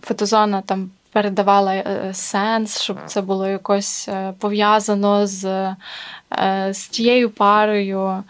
фотозона 0.01 0.61
там 0.61 0.91
передавала 1.13 1.73
е, 1.75 2.09
сенс, 2.13 2.81
щоб 2.81 2.97
це 3.05 3.21
було 3.21 3.47
якось 3.47 4.09
е, 4.09 4.33
пов'язано 4.39 5.27
з 5.27 5.45
е, 5.45 5.75
з 6.73 6.87
тією 6.87 7.29
парою. 7.29 8.23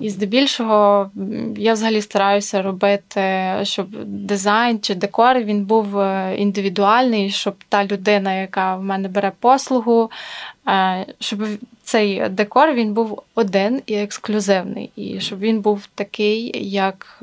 І 0.00 0.10
здебільшого 0.10 1.10
я 1.56 1.72
взагалі 1.72 2.02
стараюся 2.02 2.62
робити, 2.62 3.54
щоб 3.62 4.04
дизайн 4.04 4.80
чи 4.80 4.94
декор 4.94 5.38
він 5.38 5.64
був 5.64 6.02
індивідуальний, 6.36 7.30
щоб 7.30 7.54
та 7.68 7.84
людина, 7.84 8.34
яка 8.34 8.76
в 8.76 8.82
мене 8.82 9.08
бере 9.08 9.32
послугу, 9.40 10.10
щоб 11.20 11.38
цей 11.82 12.28
декор 12.28 12.72
він 12.72 12.94
був 12.94 13.22
один 13.34 13.82
і 13.86 13.94
ексклюзивний, 13.94 14.90
і 14.96 15.20
щоб 15.20 15.38
він 15.38 15.60
був 15.60 15.86
такий, 15.94 16.68
як 16.70 17.22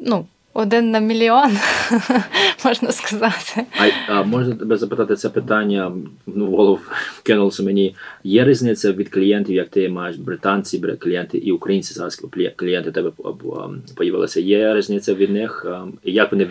ну, 0.00 0.26
один 0.58 0.90
на 0.90 0.98
мільйон, 0.98 1.58
можна 2.64 2.92
сказати. 2.92 3.66
А, 3.78 4.12
а 4.12 4.22
можна 4.22 4.54
тебе 4.54 4.76
запитати 4.76 5.16
це 5.16 5.28
питання? 5.28 5.92
Ну, 6.26 6.46
в 6.46 6.50
голову 6.50 6.80
вкинулося 7.18 7.62
мені. 7.62 7.96
Є 8.24 8.44
різниця 8.44 8.92
від 8.92 9.08
клієнтів, 9.08 9.56
як 9.56 9.68
ти 9.68 9.88
маєш 9.88 10.16
британці, 10.16 10.78
клієнти 11.00 11.38
і 11.38 11.52
українці 11.52 11.94
зараз 11.94 12.22
клієнти 12.56 12.90
тебе 12.90 13.10
появилися. 13.94 14.40
Є 14.40 14.74
різниця 14.74 15.14
від 15.14 15.30
них? 15.30 15.66
Як 16.04 16.32
вони 16.32 16.48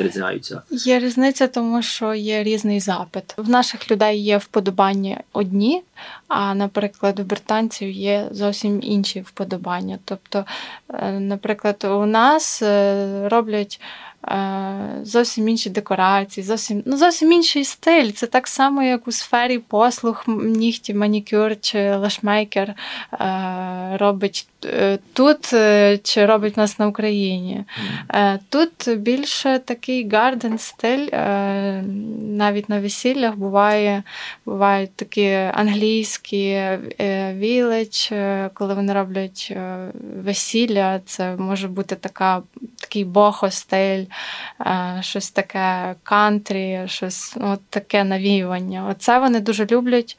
відрізняються? 0.00 0.62
Є 0.70 0.98
різниця, 0.98 1.46
тому 1.46 1.82
що 1.82 2.14
є 2.14 2.42
різний 2.42 2.80
запит. 2.80 3.24
В 3.36 3.48
наших 3.48 3.90
людей 3.90 4.22
є 4.22 4.38
вподобання 4.38 5.20
одні, 5.32 5.82
а, 6.28 6.54
наприклад, 6.54 7.20
у 7.20 7.24
британців 7.24 7.90
є 7.90 8.28
зовсім 8.30 8.80
інші 8.82 9.20
вподобання. 9.20 9.98
Тобто, 10.04 10.44
е, 10.88 11.10
наприклад, 11.10 11.84
у 11.84 12.06
нас 12.06 12.62
е, 12.62 13.28
роблять 13.28 13.80
Е, 14.28 15.00
зовсім 15.02 15.48
інші 15.48 15.70
декорації, 15.70 16.44
зовсім 16.44 16.82
ну, 16.86 16.96
зовсім 16.96 17.32
інший 17.32 17.64
стиль. 17.64 18.10
Це 18.10 18.26
так 18.26 18.48
само, 18.48 18.82
як 18.82 19.08
у 19.08 19.12
сфері 19.12 19.58
послуг, 19.58 20.24
нігті, 20.26 20.94
манікюр 20.94 21.60
чи 21.60 21.96
лашмейкер 21.96 22.74
робить 23.98 24.48
тут 25.12 25.54
чи 26.02 26.26
робить 26.26 26.56
нас 26.56 26.78
на 26.78 26.86
Україні. 26.86 27.64
Тут 28.48 28.96
більше 28.96 29.60
такий 29.64 30.08
гарден 30.08 30.58
стиль, 30.58 31.08
навіть 32.20 32.68
на 32.68 32.80
весіллях 32.80 33.36
буває, 33.36 34.02
бувають 34.46 34.96
такі 34.96 35.30
англійські 35.32 36.62
вілеч, 37.32 38.12
коли 38.54 38.74
вони 38.74 38.92
роблять 38.92 39.56
весілля, 40.24 41.00
це 41.06 41.36
може 41.36 41.68
бути 41.68 41.96
така, 41.96 42.42
такий 42.80 43.04
бохо-стиль. 43.04 44.04
Е, 44.60 44.98
щось 45.00 45.30
таке 45.30 45.94
кантрі, 46.02 46.82
щось 46.86 47.36
от 47.40 47.60
таке 47.70 48.04
навіювання. 48.04 48.86
Оце 48.90 49.18
вони 49.18 49.40
дуже 49.40 49.66
люблять, 49.66 50.18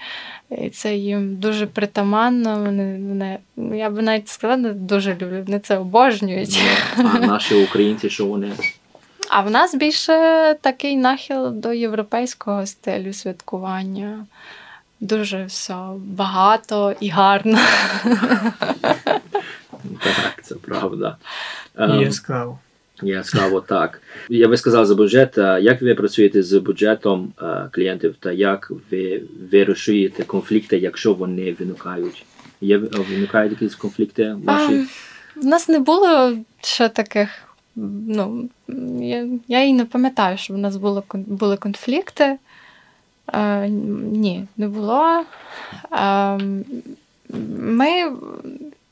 і 0.50 0.70
це 0.70 0.96
їм 0.96 1.36
дуже 1.36 1.68
притаманно. 1.68 2.60
Вони, 2.60 3.00
вони 3.08 3.40
Я 3.78 3.90
би 3.90 4.02
навіть 4.02 4.30
сказала, 4.30 4.58
не 4.58 4.74
дуже 4.74 5.16
люблять, 5.16 5.46
вони 5.46 5.60
це 5.60 5.78
обожнюють. 5.78 6.62
А 6.98 7.20
наші 7.20 7.56
українці, 7.56 8.10
що 8.10 8.26
вони? 8.26 8.52
А 9.30 9.42
в 9.42 9.52
нас 9.52 9.76
більше 9.76 10.14
такий 10.62 10.98
нахил 10.98 11.52
до 11.52 11.74
європейського 11.74 12.66
стилю 12.66 13.14
святкування. 13.14 14.26
Дуже 15.00 15.46
все 15.46 15.76
багато 15.98 16.96
і 17.00 17.10
гарно. 17.10 17.60
Так, 20.04 20.44
це 20.44 20.56
правда. 20.56 21.18
Яскраво. 21.80 22.60
Яскраво 23.02 23.62
так. 23.62 24.02
Я 24.30 24.48
би 24.48 24.58
сказав 24.58 24.86
за 24.86 24.96
бюджет. 24.96 25.38
Як 25.62 25.82
ви 25.82 25.96
працюєте 25.96 26.44
з 26.44 26.60
бюджетом 26.60 27.34
клієнтів 27.72 28.16
та 28.20 28.32
як 28.32 28.72
ви 28.92 29.22
вирішуєте 29.52 30.24
конфлікти, 30.24 30.78
якщо 30.78 31.14
вони 31.14 31.56
виникають? 31.60 32.26
Є 32.62 32.78
виникають 32.78 33.52
якісь 33.52 33.76
конфлікти? 33.76 34.36
ваші? 34.44 34.86
У 35.44 35.46
нас 35.46 35.70
не 35.70 35.80
було 35.80 36.38
ще 36.62 36.90
таких. 36.90 37.30
Ну, 37.76 38.50
Я 39.00 39.28
я 39.48 39.64
і 39.64 39.74
не 39.74 39.86
пам'ятаю, 39.86 40.38
що 40.38 40.54
в 40.54 40.58
нас 40.58 40.78
було, 40.78 41.04
були 41.14 41.58
конфлікти. 41.58 42.38
Е, 43.34 43.70
Ні, 44.12 44.46
не 44.58 44.68
було. 44.68 45.24
Е, 45.92 46.40
Ми 47.60 48.12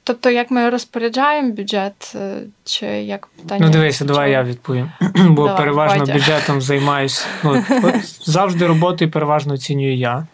Тобто, 0.03 0.29
як 0.29 0.51
ми 0.51 0.69
розпоряджаємо 0.69 1.51
бюджет, 1.51 2.13
е, 2.15 2.41
чи 2.63 2.85
як 2.85 3.27
питання? 3.27 3.65
Ну, 3.65 3.71
дивися, 3.71 4.05
давай 4.05 4.31
я 4.31 4.43
відповім. 4.43 4.91
Бо 5.15 5.47
давай, 5.47 5.57
переважно 5.57 5.99
Бодя. 5.99 6.13
бюджетом 6.13 6.61
займаюся. 6.61 7.25
Ну, 7.43 7.63
завжди 8.23 8.67
роботою 8.67 9.11
переважно 9.11 9.53
оцінюю 9.53 9.97
я. 9.97 10.27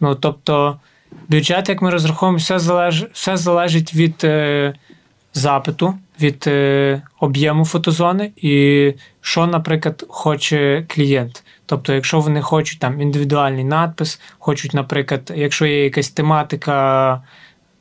Ну, 0.00 0.14
тобто, 0.14 0.80
бюджет, 1.28 1.68
як 1.68 1.82
ми 1.82 1.90
розраховуємо, 1.90 2.38
все 2.38 2.58
залежить 2.58 3.10
все 3.12 3.36
залежить 3.36 3.94
від 3.94 4.24
е, 4.24 4.74
запиту, 5.34 5.98
від 6.20 6.44
е, 6.46 7.02
об'єму 7.20 7.64
фотозони 7.64 8.32
і 8.36 8.92
що, 9.20 9.46
наприклад, 9.46 10.04
хоче 10.08 10.84
клієнт. 10.88 11.44
Тобто, 11.66 11.94
якщо 11.94 12.20
вони 12.20 12.42
хочуть 12.42 12.78
там 12.78 13.00
індивідуальний 13.00 13.64
надпис, 13.64 14.20
хочуть, 14.38 14.74
наприклад, 14.74 15.32
якщо 15.36 15.66
є 15.66 15.84
якась 15.84 16.10
тематика 16.10 17.22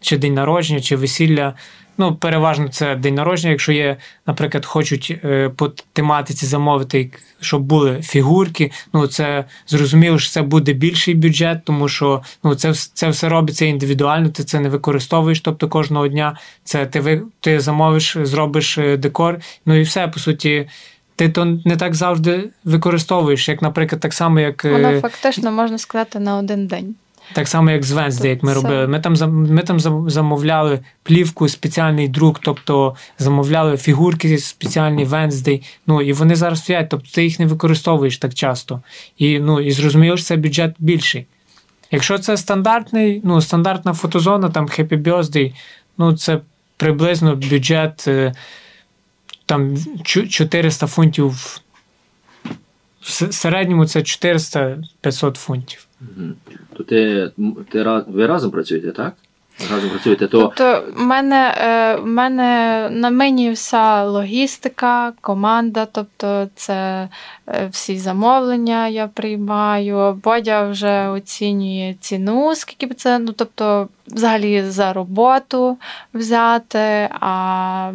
чи 0.04 0.18
день 0.18 0.34
народження, 0.34 0.82
чи 0.82 0.95
весілля. 0.95 1.54
Ну, 1.97 2.16
переважно 2.16 2.68
це 2.68 2.95
день 2.95 3.16
народження, 3.16 3.51
якщо 3.51 3.72
є, 3.72 3.97
наприклад, 4.28 4.66
хочуть 4.66 5.20
е, 5.24 5.49
по 5.49 5.68
тематиці 5.93 6.45
замовити, 6.45 7.12
щоб 7.41 7.62
були 7.62 8.01
фігурки. 8.01 8.72
Ну, 8.93 9.08
це 9.08 9.45
зрозуміло, 9.68 10.20
що 10.20 10.30
це 10.32 10.41
буде 10.41 10.74
більший 10.74 11.14
бюджет, 11.14 11.66
тому 11.66 11.88
що 11.88 12.22
ну, 12.43 12.56
це 12.56 12.74
це 12.74 13.10
все 13.10 13.30
робиться 13.30 13.66
індивідуально, 13.66 14.30
ти 14.30 14.43
це 14.43 14.60
не 14.60 14.70
використовуєш. 14.70 15.41
Тобто 15.41 15.68
кожного 15.70 16.08
дня 16.08 16.38
це 16.64 16.86
ти 16.86 17.22
ти 17.39 17.60
замовиш, 17.60 18.18
зробиш 18.22 18.78
е, 18.78 18.97
декор. 18.97 19.39
Ну 19.66 19.76
і 19.76 19.82
все, 19.82 20.08
по 20.08 20.20
суті. 20.20 20.68
Ти 21.16 21.30
то 21.30 21.45
не 21.45 21.78
так 21.78 21.95
завжди 21.95 22.49
використовуєш, 22.64 23.49
як, 23.49 23.62
наприклад, 23.62 24.01
так 24.01 24.14
само, 24.14 24.39
як. 24.39 24.64
Воно 24.64 24.91
е, 24.91 25.01
фактично 25.01 25.51
можна 25.51 25.78
сказати 25.78 26.20
на 26.20 26.38
один 26.38 26.68
день. 26.68 26.95
Так 27.34 27.48
само, 27.48 27.72
як 27.72 27.84
з 27.84 27.92
Венсде, 27.92 28.30
як 28.30 28.44
ми 28.44 28.54
робили. 28.54 28.88
Ми 28.88 29.00
там 29.00 29.16
ми 29.32 29.62
там 29.62 29.80
замовляли 30.10 30.80
плівку, 31.04 31.50
спеціальний 31.50 32.08
друк, 32.08 32.40
тобто 32.44 32.96
замовляли 33.20 33.78
фігурки 33.78 34.38
спеціальні 34.38 35.06
Венсдей. 35.06 35.64
Ну 35.88 36.02
і 36.02 36.14
вони 36.14 36.36
зараз 36.36 36.60
стоять, 36.60 36.90
тобто 36.90 37.10
ти 37.14 37.24
їх 37.24 37.40
не 37.40 37.46
використовуєш 37.46 38.18
так 38.18 38.34
часто. 38.34 38.82
І 39.18 39.40
ну, 39.40 39.62
і 39.62 39.72
зрозуміло, 39.72 40.18
що 40.18 40.26
це 40.26 40.36
бюджет 40.36 40.76
більший. 40.80 41.26
Якщо 41.92 42.20
це 42.20 42.38
стандартний, 42.38 43.22
ну, 43.24 43.42
стандартна 43.42 43.94
фотозона, 43.94 44.50
там 44.50 44.66
Happy 44.66 45.04
Birthday, 45.04 45.54
ну 45.98 46.18
це 46.18 46.40
приблизно 46.78 47.36
бюджет 47.36 48.06
е, 48.08 48.34
там 49.46 49.78
400 50.04 50.88
фунтів. 50.88 51.60
В 53.02 53.34
середньому 53.34 53.86
це 53.86 54.00
400-500 54.00 55.36
фунтів. 55.36 55.88
То 56.78 56.84
ти, 56.84 57.32
ти 57.70 57.84
ви 58.08 58.28
разом 58.28 58.51
працюєте, 58.51 58.91
так? 58.91 59.14
Разом 59.72 59.89
працюєте, 59.89 60.28
то 60.28 60.41
тобто 60.41 60.84
в 60.95 61.01
мене 61.01 61.56
е, 61.58 61.95
в 61.95 62.06
мене 62.06 62.89
на 62.91 63.10
мені 63.10 63.51
вся 63.51 64.04
логістика, 64.04 65.14
команда, 65.22 65.86
тобто 65.86 66.49
це 66.56 67.10
е, 67.47 67.68
всі 67.72 67.97
замовлення 67.97 68.88
я 68.88 69.08
приймаю. 69.08 70.22
Бодя 70.24 70.68
вже 70.68 71.08
оцінює 71.08 71.95
ціну, 71.99 72.56
скільки 72.56 72.86
б 72.86 72.95
це, 72.95 73.20
ну 73.20 73.32
тобто, 73.32 73.88
взагалі 74.08 74.64
за 74.64 74.93
роботу 74.93 75.78
взяти. 76.14 77.10
А 77.20 77.91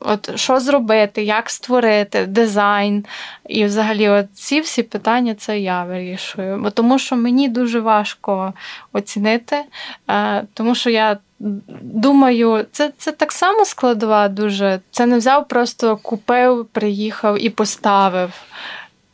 от 0.00 0.38
що 0.38 0.60
зробити, 0.60 1.24
як 1.24 1.50
створити, 1.50 2.26
дизайн. 2.26 3.04
І 3.48 3.64
взагалі, 3.64 4.24
ці 4.34 4.60
всі 4.60 4.82
питання 4.82 5.34
це 5.34 5.58
я 5.58 5.84
вирішую. 5.84 6.70
Тому 6.74 6.98
що 6.98 7.16
мені 7.16 7.48
дуже 7.48 7.80
важко 7.80 8.52
оцінити, 8.92 9.56
е, 10.10 10.44
тому 10.54 10.74
що 10.74 10.90
я. 10.90 11.18
Думаю, 11.82 12.66
це 12.72 12.92
це 12.98 13.12
так 13.12 13.32
само 13.32 13.64
складова 13.64 14.28
дуже. 14.28 14.80
Це 14.90 15.06
не 15.06 15.18
взяв, 15.18 15.48
просто 15.48 15.96
купив, 15.96 16.66
приїхав 16.72 17.44
і 17.44 17.50
поставив. 17.50 18.30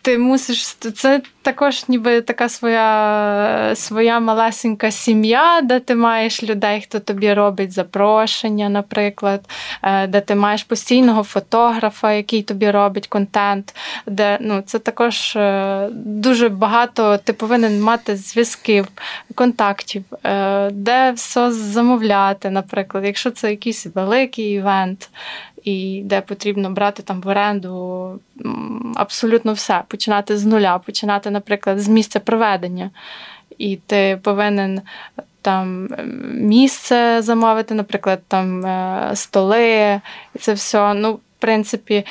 Ти 0.02 0.18
мусиш 0.18 0.74
це 0.74 1.22
також, 1.42 1.88
ніби 1.88 2.20
така 2.20 2.48
своя 2.48 3.72
своя 3.74 4.20
малесенька 4.20 4.90
сім'я, 4.90 5.60
де 5.60 5.80
ти 5.80 5.94
маєш 5.94 6.42
людей, 6.42 6.80
хто 6.80 7.00
тобі 7.00 7.34
робить 7.34 7.72
запрошення, 7.72 8.68
наприклад, 8.68 9.40
е, 9.82 10.06
де 10.06 10.20
ти 10.20 10.34
маєш 10.34 10.64
постійного 10.64 11.22
фотографа, 11.22 12.12
який 12.12 12.42
тобі 12.42 12.70
робить 12.70 13.06
контент. 13.06 13.74
Де 14.06 14.38
ну 14.40 14.62
це 14.66 14.78
також 14.78 15.36
е, 15.36 15.88
дуже 15.92 16.48
багато. 16.48 17.18
Ти 17.18 17.32
повинен 17.32 17.82
мати 17.82 18.16
зв'язків, 18.16 18.88
контактів, 19.34 20.04
е, 20.24 20.70
де 20.70 21.12
все 21.12 21.52
замовляти, 21.52 22.50
наприклад, 22.50 23.04
якщо 23.04 23.30
це 23.30 23.50
якийсь 23.50 23.86
великий 23.94 24.52
івент. 24.52 25.10
І 25.64 26.02
де 26.04 26.20
потрібно 26.20 26.70
брати 26.70 27.02
там 27.02 27.20
в 27.20 27.28
оренду 27.28 28.20
абсолютно 28.94 29.52
все, 29.52 29.82
починати 29.88 30.36
з 30.36 30.46
нуля, 30.46 30.78
починати, 30.78 31.30
наприклад, 31.30 31.80
з 31.80 31.88
місця 31.88 32.20
проведення. 32.20 32.90
І 33.58 33.76
ти 33.86 34.18
повинен 34.22 34.80
там 35.42 35.88
місце 36.34 37.22
замовити, 37.22 37.74
наприклад, 37.74 38.20
там 38.28 38.66
е, 38.66 39.10
столи, 39.14 40.00
і 40.34 40.38
це 40.38 40.52
все. 40.52 40.94
Ну, 40.94 41.12
в 41.12 41.20
принципі, 41.38 42.04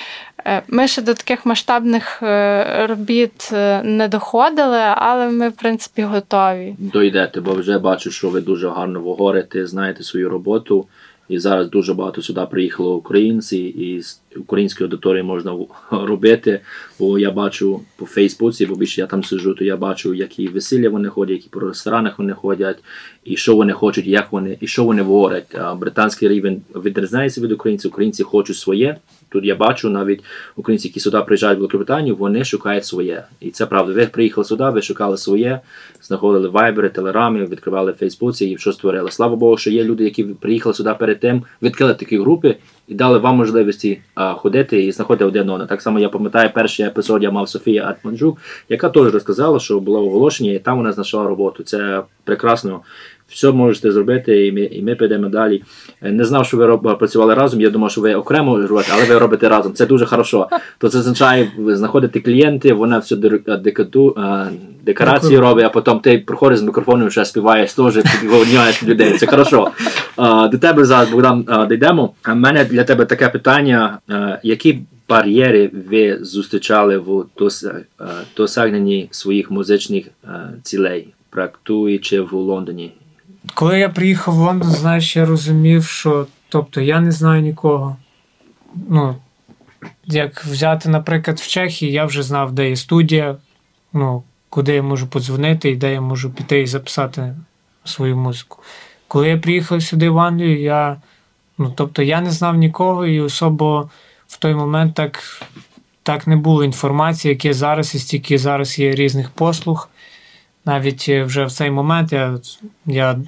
е, 0.46 0.62
ми 0.68 0.88
ще 0.88 1.02
до 1.02 1.14
таких 1.14 1.46
масштабних 1.46 2.24
е, 2.24 2.88
робіт 2.90 3.50
не 3.84 4.08
доходили, 4.12 4.80
але 4.96 5.30
ми, 5.30 5.50
в 5.50 5.54
принципі, 5.54 6.02
готові. 6.02 6.76
Дойдете, 6.78 7.42
бо 7.42 7.54
вже 7.54 7.80
бачу, 7.80 8.12
що 8.12 8.30
ви 8.30 8.42
дуже 8.42 8.70
гарно 8.70 9.00
говорите, 9.00 9.68
знаєте 9.68 10.04
свою 10.04 10.30
роботу. 10.30 10.86
І 11.30 11.40
зараз 11.40 11.70
дуже 11.70 11.94
багато 11.94 12.22
сюди 12.22 12.42
приїхало 12.52 12.96
українці, 12.96 13.58
і 13.58 14.02
з 14.02 14.22
української 14.38 14.86
аудиторії 14.86 15.24
можна 15.24 15.58
робити. 15.92 16.60
Бо 17.00 17.20
я 17.20 17.32
бачу 17.32 17.82
по 17.96 18.06
Фейсбуці, 18.06 18.66
бо 18.66 18.76
більше 18.76 19.02
я 19.02 19.08
там 19.08 19.24
сижу, 19.24 19.54
то 19.54 19.64
я 19.64 19.78
бачу, 19.78 20.14
які 20.14 20.48
весілля 20.48 20.90
вони 20.90 21.10
ходять, 21.10 21.38
які 21.38 21.50
по 21.50 21.60
ресторанах 21.60 22.20
вони 22.20 22.34
ходять, 22.34 22.78
і 23.24 23.38
що 23.38 23.56
вони 23.56 23.74
хочуть, 23.74 24.08
як 24.08 24.32
вони, 24.32 24.58
і 24.62 24.68
що 24.68 24.84
вони 24.84 25.02
говорять. 25.02 25.56
Британський 25.78 26.30
рівень 26.30 26.62
відрізняється 26.76 27.42
від 27.42 27.52
українців. 27.52 27.92
Українці 27.92 28.24
хочуть 28.24 28.58
своє. 28.58 28.98
Тут 29.30 29.46
я 29.46 29.56
бачу 29.56 29.90
навіть 29.90 30.24
українці, 30.56 30.88
які 30.88 31.00
сюди 31.00 31.22
приїжджають 31.22 31.58
в 31.58 31.60
Великобританію, 31.60 32.16
вони 32.16 32.44
шукають 32.44 32.86
своє. 32.86 33.24
І 33.40 33.52
це 33.52 33.66
правда. 33.66 33.94
Ви 33.94 34.06
приїхали 34.06 34.46
сюди, 34.46 34.70
ви 34.70 34.82
шукали 34.82 35.18
своє, 35.18 35.60
знаходили 36.02 36.48
вайбери, 36.50 36.90
телерами, 36.90 37.46
відкривали 37.46 37.94
Фейсбуці 37.94 38.46
і 38.46 38.58
що 38.58 38.74
створили. 38.74 39.12
Слава 39.12 39.36
Богу, 39.36 39.58
що 39.58 39.70
є 39.70 39.84
люди, 39.84 40.04
які 40.04 40.24
приїхали 40.24 40.76
сюди 40.76 40.96
перед 41.00 41.20
тим, 41.20 41.44
відкрили 41.62 41.94
такі 41.94 42.20
групи 42.20 42.56
і 42.88 42.96
дали 42.96 43.18
вам 43.18 43.36
можливості 43.36 44.02
а, 44.16 44.34
ходити 44.34 44.84
і 44.84 44.92
знаходити 44.92 45.26
один 45.26 45.42
одного. 45.42 45.66
Так 45.66 45.82
само 45.82 46.00
я 46.00 46.10
пам'ятаю, 46.10 46.50
перший 46.54 46.86
епізод 46.86 47.24
я 47.24 47.32
мав 47.32 47.50
Софія 47.50 47.96
Атманджук, 48.04 48.38
яка 48.70 48.90
теж 48.90 49.14
розказала, 49.14 49.60
що 49.60 49.80
було 49.80 50.08
оголошення, 50.08 50.52
і 50.52 50.60
там 50.60 50.78
вона 50.78 50.92
знайшла 50.92 51.28
роботу. 51.28 51.64
Це 51.64 52.02
прекрасно 52.24 52.82
все 53.30 53.52
можете 53.52 53.92
зробити, 53.92 54.48
і 54.48 54.52
ми 54.52 54.62
і 54.62 54.82
ми 54.82 54.96
підемо 54.96 55.30
далі. 55.30 55.64
Е, 56.02 56.12
не 56.12 56.26
знав, 56.26 56.46
що 56.46 56.58
ви 56.58 56.66
роб, 56.66 56.98
працювали 57.00 57.34
разом. 57.34 57.62
Я 57.62 57.70
думав, 57.70 57.92
що 57.92 58.02
ви 58.02 58.16
окремо 58.16 58.68
робите, 58.68 58.92
але 58.94 59.06
ви 59.06 59.18
робите 59.18 59.50
разом. 59.50 59.74
Це 59.74 59.86
дуже 59.86 60.06
хорошо. 60.06 60.48
То 60.78 60.90
це 60.90 60.98
означає, 60.98 61.52
ви 61.58 61.76
знаходите 61.76 62.20
клієнти, 62.20 62.74
вона 62.74 62.98
всю 62.98 63.22
декату, 63.64 64.18
декорації 64.84 65.40
робить, 65.40 65.66
а 65.66 65.70
потім 65.70 66.00
ти 66.00 66.18
приходиш 66.18 66.60
з 66.60 66.64
мікрофоном, 66.64 67.08
вже 67.08 67.26
співаєш 67.26 67.74
теж 67.74 67.94
підводняєш 68.22 68.84
людей. 68.84 69.18
Це 69.18 69.26
хорошо. 69.28 69.72
До 70.52 70.58
тебе 70.58 70.86
зараз 70.86 71.10
Богдан 71.10 71.46
дійдемо. 71.70 72.14
У 72.32 72.36
мене 72.36 72.66
для 72.66 72.84
тебе 72.84 73.06
таке 73.06 73.30
питання: 73.30 74.00
які 74.44 74.80
бар'єри 75.10 75.72
ви 75.90 76.18
зустрічали 76.22 76.98
в 76.98 77.26
досягненні 78.38 79.08
своїх 79.12 79.52
музичних 79.52 80.06
цілей, 80.64 81.08
практуючи 81.30 82.22
в 82.22 82.34
Лондоні? 82.34 82.92
Коли 83.54 83.80
я 83.80 83.90
приїхав 83.90 84.36
в 84.36 84.38
Лондон, 84.38 84.72
знаєш, 84.72 85.16
я 85.16 85.26
розумів, 85.26 85.86
що 85.86 86.28
тобто 86.50 86.82
я 86.82 87.00
не 87.00 87.12
знаю 87.12 87.42
нікого. 87.42 87.98
Ну, 88.90 89.16
Як 90.06 90.46
взяти, 90.46 90.90
наприклад, 90.90 91.40
в 91.40 91.48
Чехії, 91.48 91.92
я 91.92 92.06
вже 92.06 92.24
знав, 92.24 92.52
де 92.52 92.70
є 92.70 92.76
студія, 92.76 93.36
ну, 93.94 94.24
куди 94.50 94.74
я 94.74 94.84
можу 94.84 95.08
подзвонити 95.08 95.70
і 95.70 95.76
де 95.76 95.94
я 95.94 96.02
можу 96.02 96.32
піти 96.32 96.62
і 96.62 96.68
записати 96.68 97.36
свою 97.84 98.18
музику. 98.18 98.64
Коли 99.08 99.30
я 99.30 99.38
приїхав 99.38 99.84
сюди 99.84 100.10
в 100.10 100.20
Англію, 100.20 100.62
я 100.62 100.98
ну, 101.58 101.74
тобто 101.76 102.02
я 102.02 102.22
не 102.22 102.32
знав 102.32 102.56
нікого, 102.56 103.06
і 103.06 103.20
особо 103.20 103.90
в 104.28 104.38
той 104.38 104.54
момент 104.56 104.96
так 104.96 105.24
так 106.04 106.28
не 106.28 106.36
було 106.36 106.64
інформації, 106.64 107.30
які 107.30 107.54
зараз 107.54 107.96
і 107.96 108.00
стільки 108.00 108.38
зараз 108.38 108.80
є 108.80 108.92
різних 108.92 109.30
послуг. 109.30 109.90
Навіть 110.70 111.06
е, 111.10 111.24
вже 111.24 111.46
в 111.46 111.52
цей 111.52 111.72
момент 111.72 112.14
я 112.14 112.40
я 112.86 113.20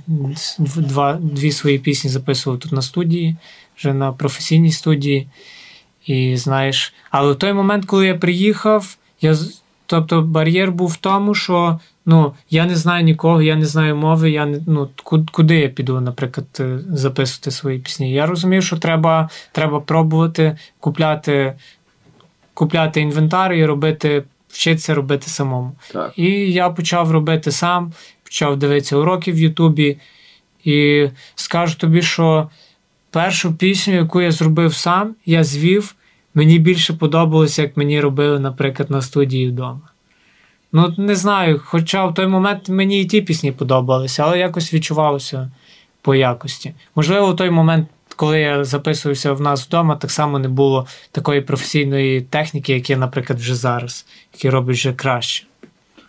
два, 0.75 1.13
дві 1.21 1.51
свої 1.51 1.79
пісні 1.79 2.09
записував 2.09 2.59
тут 2.59 2.71
на 2.71 2.81
студії, 2.81 3.35
вже 3.77 3.93
на 3.93 4.11
професійній 4.11 4.71
студії. 4.71 5.27
І 6.05 6.37
знаєш, 6.37 6.93
але 7.11 7.33
в 7.33 7.35
той 7.35 7.53
момент, 7.53 7.85
коли 7.85 8.07
я 8.07 8.15
приїхав, 8.15 8.97
я 9.21 9.35
тобто 9.85 10.21
бар'єр 10.21 10.71
був 10.71 10.89
в 10.89 10.95
тому, 10.95 11.35
що 11.35 11.79
ну, 12.05 12.33
я 12.49 12.65
не 12.65 12.75
знаю 12.75 13.03
нікого, 13.03 13.41
я 13.41 13.55
не 13.55 13.65
знаю 13.65 13.95
мови, 13.95 14.31
я 14.31 14.45
не 14.45 14.59
ну, 14.67 14.89
куди 15.31 15.55
я 15.55 15.69
піду, 15.69 16.01
наприклад, 16.01 16.47
е, 16.59 16.79
записувати 16.89 17.51
свої 17.51 17.79
пісні. 17.79 18.11
Я 18.11 18.25
розумів, 18.25 18.63
що 18.63 18.77
треба 18.77 19.29
треба 19.51 19.79
пробувати 19.79 20.57
купляти 20.79 21.53
купляти 22.53 23.01
інвентар 23.01 23.53
і 23.53 23.65
робити 23.65 24.23
вчитися 24.51 24.93
робити 24.93 25.27
самому. 25.27 25.75
Так. 25.91 26.13
І 26.15 26.29
я 26.51 26.69
почав 26.69 27.11
робити 27.11 27.51
сам, 27.51 27.93
почав 28.23 28.57
дивитися 28.57 28.97
уроки 28.97 29.31
в 29.31 29.39
Ютубі. 29.39 29.97
І 30.63 31.07
скажу 31.35 31.77
тобі, 31.77 32.01
що 32.01 32.49
першу 33.09 33.53
пісню, 33.53 33.93
яку 33.93 34.21
я 34.21 34.31
зробив 34.31 34.73
сам, 34.73 35.15
я 35.25 35.43
звів, 35.43 35.95
мені 36.33 36.59
більше 36.59 36.93
подобалося, 36.93 37.61
як 37.61 37.77
мені 37.77 38.01
робили, 38.01 38.39
наприклад, 38.39 38.91
на 38.91 39.01
студії 39.01 39.49
вдома. 39.49 39.81
Ну, 40.71 40.95
не 40.97 41.15
знаю, 41.15 41.61
хоча 41.65 42.05
в 42.05 42.13
той 42.13 42.27
момент 42.27 42.69
мені 42.69 43.01
і 43.01 43.05
ті 43.05 43.21
пісні 43.21 43.51
подобалися, 43.51 44.23
але 44.23 44.39
якось 44.39 44.73
відчувалося 44.73 45.51
по 46.01 46.15
якості. 46.15 46.73
Можливо, 46.95 47.31
в 47.31 47.35
той 47.35 47.49
момент 47.49 47.87
коли 48.15 48.39
я 48.39 48.63
записувався 48.63 49.33
в 49.33 49.41
нас 49.41 49.67
вдома, 49.67 49.95
так 49.95 50.11
само 50.11 50.39
не 50.39 50.47
було 50.47 50.87
такої 51.11 51.41
професійної 51.41 52.21
техніки, 52.21 52.73
як 52.73 52.89
є, 52.89 52.97
наприклад, 52.97 53.39
вже 53.39 53.55
зараз, 53.55 54.05
які 54.33 54.49
роблять 54.49 54.75
вже 54.75 54.93
краще. 54.93 55.45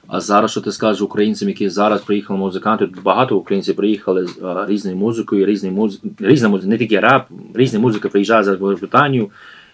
А 0.07 0.21
зараз, 0.21 0.51
що 0.51 0.61
ти 0.61 0.73
скажеш 0.73 1.03
українцям, 1.03 1.49
які 1.49 1.69
зараз 1.69 2.01
приїхали 2.01 2.39
музиканти, 2.39 2.87
тут 2.87 3.03
багато 3.03 3.37
українців 3.37 3.77
приїхали 3.77 4.27
з 4.27 4.33
різною 4.69 4.97
музикою, 4.97 5.47
різні 5.47 5.71
муз... 5.71 6.01
різна 6.19 6.49
музика, 6.49 6.69
не 6.69 6.79
тільки 6.79 7.01
рап, 7.01 7.29
різна 7.55 7.79
музика 7.79 8.09
приїжджає 8.09 8.45
зараз 8.45 8.61
в 8.61 8.81
Британію 8.81 9.31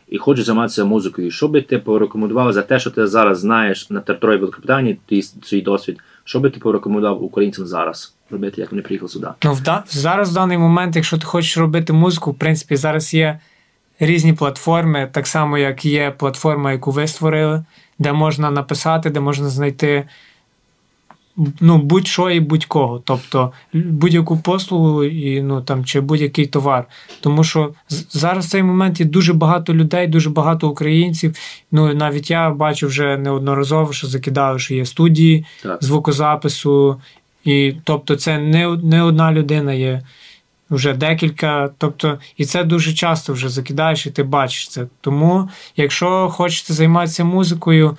і 0.09 0.19
хочуть 0.19 0.45
займатися 0.45 0.85
музикою. 0.85 1.31
Що 1.31 1.49
би 1.49 1.63
ти 1.63 1.79
порекомендував 1.79 2.53
за 2.53 2.63
те, 2.63 2.79
що 2.79 2.91
ти 2.91 3.07
зараз 3.07 3.39
знаєш 3.39 3.91
на 3.91 4.01
території 4.01 4.39
Великобританії, 4.39 4.99
твій 5.07 5.23
свій 5.23 5.63
досвід, 5.63 5.99
що 6.25 6.41
би 6.41 6.51
ти 6.51 6.61
порекомендував 6.61 7.25
українцям 7.25 7.67
зараз? 7.67 8.15
Робити, 8.31 8.61
як 8.61 8.71
вони 8.71 8.83
приїхали 8.83 9.09
сюди. 9.09 9.27
Ну, 9.45 9.53
вда... 9.53 9.85
зараз 9.89 10.31
в 10.31 10.35
даний 10.35 10.59
момент, 10.59 10.97
якщо 10.97 11.19
ти 11.19 11.27
хочеш 11.27 11.59
робити 11.59 11.93
музику, 11.93 12.31
в 12.31 12.35
принципі, 12.35 12.77
зараз 12.77 13.15
є 13.15 13.39
різні 14.01 14.33
платформи, 14.33 15.09
так 15.13 15.27
само, 15.27 15.59
як 15.59 15.85
є 15.85 16.15
платформа, 16.19 16.73
яку 16.73 16.91
ви 16.91 17.07
створили, 17.07 17.65
де 17.99 18.13
можна 18.13 18.51
написати, 18.51 19.11
де 19.11 19.21
можна 19.21 19.49
знайти 19.49 20.05
ну, 21.61 21.79
будь-що 21.79 22.31
і 22.31 22.41
будь-кого. 22.41 23.03
Тобто 23.05 23.53
будь-яку 23.73 24.39
послугу 24.39 25.05
і, 25.05 25.43
ну, 25.43 25.63
там, 25.63 25.85
чи 25.85 26.01
будь-який 26.01 26.47
товар. 26.47 26.85
Тому 27.21 27.45
що 27.45 27.75
зараз 28.11 28.47
в 28.47 28.51
цей 28.51 28.63
момент 28.63 29.01
є 29.01 29.07
дуже 29.07 29.33
багато 29.33 29.75
людей, 29.75 30.07
дуже 30.07 30.31
багато 30.31 30.69
українців. 30.69 31.37
Ну, 31.73 31.95
Навіть 31.95 32.31
я 32.31 32.51
бачу 32.51 32.87
вже 32.87 33.17
неодноразово, 33.17 33.93
що 33.93 34.07
закидали, 34.07 34.59
що 34.59 34.75
є 34.75 34.87
студії 34.87 35.47
так. 35.63 35.85
звукозапису. 35.85 37.01
І 37.49 37.75
тобто, 37.85 38.17
це 38.17 38.39
не 38.39 38.77
не 38.77 39.03
одна 39.03 39.33
людина 39.33 39.73
є, 39.73 40.03
вже 40.71 40.93
декілька. 40.93 41.71
Тобто, 41.79 42.19
і 42.37 42.45
це 42.45 42.65
дуже 42.65 42.93
часто 42.93 43.33
вже 43.33 43.49
закидаєш, 43.49 44.07
і 44.07 44.11
ти 44.11 44.23
бачиш 44.23 44.69
це. 44.69 44.87
Тому, 45.01 45.49
якщо 45.77 46.29
хочете 46.29 46.73
займатися 46.73 47.25
музикою, 47.25 47.97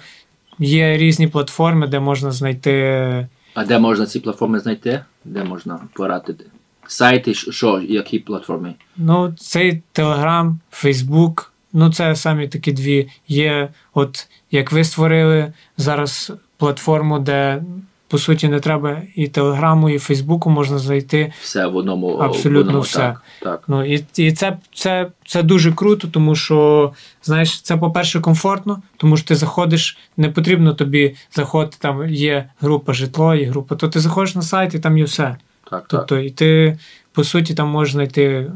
є 0.60 0.98
різні 0.98 1.28
платформи, 1.28 1.88
де 1.88 2.00
можна 2.00 2.32
знайти. 2.32 3.28
А 3.54 3.66
де 3.66 3.80
можна 3.80 4.06
ці 4.06 4.20
платформи 4.20 4.60
знайти? 4.60 5.04
Де 5.26 5.44
можна 5.44 5.80
порадити? 5.94 6.46
Сайти, 6.88 7.34
що, 7.34 7.82
які 7.88 8.20
платформи? 8.20 8.74
Ну, 8.98 9.34
це 9.38 9.80
Телеграм, 9.92 10.60
Фейсбук. 10.72 11.54
Ну, 11.74 11.94
це 11.94 12.16
самі 12.16 12.48
такі 12.48 12.72
дві. 12.72 13.10
Є, 13.28 13.70
от 13.94 14.28
як 14.52 14.72
ви 14.72 14.84
створили 14.84 15.54
зараз 15.78 16.32
платформу, 16.58 17.20
де 17.20 17.64
по 18.10 18.18
суті, 18.18 18.48
не 18.48 18.60
треба 18.60 19.02
і 19.16 19.28
Телеграму, 19.28 19.90
і 19.90 20.00
Фейсбуку 20.00 20.50
можна 20.50 20.78
знайти 20.78 21.34
все 21.42 21.68
в 21.68 21.76
одному 21.76 22.08
абсолютно 22.08 22.60
в 22.60 22.62
одному, 22.62 22.82
все. 22.82 23.00
Так, 23.00 23.22
так. 23.42 23.64
Ну 23.68 23.86
і 23.86 24.06
і 24.16 24.32
це 24.32 24.58
це, 24.74 25.12
це 25.26 25.44
дуже 25.44 25.72
круто, 25.72 26.08
тому 26.08 26.36
що 26.36 26.92
знаєш, 27.24 27.62
це, 27.62 27.78
по-перше, 27.78 28.20
комфортно, 28.20 28.82
тому 28.98 29.18
що 29.18 29.28
ти 29.28 29.36
заходиш, 29.36 29.98
не 30.18 30.30
потрібно 30.30 30.74
тобі 30.74 31.16
заходити. 31.36 31.78
Там 31.80 32.10
є 32.10 32.50
група 32.62 32.94
житло 32.94 33.36
і 33.36 33.46
група. 33.46 33.76
То 33.76 33.88
ти 33.88 34.00
заходиш 34.00 34.36
на 34.36 34.42
сайт 34.42 34.74
і 34.74 34.80
там 34.80 34.98
є 34.98 35.04
все. 35.04 35.36
Так, 35.70 35.86
Тобто, 35.88 36.16
так. 36.16 36.26
і 36.26 36.30
ти 36.30 36.80
по 37.12 37.24
суті 37.24 37.54
там 37.54 37.68
можеш 37.68 37.94
знайти 37.94 38.52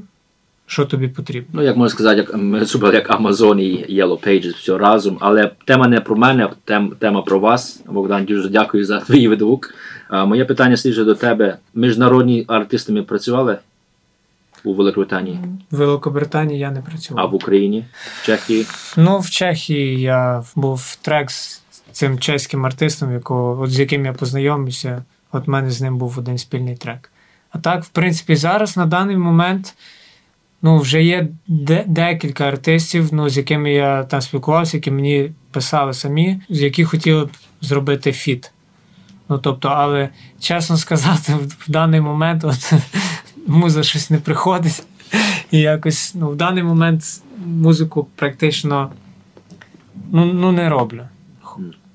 що 0.68 0.86
тобі 0.86 1.08
потрібно. 1.08 1.50
Ну, 1.54 1.62
як 1.62 1.78
можна 1.78 1.90
сказати, 1.90 2.18
як 2.18 2.94
як 2.94 3.10
Amazon 3.20 3.60
і 3.60 4.02
Yellow 4.02 4.28
Pages, 4.28 4.56
все 4.56 4.78
разом. 4.78 5.18
Але 5.22 5.52
тема 5.66 5.88
не 5.88 6.02
про 6.02 6.16
мене, 6.16 6.50
тем, 6.66 6.94
тема 7.00 7.22
про 7.22 7.40
вас. 7.40 7.82
Богдан, 7.86 8.26
дуже 8.26 8.50
дякую 8.50 8.86
за 8.86 9.00
твій 9.00 9.30
відгук. 9.30 9.74
А, 10.10 10.26
Моє 10.26 10.46
питання 10.46 10.78
слідже 10.78 11.04
до 11.04 11.16
тебе. 11.16 11.58
Міжнародні 11.74 12.46
артисти 12.48 12.94
ми 12.94 13.04
працювали? 13.04 13.58
у 14.64 14.74
Великобританії? 14.74 15.40
В 15.72 15.78
Великобританії 15.78 16.60
я 16.60 16.72
не 16.72 16.82
працював. 16.82 17.26
А 17.26 17.28
в 17.28 17.36
Україні? 17.36 17.86
В 18.22 18.26
Чехії? 18.26 18.66
Ну, 18.98 19.20
в 19.20 19.30
Чехії 19.30 20.02
я 20.02 20.44
був 20.56 20.98
трек 21.02 21.32
з 21.32 21.62
цим 21.92 22.20
чеським 22.20 22.66
артистом, 22.66 23.14
якого, 23.14 23.62
от 23.62 23.72
з 23.72 23.80
яким 23.80 24.06
я 24.06 24.14
познайомився. 24.14 25.04
От 25.32 25.48
в 25.48 25.50
мене 25.50 25.72
з 25.72 25.82
ним 25.82 25.98
був 25.98 26.20
один 26.20 26.38
спільний 26.38 26.76
трек. 26.76 27.12
А 27.52 27.58
так, 27.60 27.84
в 27.84 27.88
принципі, 27.88 28.36
зараз 28.36 28.78
на 28.78 28.86
даний 28.86 29.18
момент 29.18 29.76
ну, 30.64 30.78
вже 30.78 31.04
є 31.04 31.28
де- 31.48 31.84
декілька 31.88 32.44
артистів, 32.44 33.10
ну, 33.12 33.30
з 33.30 33.38
якими 33.38 33.72
я 33.72 34.04
там 34.04 34.22
спілкувався, 34.22 34.78
які 34.78 34.92
мені 34.92 35.32
писали 35.52 35.94
самі, 35.94 36.42
з 36.50 36.62
які 36.62 36.84
хотіли 36.84 37.26
б 37.26 37.30
зробити 37.62 38.12
фіт. 38.12 38.52
Ну, 39.30 39.38
тобто, 39.38 39.68
але 39.68 40.10
чесно 40.40 40.78
сказати, 40.78 41.34
в, 41.34 41.48
в 41.48 41.72
даний 41.72 42.02
момент 42.02 42.44
от, 42.44 42.74
муза 43.48 43.84
щось 43.84 44.10
не 44.10 44.18
приходить. 44.18 44.84
І 45.52 45.60
якось 45.60 46.16
ну, 46.16 46.30
в 46.30 46.36
даний 46.36 46.64
момент 46.64 47.04
музику 47.46 48.08
практично 48.16 48.92
ну, 50.12 50.26
ну, 50.26 50.52
не 50.52 50.70
роблю. 50.70 51.02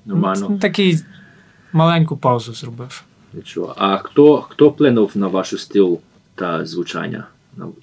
Нормально. 0.05 0.47
Ну, 0.49 0.59
Такий 0.59 0.99
маленьку 1.73 2.17
паузу 2.17 2.53
зробив. 2.53 3.03
Нічого. 3.33 3.75
А 3.77 3.97
хто, 3.97 4.41
хто 4.41 4.69
вплинув 4.69 5.11
на 5.15 5.27
ваш 5.27 5.61
стил 5.61 5.99
та 6.35 6.65
звучання 6.65 7.23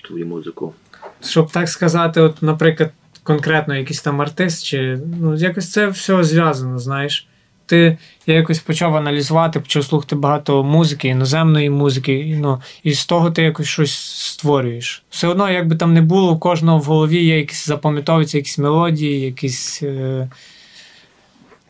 твою 0.05 0.27
музику? 0.27 0.75
Щоб 1.21 1.51
так 1.51 1.69
сказати, 1.69 2.21
от, 2.21 2.43
наприклад, 2.43 2.91
конкретно 3.23 3.77
якийсь 3.77 4.03
там 4.03 4.21
артист, 4.21 4.65
чи 4.65 4.99
ну, 5.21 5.35
якось 5.35 5.73
це 5.73 5.87
все 5.87 6.25
зв'язано, 6.25 6.79
знаєш. 6.79 7.27
Ти 7.67 7.99
я 8.27 8.35
якось 8.35 8.59
почав 8.59 8.97
аналізувати, 8.97 9.61
почав 9.61 9.85
слухати 9.85 10.17
багато 10.17 10.65
музики, 10.65 11.09
іноземної 11.09 11.71
музики, 11.71 12.13
і, 12.13 12.37
ну, 12.37 12.61
і 12.83 12.93
з 12.93 13.07
того 13.07 13.31
ти 13.31 13.43
якось 13.43 13.67
щось 13.67 13.95
створюєш. 14.15 15.03
Все 15.11 15.29
одно, 15.29 15.51
як 15.51 15.69
би 15.69 15.77
там 15.77 15.95
не 15.95 16.03
було, 16.03 16.33
у 16.33 16.39
кожного 16.39 16.79
в 16.79 16.85
голові 16.85 17.25
є 17.25 17.39
якісь 17.39 17.67
запам'ятовуються 17.67 18.39
якісь 18.39 18.59
мелодії, 18.59 19.21
якісь 19.21 19.83
е, 19.83 20.29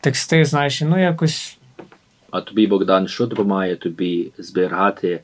тексти, 0.01 0.45
знаєш, 0.45 0.81
ну 0.81 1.01
якось 1.01 1.57
А 2.31 2.41
тобі, 2.41 2.67
Богдан, 2.67 3.07
що 3.07 3.25
допомагає 3.25 3.75
тобі 3.75 4.31
зберігати, 4.37 5.19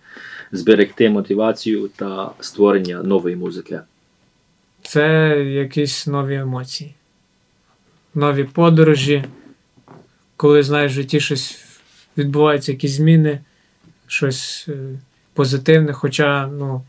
зберегти 0.54 1.10
мотивацію 1.10 1.90
та 1.96 2.32
створення 2.40 3.04
нової 3.04 3.36
музики? 3.36 3.80
Це 4.82 5.30
якісь 5.44 6.08
нові 6.08 6.36
емоції, 6.36 6.96
нові 8.16 8.44
подорожі, 8.44 9.24
коли 10.38 10.64
знаєш, 10.64 10.92
в 10.92 10.96
житті 10.96 11.20
щось 11.20 11.66
відбуваються, 12.18 12.72
якісь 12.72 12.92
зміни, 12.92 13.40
щось 14.08 14.66
е, 14.70 15.00
позитивне. 15.34 15.94
Хоча 15.94 16.48
ну, 16.48 16.82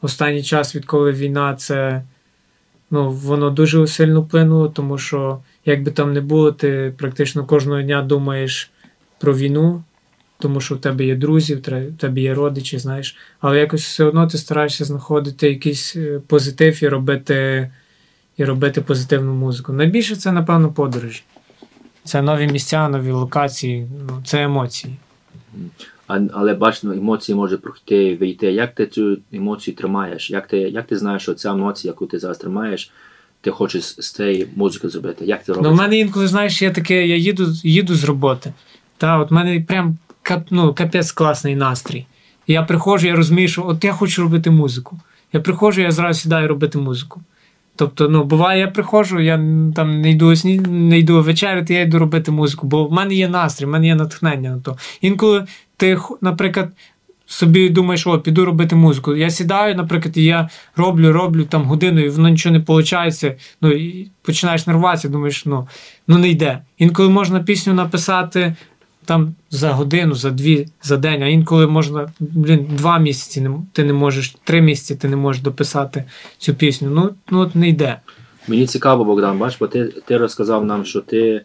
останній 0.00 0.42
час, 0.42 0.76
відколи 0.76 1.12
війна, 1.12 1.54
це 1.54 2.02
ну, 2.90 3.10
воно 3.10 3.50
дуже 3.50 3.86
сильно 3.86 4.20
вплинуло, 4.20 4.68
тому 4.68 4.98
що, 4.98 5.38
як 5.64 5.82
би 5.82 5.90
там 5.90 6.12
не 6.12 6.20
було, 6.20 6.52
ти 6.52 6.94
практично 6.98 7.46
кожного 7.46 7.82
дня 7.82 8.02
думаєш 8.02 8.70
про 9.18 9.34
війну. 9.34 9.82
Тому 10.42 10.60
що 10.60 10.74
в 10.74 10.80
тебе 10.80 11.04
є 11.04 11.16
друзі, 11.16 11.54
в 11.54 11.60
тебе 11.98 12.20
є 12.20 12.34
родичі, 12.34 12.78
знаєш, 12.78 13.16
але 13.40 13.58
якось 13.58 13.82
все 13.82 14.04
одно 14.04 14.26
ти 14.26 14.38
стараєшся 14.38 14.84
знаходити 14.84 15.48
якийсь 15.48 15.96
е, 15.96 16.20
позитив 16.26 16.84
і 16.84 16.88
робити, 16.88 17.70
і 18.36 18.44
робити 18.44 18.80
позитивну 18.80 19.34
музику. 19.34 19.72
Найбільше 19.72 20.16
це, 20.16 20.32
напевно, 20.32 20.72
подорожі. 20.72 21.22
Це 22.04 22.22
нові 22.22 22.46
місця, 22.46 22.88
нові 22.88 23.10
локації, 23.10 23.86
ну, 24.08 24.22
це 24.24 24.42
емоції. 24.42 24.96
А, 26.06 26.20
але 26.32 26.54
бачно, 26.54 26.92
емоції 26.92 27.36
може 27.36 27.56
пройти 27.56 28.16
вийти. 28.16 28.52
Як 28.52 28.74
ти 28.74 28.86
цю 28.86 29.18
емоцію 29.32 29.76
тримаєш? 29.76 30.30
Як 30.30 30.46
ти, 30.46 30.58
як 30.58 30.86
ти 30.86 30.98
знаєш, 30.98 31.22
що 31.22 31.34
ця 31.34 31.50
емоція, 31.50 31.90
яку 31.90 32.06
ти 32.06 32.18
зараз 32.18 32.38
тримаєш, 32.38 32.92
ти 33.40 33.50
хочеш 33.50 33.84
з 33.84 34.12
цієї 34.12 34.46
музики 34.56 34.88
зробити? 34.88 35.24
Як 35.24 35.44
ти 35.44 35.52
робиш? 35.52 35.68
Ну, 35.68 35.74
в 35.74 35.78
мене 35.78 35.98
інколи, 35.98 36.26
знаєш, 36.26 36.62
є 36.62 36.70
таке, 36.70 37.06
я 37.06 37.16
їду, 37.16 37.46
їду 37.64 37.94
з 37.94 38.04
роботи. 38.04 38.52
Та, 39.02 39.18
от 39.18 39.30
мене 39.30 39.60
прям 39.60 39.98
кап, 40.22 40.46
ну, 40.50 40.74
капець 40.74 41.12
класний 41.12 41.56
настрій. 41.56 42.06
Я 42.46 42.62
приходжу, 42.62 43.06
я 43.06 43.16
розумію, 43.16 43.48
що 43.48 43.66
от 43.66 43.84
я 43.84 43.92
хочу 43.92 44.22
робити 44.22 44.50
музику. 44.50 45.00
Я 45.32 45.40
приходжу, 45.40 45.80
я 45.80 45.90
зразу 45.90 46.20
сідаю 46.20 46.48
робити 46.48 46.78
музику. 46.78 47.20
Тобто, 47.76 48.08
ну, 48.08 48.24
буває, 48.24 48.60
я 48.60 48.68
приходжу, 48.68 49.20
я 49.20 49.36
там 49.76 50.00
не 50.00 50.10
йду, 50.10 50.36
сні... 50.36 50.58
не 50.58 50.98
йду 50.98 51.22
вечеряти, 51.22 51.74
я 51.74 51.80
йду 51.80 51.98
робити 51.98 52.30
музику, 52.30 52.66
бо 52.66 52.84
в 52.84 52.92
мене 52.92 53.14
є 53.14 53.28
настрій, 53.28 53.66
в 53.66 53.68
мене 53.68 53.86
є 53.86 53.94
натхнення 53.94 54.50
на 54.50 54.60
то. 54.60 54.76
Інколи 55.00 55.46
ти, 55.76 55.98
наприклад, 56.20 56.68
собі 57.26 57.68
думаєш, 57.68 58.06
о, 58.06 58.18
піду 58.18 58.44
робити 58.44 58.76
музику. 58.76 59.14
Я 59.14 59.30
сідаю, 59.30 59.74
наприклад, 59.74 60.16
і 60.16 60.24
я 60.24 60.48
роблю, 60.76 61.12
роблю 61.12 61.44
там 61.44 61.64
годину, 61.64 62.00
і 62.00 62.08
воно 62.08 62.28
нічого 62.28 62.52
не 62.52 62.58
виходить. 62.58 63.24
Ну, 63.60 63.72
і 63.72 64.10
починаєш 64.22 64.66
нервуватися, 64.66 65.08
думаєш, 65.08 65.46
ну, 65.46 65.68
ну 66.08 66.18
не 66.18 66.28
йде. 66.28 66.58
Інколи 66.78 67.08
можна 67.08 67.40
пісню 67.40 67.74
написати 67.74 68.54
там 69.04 69.34
за 69.50 69.72
годину, 69.72 70.14
за 70.14 70.30
дві, 70.30 70.68
за 70.82 70.96
день, 70.96 71.22
а 71.22 71.26
інколи 71.26 71.66
можна, 71.66 72.08
блін, 72.20 72.66
два 72.70 72.98
місяці 72.98 73.50
ти 73.72 73.84
не 73.84 73.92
можеш, 73.92 74.36
три 74.44 74.60
місяці 74.60 74.96
ти 74.96 75.08
не 75.08 75.16
можеш 75.16 75.42
дописати 75.42 76.04
цю 76.38 76.54
пісню. 76.54 76.90
Ну, 76.90 77.10
ну 77.30 77.40
от 77.40 77.54
не 77.54 77.68
йде. 77.68 78.00
Мені 78.48 78.66
цікаво, 78.66 79.04
Богдан, 79.04 79.38
бач, 79.38 79.56
бо 79.60 79.66
ти, 79.66 79.84
ти 79.84 80.16
розказав 80.16 80.64
нам, 80.64 80.84
що 80.84 81.00
ти 81.00 81.42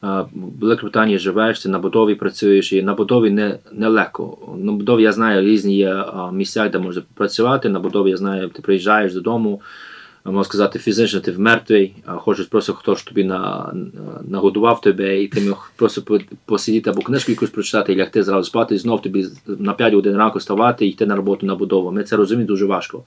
а, 0.00 0.22
в 0.22 0.28
Великобританії 0.60 1.18
живеш, 1.18 1.60
ти 1.60 1.68
на 1.68 1.78
будові 1.78 2.14
працюєш, 2.14 2.72
і 2.72 2.82
на 2.82 2.94
будові 2.94 3.30
не, 3.30 3.58
не 3.72 3.88
легко. 3.88 4.38
На 4.58 4.72
будові 4.72 5.02
я 5.02 5.12
знаю 5.12 5.42
різні 5.42 5.76
є 5.76 6.04
місця, 6.32 6.68
де 6.68 6.78
можна 6.78 7.02
працювати. 7.14 7.68
На 7.68 7.80
будові 7.80 8.10
я 8.10 8.16
знаю, 8.16 8.48
ти 8.48 8.62
приїжджаєш 8.62 9.14
додому, 9.14 9.60
можна 10.32 10.44
сказати, 10.44 10.78
фізично 10.78 11.20
ти 11.20 11.32
вмертвий, 11.32 11.94
а 12.06 12.16
хочеш 12.16 12.46
просто 12.46 12.72
хтось 12.72 13.02
тобі 13.02 13.24
на, 13.24 13.72
нагодував 14.28 14.80
тебе, 14.80 15.22
і 15.22 15.28
ти 15.28 15.40
міг 15.40 15.72
просто 15.76 16.02
посидіти 16.44 16.90
або 16.90 17.02
книжку 17.02 17.32
якусь 17.32 17.50
прочитати, 17.50 17.92
і 17.92 17.96
лягти 17.96 18.22
зразу 18.22 18.44
спати, 18.44 18.74
і 18.74 18.78
знов 18.78 19.02
тобі 19.02 19.26
на 19.46 19.72
5 19.72 19.94
годин 19.94 20.16
ранку 20.16 20.40
ставати 20.40 20.86
і 20.86 20.88
йти 20.88 21.06
на 21.06 21.16
роботу 21.16 21.46
на 21.46 21.54
будову. 21.54 21.92
Ми 21.92 22.04
це 22.04 22.16
розуміємо 22.16 22.48
дуже 22.48 22.66
важко. 22.66 23.04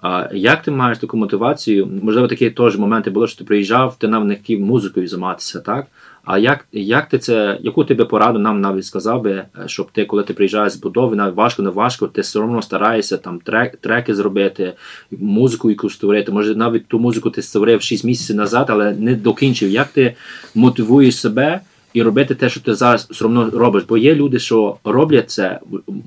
А 0.00 0.28
як 0.32 0.62
ти 0.62 0.70
маєш 0.70 0.98
таку 0.98 1.16
мотивацію? 1.16 1.88
Можливо, 2.02 2.28
такі 2.28 2.50
теж 2.50 2.76
моменти 2.76 3.10
були, 3.10 3.28
що 3.28 3.38
ти 3.38 3.44
приїжджав, 3.44 3.96
ти 3.98 4.08
нам 4.08 4.26
не 4.26 4.36
хотів 4.36 4.60
музикою 4.60 5.08
займатися, 5.08 5.60
так? 5.60 5.86
А 6.24 6.38
як, 6.38 6.66
як 6.72 7.08
ти 7.08 7.18
це, 7.18 7.58
яку 7.62 7.84
ти 7.84 7.94
би 7.94 8.04
пораду 8.04 8.38
нам 8.38 8.60
навіть 8.60 8.84
сказав 8.84 9.22
би, 9.22 9.30
е, 9.32 9.46
щоб 9.66 9.90
ти, 9.92 10.04
коли 10.04 10.22
ти 10.22 10.34
приїжджаєш 10.34 10.72
з 10.72 10.76
будови, 10.76 11.16
навіть 11.16 11.34
важко, 11.34 11.62
не 11.62 11.70
важко, 11.70 12.06
ти 12.06 12.20
все 12.20 12.40
одно 12.40 12.62
стараєшся 12.62 13.16
там 13.16 13.40
трек, 13.40 13.76
треки 13.76 14.14
зробити, 14.14 14.72
музику 15.10 15.70
якусь 15.70 15.94
створити. 15.94 16.32
Може, 16.32 16.54
навіть 16.54 16.86
ту 16.86 16.98
музику 16.98 17.30
ти 17.30 17.42
створив 17.42 17.82
6 17.82 18.04
місяців 18.04 18.36
назад, 18.36 18.66
але 18.68 18.92
не 18.92 19.14
докінчив. 19.14 19.70
Як 19.70 19.88
ти 19.88 20.14
мотивуєш 20.54 21.20
себе 21.20 21.60
і 21.92 22.02
робити 22.02 22.34
те, 22.34 22.48
що 22.48 22.60
ти 22.60 22.74
зараз 22.74 23.06
все 23.10 23.24
одно 23.24 23.50
робиш? 23.50 23.84
Бо 23.88 23.96
є 23.96 24.14
люди, 24.14 24.38
що 24.38 24.76
роблять 24.84 25.30
це, 25.30 25.60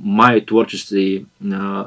мають 0.04 0.46
творчості. 0.46 1.26
е, 1.42 1.84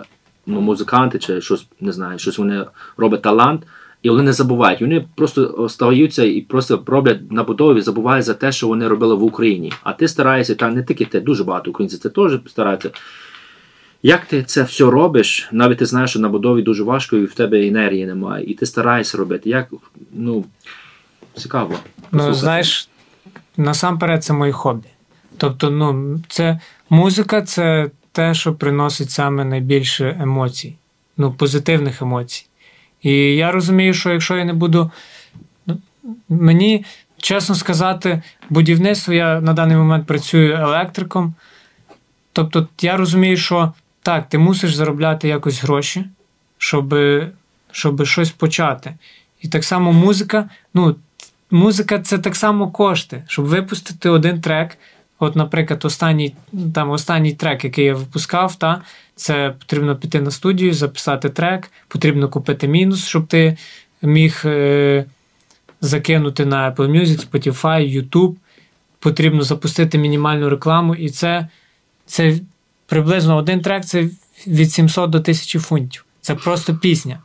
ну, 0.46 0.60
музиканти 0.60 1.18
чи 1.18 1.40
щось 1.40 1.66
не 1.80 1.92
знаю, 1.92 2.18
щось 2.18 2.38
вони 2.38 2.64
роблять 2.96 3.22
талант, 3.22 3.62
і 4.02 4.10
вони 4.10 4.22
не 4.22 4.32
забувають. 4.32 4.80
Вони 4.80 5.06
просто 5.14 5.54
остаються 5.58 6.24
і 6.24 6.40
просто 6.40 6.82
роблять 6.86 7.32
на 7.32 7.44
будові, 7.44 7.80
забувають 7.80 8.24
за 8.24 8.34
те, 8.34 8.52
що 8.52 8.68
вони 8.68 8.88
робили 8.88 9.14
в 9.14 9.22
Україні. 9.22 9.72
А 9.82 9.92
ти 9.92 10.08
стараєшся, 10.08 10.54
та 10.54 10.70
не 10.70 10.82
тільки 10.82 11.04
ти, 11.04 11.20
дуже 11.20 11.44
багато 11.44 11.70
українців 11.70 11.98
це 11.98 12.08
теж 12.08 12.32
стараються. 12.46 12.90
Як 14.02 14.24
ти 14.24 14.42
це 14.42 14.62
все 14.62 14.84
робиш? 14.84 15.48
Навіть 15.52 15.78
ти 15.78 15.86
знаєш, 15.86 16.10
що 16.10 16.20
на 16.20 16.28
будові 16.28 16.62
дуже 16.62 16.82
важко, 16.82 17.16
і 17.16 17.24
в 17.24 17.34
тебе 17.34 17.66
енергії 17.66 18.06
немає, 18.06 18.44
і 18.44 18.54
ти 18.54 18.66
стараєшся 18.66 19.18
робити. 19.18 19.50
Як 19.50 19.66
ну 20.12 20.44
цікаво. 21.34 21.74
Ну, 22.12 22.34
знаєш, 22.34 22.88
насамперед 23.56 24.24
це 24.24 24.32
моє 24.32 24.52
хобі. 24.52 24.88
Тобто, 25.36 25.70
ну, 25.70 26.20
це 26.28 26.60
музика 26.90 27.42
це 27.42 27.90
те, 28.12 28.34
що 28.34 28.54
приносить 28.54 29.10
саме 29.10 29.44
найбільше 29.44 30.16
емоцій, 30.20 30.76
ну, 31.16 31.32
позитивних 31.32 32.02
емоцій. 32.02 32.46
І 33.02 33.12
я 33.36 33.52
розумію, 33.52 33.94
що 33.94 34.12
якщо 34.12 34.36
я 34.36 34.44
не 34.44 34.52
буду. 34.52 34.90
ну, 35.66 35.78
Мені, 36.28 36.84
чесно 37.16 37.54
сказати, 37.54 38.22
будівництво 38.50 39.14
я 39.14 39.40
на 39.40 39.52
даний 39.52 39.76
момент 39.76 40.06
працюю 40.06 40.52
електриком. 40.54 41.34
Тобто, 42.32 42.68
я 42.80 42.96
розумію, 42.96 43.36
що 43.36 43.72
так, 44.02 44.28
ти 44.28 44.38
мусиш 44.38 44.74
заробляти 44.74 45.28
якось 45.28 45.62
гроші, 45.62 46.04
щоб, 46.58 46.94
щоб 47.70 48.06
щось 48.06 48.30
почати. 48.30 48.94
І 49.40 49.48
так 49.48 49.64
само 49.64 49.92
музика, 49.92 50.48
ну, 50.74 50.96
музика 51.50 51.98
це 51.98 52.18
так 52.18 52.36
само 52.36 52.68
кошти. 52.70 53.24
Щоб 53.28 53.44
випустити 53.46 54.08
один 54.08 54.40
трек. 54.40 54.78
От, 55.22 55.36
наприклад, 55.36 55.84
останній, 55.84 56.34
там, 56.74 56.90
останній 56.90 57.32
трек, 57.32 57.64
який 57.64 57.84
я 57.84 57.94
випускав, 57.94 58.56
та, 58.56 58.80
це 59.20 59.54
потрібно 59.58 59.96
піти 59.96 60.20
на 60.20 60.30
студію, 60.30 60.74
записати 60.74 61.28
трек, 61.28 61.70
потрібно 61.88 62.28
купити 62.28 62.68
мінус, 62.68 63.06
щоб 63.06 63.26
ти 63.26 63.56
міг 64.02 64.42
е, 64.44 65.04
закинути 65.80 66.46
на 66.46 66.70
Apple 66.70 66.90
Music, 66.90 67.30
Spotify, 67.30 68.02
YouTube. 68.02 68.34
Потрібно 68.98 69.42
запустити 69.42 69.98
мінімальну 69.98 70.48
рекламу, 70.48 70.94
і 70.94 71.10
це, 71.10 71.48
це 72.06 72.38
приблизно 72.86 73.36
один 73.36 73.60
трек 73.60 73.84
це 73.84 74.08
від 74.46 74.72
700 74.72 75.10
до 75.10 75.18
1000 75.18 75.58
фунтів. 75.58 76.04
Це 76.20 76.34
просто 76.34 76.74
пісня. 76.74 77.18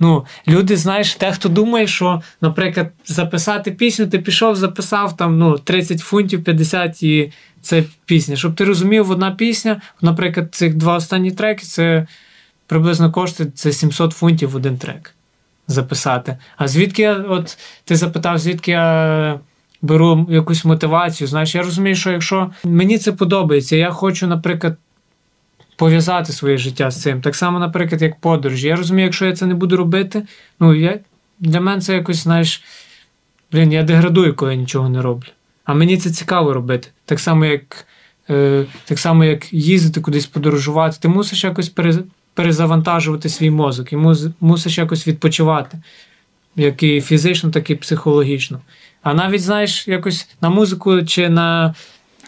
Ну, 0.00 0.26
Люди, 0.48 0.76
знаєш, 0.76 1.16
дехто 1.16 1.48
думає, 1.48 1.86
що, 1.86 2.22
наприклад, 2.40 2.92
записати 3.04 3.70
пісню, 3.72 4.06
ти 4.06 4.18
пішов, 4.18 4.56
записав 4.56 5.16
там 5.16 5.38
ну, 5.38 5.58
30 5.58 6.00
фунтів, 6.00 6.44
50 6.44 7.02
і 7.02 7.32
це 7.66 7.84
пісня. 8.04 8.36
Щоб 8.36 8.54
ти 8.54 8.64
розумів, 8.64 9.10
одна 9.10 9.30
пісня, 9.30 9.80
наприклад, 10.00 10.54
цих 10.54 10.74
два 10.74 10.96
останні 10.96 11.30
треки, 11.30 11.64
це 11.64 12.06
приблизно 12.66 13.12
коштує 13.12 13.50
це 13.54 13.72
700 13.72 14.12
фунтів 14.12 14.56
один 14.56 14.78
трек 14.78 15.14
записати. 15.68 16.36
А 16.56 16.68
звідки 16.68 17.02
я, 17.02 17.14
от 17.14 17.58
ти 17.84 17.96
запитав, 17.96 18.38
звідки 18.38 18.70
я 18.70 19.40
беру 19.82 20.26
якусь 20.30 20.64
мотивацію? 20.64 21.28
Знаєш, 21.28 21.54
я 21.54 21.62
розумію, 21.62 21.96
що 21.96 22.12
якщо 22.12 22.50
мені 22.64 22.98
це 22.98 23.12
подобається, 23.12 23.76
я 23.76 23.90
хочу, 23.90 24.26
наприклад, 24.26 24.76
пов'язати 25.76 26.32
своє 26.32 26.58
життя 26.58 26.90
з 26.90 27.02
цим. 27.02 27.20
Так 27.20 27.36
само, 27.36 27.58
наприклад, 27.58 28.02
як 28.02 28.20
подорож. 28.20 28.64
Я 28.64 28.76
розумію, 28.76 29.04
якщо 29.04 29.26
я 29.26 29.32
це 29.32 29.46
не 29.46 29.54
буду 29.54 29.76
робити, 29.76 30.22
ну 30.60 30.74
я 30.74 30.98
для 31.40 31.60
мене 31.60 31.80
це 31.80 31.94
якось, 31.94 32.16
знаєш, 32.16 32.62
блін, 33.52 33.72
я 33.72 33.82
деградую, 33.82 34.34
коли 34.34 34.54
я 34.54 34.60
нічого 34.60 34.88
не 34.88 35.02
роблю. 35.02 35.28
А 35.66 35.74
мені 35.74 35.96
це 35.96 36.10
цікаво 36.10 36.52
робити. 36.52 36.88
Так 37.04 37.20
само, 37.20 37.44
як 37.44 37.86
е, 38.30 38.64
так 38.84 38.98
само, 38.98 39.24
як 39.24 39.52
їздити 39.52 40.00
кудись 40.00 40.26
подорожувати. 40.26 40.96
Ти 41.00 41.08
мусиш 41.08 41.44
якось 41.44 41.72
перезавантажувати 42.34 43.28
свій 43.28 43.50
мозок, 43.50 43.92
і 43.92 43.96
мусиш 44.40 44.78
якось 44.78 45.08
відпочивати, 45.08 45.78
як 46.56 46.82
і 46.82 47.00
фізично, 47.00 47.50
так 47.50 47.70
і 47.70 47.74
психологічно. 47.74 48.60
А 49.02 49.14
навіть, 49.14 49.42
знаєш, 49.42 49.88
якось 49.88 50.28
на 50.40 50.50
музику 50.50 51.02
чи 51.02 51.28
на 51.28 51.74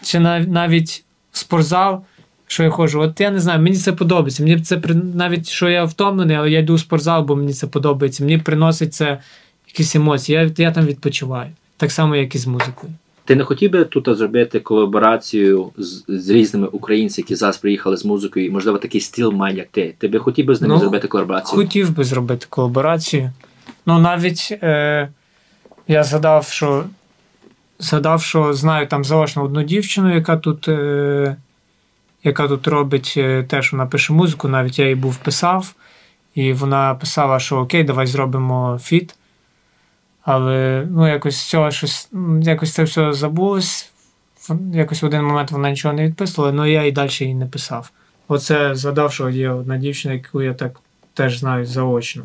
чи 0.03 0.19
на 0.19 0.39
навіть 0.39 1.03
спортзал, 1.31 2.03
що 2.47 2.63
я 2.63 2.69
ходжу, 2.69 3.01
от 3.01 3.21
я 3.21 3.31
не 3.31 3.39
знаю, 3.39 3.61
мені 3.61 3.75
це 3.75 3.93
подобається. 3.93 4.43
Мені 4.43 4.59
це 4.59 4.81
навіть 5.13 5.49
що 5.49 5.69
я 5.69 5.83
втомлений, 5.83 6.35
але 6.35 6.51
я 6.51 6.59
йду 6.59 6.75
в 6.75 6.79
спортзал, 6.79 7.23
бо 7.23 7.35
мені 7.35 7.53
це 7.53 7.67
подобається. 7.67 8.23
Мені 8.23 8.37
приносить 8.37 8.93
це 8.93 9.19
якісь 9.67 9.95
емоції. 9.95 10.37
Я, 10.37 10.51
Я 10.57 10.71
там 10.71 10.85
відпочиваю. 10.85 11.51
Так 11.77 11.91
само, 11.91 12.15
як 12.15 12.35
і 12.35 12.37
з 12.37 12.47
музикою. 12.47 12.93
Ти 13.29 13.35
не 13.35 13.43
хотів 13.43 13.71
би 13.71 13.85
тут 13.85 14.17
зробити 14.17 14.59
колаборацію 14.59 15.71
з, 15.77 16.03
з 16.07 16.29
різними 16.29 16.67
українцями, 16.67 17.23
які 17.23 17.35
зараз 17.35 17.57
приїхали 17.57 17.97
з 17.97 18.05
музикою, 18.05 18.45
і 18.45 18.49
можливо 18.49 18.77
такий 18.77 19.01
стіл 19.01 19.31
має, 19.31 19.55
як 19.55 19.67
ти. 19.67 19.95
Ти 19.97 20.07
би 20.07 20.19
хотів 20.19 20.45
би 20.45 20.55
з 20.55 20.61
ними 20.61 20.73
ну, 20.73 20.79
зробити 20.79 21.07
колаборацію? 21.07 21.57
Хотів 21.57 21.95
би 21.95 22.03
зробити 22.03 22.45
колаборацію. 22.49 23.31
Ну 23.85 23.99
навіть 23.99 24.57
е, 24.63 25.09
я 25.87 26.03
згадав, 26.03 26.47
що 26.47 26.83
згадав, 27.79 28.21
що 28.21 28.53
знаю 28.53 28.87
там 28.87 29.05
заочно 29.05 29.43
одну 29.43 29.63
дівчину, 29.63 30.15
яка 30.15 30.37
тут 30.37 30.67
е, 30.67 31.35
яка 32.23 32.47
тут 32.47 32.67
робить 32.67 33.13
е, 33.17 33.43
теж 33.43 33.71
вона 33.71 33.85
пише 33.85 34.13
музику, 34.13 34.47
навіть 34.47 34.79
я 34.79 34.87
їй 34.87 34.95
був 34.95 35.17
писав, 35.17 35.73
і 36.35 36.53
вона 36.53 36.95
писала, 36.95 37.39
що 37.39 37.57
окей, 37.57 37.83
давай 37.83 38.07
зробимо 38.07 38.79
фіт. 38.83 39.15
Але 40.31 40.87
ну, 40.91 41.07
якось 41.07 41.41
цього 41.41 41.71
щось, 41.71 42.09
якось 42.41 42.73
це 42.73 42.83
все 42.83 43.13
забулось. 43.13 43.91
Якось 44.73 45.01
в 45.01 45.05
один 45.05 45.23
момент 45.23 45.51
вона 45.51 45.69
нічого 45.69 45.93
не 45.93 46.07
відписувала, 46.07 46.53
але 46.57 46.71
я 46.71 46.83
і 46.83 46.91
далі 46.91 47.09
її 47.19 47.33
не 47.33 47.45
писав. 47.45 47.91
Оце 48.27 48.75
згадав, 48.75 49.13
що 49.13 49.29
є 49.29 49.49
одна 49.49 49.77
дівчина, 49.77 50.13
яку 50.13 50.41
я 50.41 50.53
так 50.53 50.79
теж 51.13 51.39
знаю 51.39 51.65
заочно. 51.65 52.23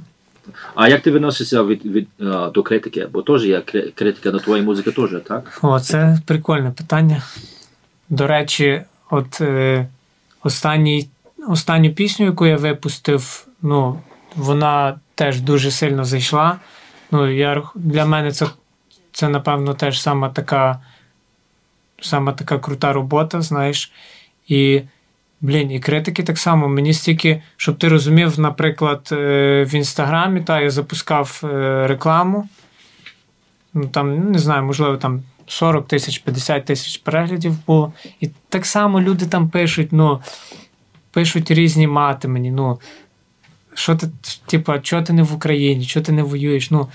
А 0.75 0.89
як 0.89 1.03
ти 1.03 1.11
відносишся 1.11 1.63
від, 1.63 1.87
від, 1.87 2.09
а, 2.21 2.51
до 2.51 2.63
критики? 2.63 3.07
Бо 3.13 3.23
теж 3.23 3.45
є 3.45 3.61
критика 3.95 4.31
до 4.31 4.39
твоєї 4.39 4.67
музики, 4.67 4.91
теж, 4.91 5.11
так? 5.29 5.59
О, 5.63 5.81
це 5.81 6.19
прикольне 6.27 6.71
питання. 6.71 7.23
До 8.09 8.27
речі, 8.27 8.83
от 9.11 9.41
е, 9.41 9.87
останній, 10.43 11.09
останню 11.49 11.91
пісню, 11.95 12.27
яку 12.27 12.47
я 12.47 12.57
випустив, 12.57 13.47
ну, 13.63 14.01
вона 14.37 14.99
теж 15.15 15.41
дуже 15.41 15.71
сильно 15.71 16.05
зайшла. 16.05 16.59
Ну, 17.15 17.31
я, 17.31 17.63
Для 17.75 18.07
мене 18.07 18.33
це, 18.33 18.47
це 19.13 19.29
напевно, 19.29 19.75
теж 19.75 20.03
сама 20.03 20.29
така 20.29 20.81
сама 22.01 22.33
така 22.33 22.59
крута 22.59 22.93
робота, 22.93 23.41
знаєш. 23.43 23.93
І, 24.49 24.83
блін, 25.41 25.71
і 25.71 25.81
критики 25.81 26.23
так 26.23 26.39
само. 26.39 26.69
Мені 26.69 26.95
стільки, 26.95 27.43
щоб 27.57 27.79
ти 27.79 27.89
розумів, 27.89 28.41
наприклад, 28.41 29.09
е, 29.13 29.65
в 29.65 29.75
інстаграмі 29.75 30.41
та 30.41 30.61
я 30.61 30.71
запускав 30.71 31.41
е, 31.45 31.87
рекламу. 31.87 32.49
Ну, 33.75 33.87
там, 33.89 34.19
ну, 34.19 34.31
не 34.31 34.39
знаю, 34.39 34.63
можливо, 34.63 34.97
там 34.97 35.23
40 35.47 35.89
тисяч, 35.89 36.19
50 36.19 36.65
тисяч 36.65 36.97
переглядів 36.99 37.67
було. 37.67 37.93
І 38.21 38.31
так 38.49 38.67
само 38.67 39.01
люди 39.01 39.27
там 39.27 39.49
пишуть, 39.49 39.89
ну, 39.93 40.21
пишуть 41.11 41.51
різні 41.51 41.87
мати 41.87 42.29
мені. 42.29 42.51
ну, 42.51 42.81
що 43.75 43.97
ти, 43.97 44.07
типа, 44.47 44.79
чого 44.79 45.03
ти 45.03 45.13
не 45.13 45.23
в 45.23 45.35
Україні, 45.35 45.87
чого 45.87 46.05
ти 46.05 46.13
не 46.13 46.23
воюєш? 46.23 46.71
Ну, 46.71 46.89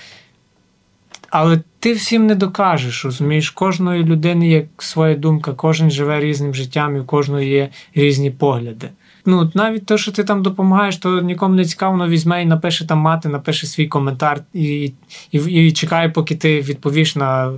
Але 1.29 1.59
ти 1.79 1.93
всім 1.93 2.27
не 2.27 2.35
докажеш, 2.35 3.05
розумієш, 3.05 3.49
кожної 3.49 4.03
людини 4.03 4.47
є 4.47 4.65
своя 4.77 5.15
думка, 5.15 5.53
кожен 5.53 5.91
живе 5.91 6.19
різним 6.19 6.55
життям, 6.55 6.95
і 6.95 6.99
у 6.99 7.05
кожного 7.05 7.41
є 7.41 7.69
різні 7.95 8.31
погляди. 8.31 8.89
Ну, 9.25 9.51
Навіть 9.53 9.85
те, 9.85 9.97
що 9.97 10.11
ти 10.11 10.23
там 10.23 10.43
допомагаєш, 10.43 10.97
то 10.97 11.21
нікому 11.21 11.55
не 11.55 11.65
цікаво, 11.65 12.07
візьме 12.07 12.43
і 12.43 12.45
напише 12.45 12.87
там 12.87 12.97
мати, 12.97 13.29
напише 13.29 13.67
свій 13.67 13.87
коментар 13.87 14.41
і, 14.53 14.93
і, 15.31 15.37
і 15.37 15.71
чекає, 15.71 16.09
поки 16.09 16.35
ти 16.35 16.61
відповіш 16.61 17.15
на 17.15 17.51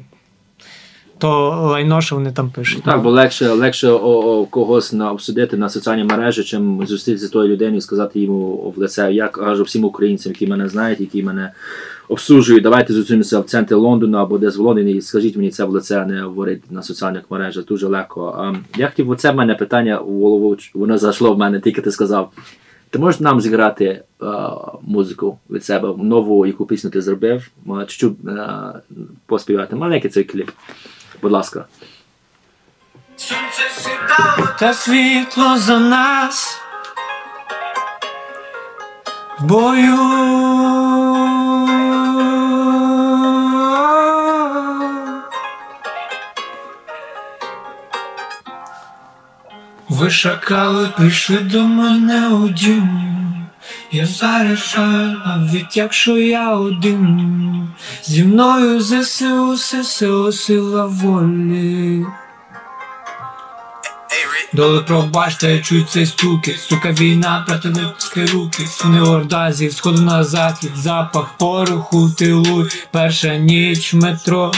то 1.22 1.50
лайно, 1.72 2.02
що 2.02 2.16
вони 2.16 2.32
там 2.32 2.50
пишуть. 2.50 2.84
Так, 2.84 3.02
бо 3.02 3.10
легше 3.10 3.50
легше 3.50 3.90
о, 3.90 3.98
о, 4.00 4.46
когось 4.46 4.94
на 4.94 5.12
обсудити 5.12 5.58
на 5.58 5.70
соціальній 5.70 6.04
мережі, 6.04 6.44
чим 6.44 6.88
зустрітися 6.88 7.28
з 7.28 7.30
тою 7.30 7.50
людиною 7.50 7.78
і 7.78 7.82
сказати 7.82 8.20
йому 8.20 8.74
в 8.76 8.80
лице. 8.80 9.14
Я 9.14 9.28
кажу 9.28 9.64
всім 9.64 9.84
українцям, 9.84 10.32
які 10.32 10.48
мене 10.48 10.70
знають, 10.70 11.00
які 11.00 11.24
мене 11.24 11.52
обслужують. 12.10 12.64
Давайте 12.64 12.94
зустрінемося 12.94 13.40
в 13.40 13.46
центрі 13.46 13.76
Лондона 13.76 14.22
або 14.22 14.38
десь 14.38 14.58
в 14.58 14.62
Лондоні, 14.62 14.92
і 14.92 15.02
скажіть 15.02 15.36
мені 15.36 15.50
це 15.50 15.66
в 15.66 15.70
лице, 15.70 16.06
не 16.06 16.22
говорити 16.22 16.62
на 16.70 16.84
соціальних 16.84 17.24
мережах. 17.30 17.66
Дуже 17.66 17.88
легко. 17.88 18.36
А, 18.38 18.54
я 18.80 18.88
хотів, 18.88 19.10
оце 19.10 19.32
в 19.32 19.36
мене 19.36 19.56
питання 19.56 20.00
у 20.00 20.20
голову, 20.20 20.58
воно 20.74 20.98
зайшло 20.98 21.34
в 21.34 21.38
мене, 21.38 21.60
тільки 21.60 21.82
ти 21.82 21.92
сказав. 21.92 22.32
Ти 22.90 23.00
можеш 23.00 23.20
нам 23.20 23.42
зіграти 23.42 24.04
а, 24.20 24.56
музику 24.82 25.38
від 25.50 25.66
себе, 25.66 25.94
нову, 25.98 26.46
яку 26.46 26.66
пісню 26.66 26.90
ти 26.90 27.02
зробив, 27.02 27.52
чуть-чуть 27.88 28.14
поспівати. 29.26 29.76
Маленький 29.76 30.10
цей 30.10 30.24
кліп. 30.24 30.50
Будь 31.22 31.32
ласка. 31.32 31.66
Сонце 33.18 33.64
сідало 33.78 34.48
та 34.60 34.74
світло 34.74 35.58
за 35.58 35.80
нас. 35.80 36.62
Бою. 39.40 39.98
Ви 49.90 50.10
шакали, 50.10 50.90
прийшли 50.98 51.38
до 51.38 51.64
мене 51.64 52.30
у 52.30 52.48
дім. 52.50 53.31
Я 53.92 54.06
заряджаю, 54.06 55.22
навіть 55.26 55.78
якщо 55.78 56.18
я 56.18 56.56
один, 56.56 57.68
зі 58.04 58.24
мною 58.24 58.82
ЗСУ, 58.82 59.58
ССО, 59.58 60.32
сила 60.32 60.86
волі. 60.86 62.06
Доли 64.54 64.82
пробачте, 64.82 65.52
я 65.52 65.60
чую 65.60 65.86
цей 65.90 66.06
стуки, 66.06 66.56
сука, 66.70 66.92
війна, 66.92 67.46
противники 67.48 68.26
руки, 68.34 68.68
суни 68.68 69.02
орда 69.02 69.52
зі 69.52 69.72
сходу 69.72 70.02
на 70.02 70.24
захід, 70.24 70.72
запах 70.76 71.38
пороху, 71.38 72.10
тилу, 72.10 72.68
перша 72.92 73.36
ніч 73.36 73.94
в 73.94 73.98
метро. 73.98 74.52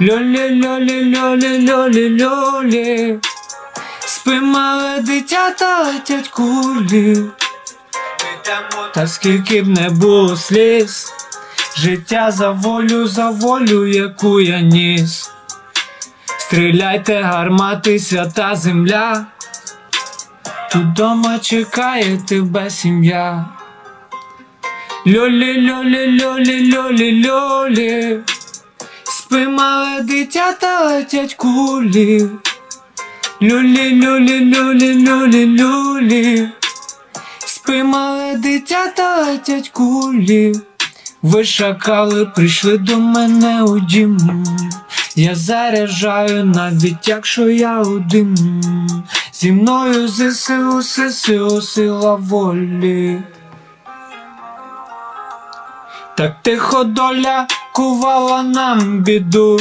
Льолі, 0.00 0.66
льолі, 0.66 1.16
льолі, 1.16 1.70
льолі, 1.70 2.24
льолі, 2.24 3.18
спи 4.06 4.40
мале 4.40 5.00
дитя 5.00 5.50
та 5.50 5.82
летять 5.82 6.28
кулі. 6.28 7.16
Та 8.94 9.06
скільки 9.06 9.62
б 9.62 9.68
не 9.68 9.90
було 9.90 10.36
сліз, 10.36 11.12
життя 11.76 12.30
за 12.30 12.50
волю, 12.50 13.06
за 13.06 13.30
волю, 13.30 13.86
яку 13.86 14.40
я 14.40 14.60
ніс. 14.60 15.30
Стріляйте, 16.38 17.22
гармати, 17.22 17.98
свята 17.98 18.56
земля, 18.56 19.26
тут 20.72 20.92
дома 20.92 21.38
чекає 21.38 22.18
тебе 22.28 22.70
сім'я. 22.70 23.44
Льолі, 25.06 25.70
льолі, 25.70 26.22
льолі, 26.22 26.76
льолі, 26.76 27.28
льолі, 27.28 28.20
спи 29.04 29.48
мале 29.48 30.00
дитя 30.00 30.52
та 30.52 30.84
летять 30.84 31.34
кулі. 31.34 32.28
Люлі, 33.42 34.06
люлі, 34.06 34.40
люлі, 34.40 35.08
люлі, 35.08 35.46
люлі. 35.46 36.48
Спи, 37.64 37.82
мале 37.82 38.36
дитя 38.36 38.88
та 38.88 39.22
летять 39.22 39.68
кулі. 39.68 40.52
Ви 41.22 41.44
шакали, 41.44 42.26
прийшли 42.26 42.78
до 42.78 42.98
мене 42.98 43.62
у 43.62 43.80
дім. 43.80 44.44
Я 45.16 45.34
заряджаю, 45.34 46.44
навіть 46.44 47.08
якщо 47.08 47.50
я 47.50 47.78
один. 47.80 48.36
Зі 49.32 49.52
мною 49.52 50.08
ЗСУ, 50.08 50.82
ССУ, 50.82 51.62
сила 51.62 52.14
волі. 52.14 53.22
Так 56.16 56.42
тихо 56.42 56.84
доля 56.84 57.46
кувала 57.74 58.42
нам 58.42 58.98
біду, 58.98 59.60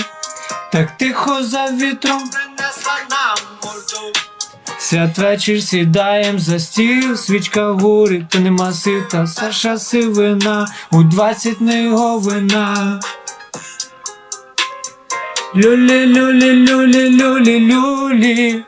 так 0.71 0.97
тихо 0.97 1.43
за 1.43 1.67
вітром 1.67 2.19
принесла 2.29 2.97
нам 3.09 3.37
морду. 3.63 4.22
Святвечір 4.93 5.63
сідаєм 5.63 6.39
за 6.39 6.59
стіл, 6.59 7.15
свічка 7.15 7.71
горить, 7.71 8.29
то 8.29 8.39
нема 8.39 8.73
сита, 8.73 9.27
Саша 9.27 9.77
сивина, 9.77 10.67
у 10.91 11.03
двадцять 11.03 11.61
не 11.61 11.83
його 11.83 12.19
вина. 12.19 12.99
Люлі, 15.55 16.05
люлі, 16.05 16.67
люлі, 16.67 17.21
люлі, 17.21 17.59
люлі. 17.59 18.63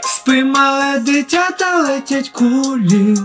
Спи, 0.00 0.44
мале 0.44 0.98
дитя, 0.98 1.50
та 1.58 1.78
летять 1.78 2.28
кулі. 2.28 3.16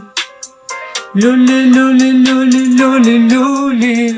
Люлі, 1.15 1.73
люлі, 1.73 2.13
люлі, 2.13 2.79
люлі, 2.79 3.29
люлі. 3.29 4.15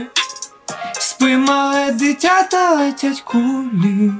Спи, 1.00 1.38
мале 1.38 1.92
дитя, 1.92 2.48
летять 2.78 3.22
кулі. 3.22 4.12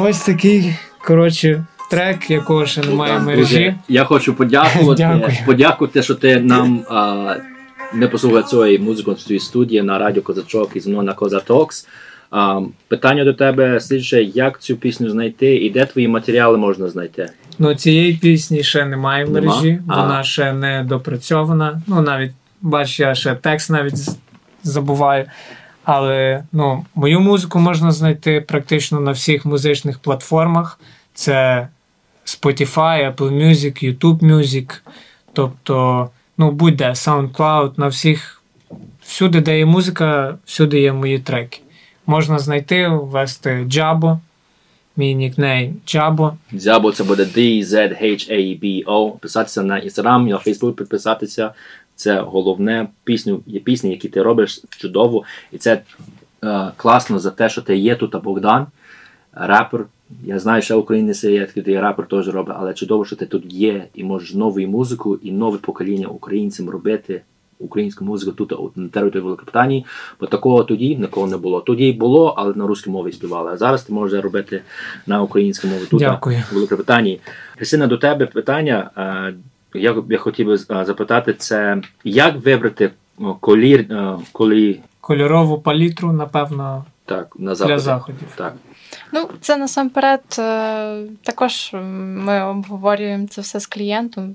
Ось 0.00 0.20
такий, 0.20 0.74
коротше, 1.06 1.64
трек, 1.90 2.30
якого 2.30 2.66
ще 2.66 2.80
немає 2.80 3.18
в 3.18 3.22
мережі. 3.22 3.74
Я 3.88 4.04
хочу 4.04 4.34
подякувати, 4.34 5.38
подякувати, 5.46 6.02
що 6.02 6.14
ти 6.14 6.40
нам 6.40 6.84
а, 6.90 7.34
не 7.94 8.08
послухав 8.08 8.44
цієї 8.44 8.78
музики 8.78 9.10
в 9.10 9.14
твоїй 9.22 9.40
студії 9.40 9.82
на 9.82 9.98
радіо 9.98 10.22
Козачок 10.22 10.70
і 10.74 10.80
знову 10.80 11.02
на 11.02 11.12
Коза 11.12 11.40
Токс. 11.40 11.86
А, 12.30 12.60
питання 12.88 13.24
до 13.24 13.32
тебе 13.34 13.80
слідче, 13.80 14.22
як 14.22 14.60
цю 14.60 14.76
пісню 14.76 15.10
знайти 15.10 15.56
і 15.56 15.70
де 15.70 15.86
твої 15.86 16.08
матеріали 16.08 16.58
можна 16.58 16.88
знайти? 16.88 17.30
Ну, 17.58 17.74
цієї 17.74 18.14
пісні 18.14 18.62
ще 18.62 18.84
немає 18.84 19.24
в 19.24 19.30
Нема? 19.30 19.46
мережі, 19.46 19.80
А. 19.88 20.02
вона 20.02 20.22
ще 20.24 20.52
не 20.52 20.84
допрацьована. 20.88 21.82
Ну, 21.86 22.02
навіть, 22.02 22.32
бач, 22.62 23.00
я 23.00 23.14
ще 23.14 23.34
текст 23.34 23.70
навіть 23.70 24.08
забуваю. 24.62 25.24
Але 25.90 26.44
ну, 26.52 26.84
мою 26.94 27.20
музику 27.20 27.58
можна 27.58 27.92
знайти 27.92 28.40
практично 28.40 29.00
на 29.00 29.10
всіх 29.10 29.46
музичних 29.46 29.98
платформах. 29.98 30.80
Це 31.14 31.68
Spotify, 32.26 33.14
Apple 33.14 33.32
Music, 33.32 33.84
YouTube 33.84 34.18
Music. 34.18 34.80
Тобто, 35.32 36.08
ну, 36.38 36.50
будь-де, 36.50 36.88
SoundCloud, 36.88 37.70
на 37.76 37.88
всіх, 37.88 38.42
всюди, 39.02 39.40
де 39.40 39.58
є 39.58 39.66
музика, 39.66 40.38
всюди 40.44 40.80
є 40.80 40.92
мої 40.92 41.18
треки. 41.18 41.60
Можна 42.06 42.38
знайти, 42.38 42.88
ввести 42.88 43.64
Джабо, 43.68 44.18
мій 44.96 45.14
нікнейм 45.14 45.76
Джабо. 45.86 46.32
Дзябо 46.52 46.92
це 46.92 47.04
буде 47.04 47.24
D-Z-H-A-B-O. 47.24 49.10
Писатися 49.18 49.62
на 49.62 49.80
Instagram, 49.80 50.28
на 50.28 50.38
Facebook 50.38 50.72
підписатися. 50.72 51.52
Це 51.98 52.20
головне. 52.20 52.88
Пісню 53.04 53.40
є 53.46 53.60
пісні, 53.60 53.90
які 53.90 54.08
ти 54.08 54.22
робиш 54.22 54.62
чудово. 54.68 55.24
І 55.52 55.58
це 55.58 55.80
е, 56.44 56.72
класно 56.76 57.18
за 57.18 57.30
те, 57.30 57.48
що 57.48 57.62
ти 57.62 57.76
є 57.76 57.94
тут, 57.94 58.14
а 58.14 58.18
Богдан, 58.18 58.66
рапер. 59.32 59.86
Я 60.24 60.38
знаю, 60.38 60.62
що 60.62 60.80
українець 60.80 61.24
є, 61.24 61.46
такий 61.46 61.80
рапер 61.80 62.06
теж 62.06 62.28
робить, 62.28 62.56
але 62.58 62.74
чудово, 62.74 63.04
що 63.04 63.16
ти 63.16 63.26
тут 63.26 63.52
є 63.52 63.84
і 63.94 64.04
можеш 64.04 64.34
нову 64.34 64.60
музику 64.60 65.18
і 65.22 65.32
нове 65.32 65.58
покоління 65.58 66.06
українцям 66.06 66.70
робити 66.70 67.22
українську 67.58 68.04
музику 68.04 68.32
тут 68.32 68.76
на 68.76 68.88
території 68.88 69.22
Великобританії. 69.22 69.86
Бо 70.20 70.26
такого 70.26 70.64
тоді 70.64 70.96
ніколи 70.96 71.30
не 71.30 71.36
було. 71.36 71.60
Тоді 71.60 71.92
було, 71.92 72.34
але 72.36 72.54
на 72.54 72.66
русській 72.66 72.90
мові 72.90 73.12
співали. 73.12 73.50
А 73.52 73.56
зараз 73.56 73.82
ти 73.82 73.92
можеш 73.92 74.22
робити 74.22 74.62
на 75.06 75.22
українській 75.22 75.68
мові 75.68 75.82
тут 75.90 76.00
Дякую. 76.00 76.42
в 76.50 76.54
Великобританії. 76.54 77.20
Христина, 77.56 77.86
до 77.86 77.96
тебе 77.96 78.26
питання. 78.26 78.90
Е, 79.74 79.78
Я, 79.78 80.02
я 80.10 80.18
хотів 80.18 80.46
би 80.46 80.54
е, 80.54 80.84
запитати, 80.84 81.34
це 81.34 81.82
як 82.04 82.36
вибрати 82.36 82.90
колір, 83.40 83.80
е, 83.80 84.16
колі 84.32 84.80
Кольорову 85.00 85.58
палітру, 85.58 86.12
напевно, 86.12 86.84
так, 87.04 87.36
на 87.38 87.50
для 87.50 87.54
заході. 87.54 87.78
заходів. 87.78 88.28
Так. 88.36 88.54
Ну, 89.12 89.28
це 89.40 89.56
насамперед 89.56 90.20
е, 90.38 91.02
також 91.22 91.70
ми 91.74 92.44
обговорюємо 92.44 93.26
це 93.26 93.40
все 93.40 93.60
з 93.60 93.66
клієнтом. 93.66 94.34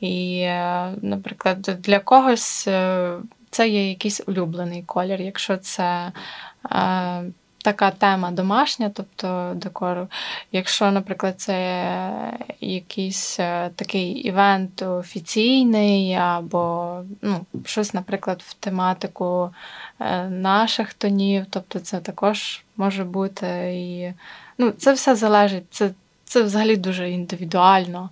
І, 0.00 0.38
е, 0.40 0.94
наприклад, 1.02 1.60
для 1.78 1.98
когось 1.98 2.68
е, 2.68 3.12
це 3.50 3.68
є 3.68 3.88
якийсь 3.88 4.22
улюблений 4.26 4.82
колір. 4.82 5.20
Якщо 5.20 5.56
це 5.56 6.12
е, 6.72 7.22
така 7.64 7.90
тема 7.90 8.30
домашня, 8.30 8.90
тобто 8.94 9.52
декору. 9.56 10.08
Якщо, 10.52 10.90
наприклад, 10.90 11.40
це 11.40 12.10
якийсь 12.60 13.40
е, 13.40 13.70
такий 13.76 14.10
івент 14.10 14.82
офіційний, 14.82 16.14
або 16.14 16.96
ну, 17.22 17.46
щось, 17.64 17.94
наприклад, 17.94 18.42
в 18.46 18.54
тематику 18.54 19.50
е, 20.00 20.24
наших 20.28 20.94
тонів, 20.94 21.46
тобто 21.50 21.78
це 21.78 22.00
також 22.00 22.62
може 22.76 23.04
бути 23.04 23.46
і 23.74 24.12
ну, 24.58 24.70
це 24.70 24.92
все 24.92 25.14
залежить. 25.14 25.64
Це 25.70 25.90
це 26.24 26.42
взагалі 26.42 26.76
дуже 26.76 27.10
індивідуально. 27.10 28.10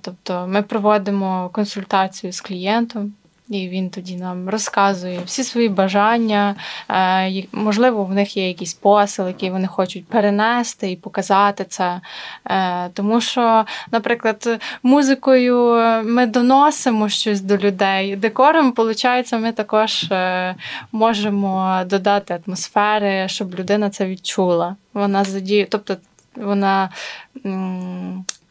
Тобто 0.00 0.46
ми 0.48 0.62
проводимо 0.62 1.50
консультацію 1.52 2.32
з 2.32 2.40
клієнтом, 2.40 3.12
і 3.48 3.68
він 3.68 3.90
тоді 3.90 4.16
нам 4.16 4.48
розказує 4.48 5.20
всі 5.26 5.44
свої 5.44 5.68
бажання. 5.68 6.54
Е, 6.90 7.44
Можливо, 7.52 8.04
в 8.04 8.14
них 8.14 8.36
є 8.36 8.48
якийсь 8.48 8.74
посил, 8.74 9.26
який 9.26 9.50
вони 9.50 9.66
хочуть 9.66 10.06
перенести 10.06 10.90
і 10.90 10.96
показати 10.96 11.64
це. 11.64 12.00
Е, 12.46 12.88
Тому 12.88 13.20
що, 13.20 13.64
наприклад, 13.90 14.60
музикою 14.82 15.56
ми 16.04 16.26
доносимо 16.26 17.08
щось 17.08 17.40
до 17.40 17.56
людей. 17.56 18.16
Декором, 18.16 18.72
виходить, 18.76 19.32
ми 19.32 19.52
також 19.52 20.02
е, 20.02 20.54
можемо 20.92 21.82
додати 21.86 22.40
атмосфери, 22.46 23.28
щоб 23.28 23.54
людина 23.54 23.90
це 23.90 24.06
відчула. 24.06 24.76
Вона 24.94 25.24
задіє, 25.24 25.66
тобто 25.70 25.96
вона 26.36 26.90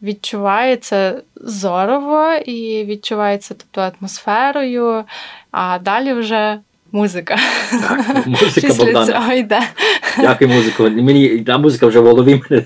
відчувається 0.04 1.22
зорово 1.36 2.34
і 2.45 2.86
відчувається 2.86 3.56
тобто, 3.58 3.95
атмосферою, 3.97 5.04
а 5.51 5.80
далі 5.80 6.14
вже 6.14 6.60
музика. 6.91 7.38
Так, 7.72 8.28
музика 8.28 8.68
Після 8.68 8.86
Богдана. 8.86 9.06
цього 9.06 9.34
йде. 9.34 9.62
Дякую, 10.18 10.49
музику. 10.49 10.89
Мені 10.89 11.39
та 11.39 11.58
музика 11.58 11.88
вже 11.88 11.99
в 11.99 12.06
голові 12.06 12.41
мене 12.49 12.66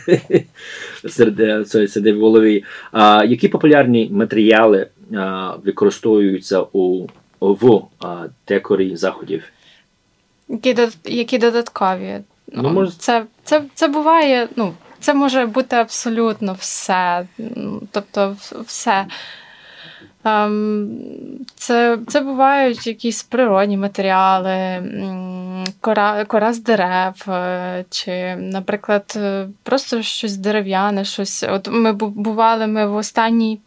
серед 1.10 1.70
це 1.70 2.14
в 2.14 2.20
голові. 2.20 2.64
А, 2.92 3.24
які 3.24 3.48
популярні 3.48 4.10
матеріали 4.12 4.88
а, 5.16 5.54
використовуються 5.66 6.62
у 6.74 7.08
в 7.42 7.82
а, 8.00 8.26
декорі 8.48 8.96
заходів? 8.96 9.44
Які, 10.50 10.76
які 11.06 11.38
додаткові. 11.38 12.20
Ну, 12.54 12.70
може- 12.70 12.92
це, 12.98 13.24
це, 13.44 13.64
це 13.74 13.88
буває, 13.88 14.48
ну, 14.56 14.74
це 15.00 15.14
може 15.14 15.46
бути 15.46 15.76
абсолютно 15.76 16.54
все. 16.54 17.28
Тобто, 17.92 18.36
все. 18.66 19.06
Ем, 20.28 20.90
Це, 21.56 21.98
це 22.08 22.22
бувають 22.22 22.88
якісь 22.88 23.24
природні 23.24 23.78
матеріали, 23.78 24.84
кора, 25.82 26.26
кора 26.26 26.54
з 26.54 26.60
дерев, 26.60 27.30
е, 27.30 27.86
чи, 27.90 28.36
наприклад, 28.36 29.14
е, 29.16 29.48
просто 29.64 30.02
щось 30.02 30.38
дерев'яне, 30.38 31.06
щось. 31.06 31.44
От 31.44 31.68
ми 31.72 31.94
бували 31.94 32.68
ми 32.68 32.88
в 32.88 32.96
останній 32.96 33.60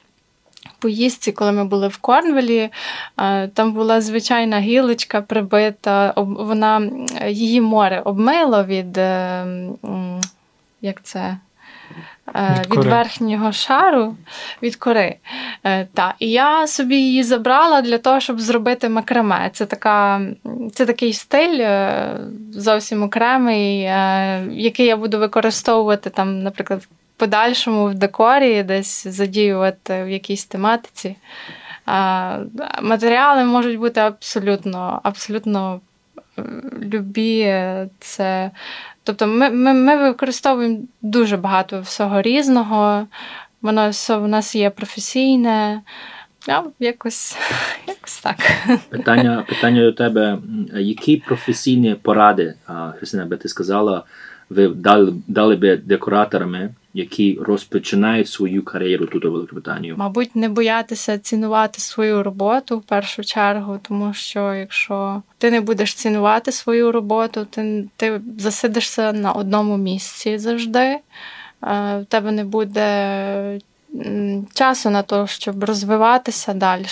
поїздці, 0.79 1.33
коли 1.33 1.53
ми 1.53 1.65
були 1.65 1.89
в 1.89 1.97
Корнвелі, 1.97 2.71
е, 3.19 3.49
там 3.49 3.73
була 3.73 4.01
звичайна 4.01 4.61
гілочка 4.61 5.21
прибита, 5.21 6.13
вона 6.17 6.91
її 7.29 7.61
море 7.61 8.03
обмило 8.05 8.65
від. 8.65 8.99
Як 10.83 11.03
це? 11.03 11.37
Е, 12.35 12.65
Від 12.71 12.79
Від, 12.79 12.85
верхнього 12.85 13.53
шару 13.53 14.17
від 14.63 14.77
кори. 14.77 15.17
Е, 15.65 15.85
та. 15.85 16.15
І 16.19 16.31
я 16.31 16.67
собі 16.67 16.97
її 16.97 17.23
забрала 17.23 17.83
для 17.83 17.99
того, 17.99 18.21
щоб 18.21 18.41
зробити 18.41 18.89
макраме. 18.89 19.51
Це, 19.53 19.67
така, 19.67 20.21
це 20.73 20.87
такий 20.87 21.13
стиль 21.13 21.59
е, 21.61 22.17
зовсім 22.53 23.03
окремий, 23.03 23.81
який 24.63 24.87
я 24.87 24.97
буду 24.97 25.19
використовувати 25.19 26.11
там, 26.11 26.43
наприклад, 26.43 26.81
в 26.83 26.89
подальшому 27.17 27.87
в 27.87 27.95
декорі, 27.95 28.63
десь 28.63 29.07
задіювати 29.07 30.05
в 30.05 30.09
якійсь 30.09 30.45
тематиці. 30.45 31.17
Матеріали 32.83 33.45
можуть 33.45 33.79
бути 33.79 34.01
абсолютно, 34.01 35.01
абсолютно 35.03 35.81
любі. 36.83 37.55
Це, 37.99 38.51
тобто 39.05 39.27
ми, 39.27 39.51
ми, 39.51 39.75
ми 39.75 39.97
використовуємо 39.97 40.79
дуже 41.03 41.37
багато 41.37 41.81
всього 41.81 42.23
різного. 42.23 43.07
Воно 43.63 43.91
все 43.91 44.17
в 44.17 44.29
нас 44.29 44.55
є 44.55 44.71
професійне. 44.71 45.83
А, 46.49 46.63
якось, 46.79 47.37
якось 47.87 48.21
так. 48.21 48.37
Питання, 48.89 49.45
питання 49.49 49.83
до 49.83 49.93
тебе: 49.93 50.39
які 50.75 51.17
професійні 51.17 51.95
поради, 51.95 52.55
Христина, 52.97 53.27
би 53.27 53.37
ти 53.37 53.49
сказала, 53.49 54.05
ви 54.51 54.69
дали, 54.69 55.15
дали 55.29 55.57
би 55.57 55.77
декораторами, 55.77 56.71
які 56.95 57.39
розпочинають 57.41 58.29
свою 58.29 58.65
кар'єру 58.65 59.07
тут 59.07 59.25
у 59.25 59.33
Великобританії? 59.33 59.95
Мабуть, 59.97 60.37
не 60.37 60.49
боятися 60.49 61.19
цінувати 61.19 61.81
свою 61.81 62.23
роботу 62.23 62.79
в 62.79 62.83
першу 62.83 63.25
чергу, 63.25 63.79
тому 63.83 64.15
що 64.15 64.55
якщо 64.55 65.23
ти 65.39 65.51
не 65.51 65.61
будеш 65.61 65.95
цінувати 65.95 66.53
свою 66.53 66.93
роботу, 66.93 67.47
ти 67.51 67.89
ти 67.97 68.21
засидишся 68.39 69.13
на 69.13 69.33
одному 69.33 69.77
місці 69.77 70.39
завжди. 70.39 70.81
Е, 70.81 71.01
в 71.63 72.05
тебе 72.09 72.33
не 72.33 72.45
буде 72.45 73.59
часу 74.55 74.91
на 74.91 75.03
те, 75.03 75.27
щоб 75.27 75.65
розвиватися 75.65 76.55
далі. 76.55 76.87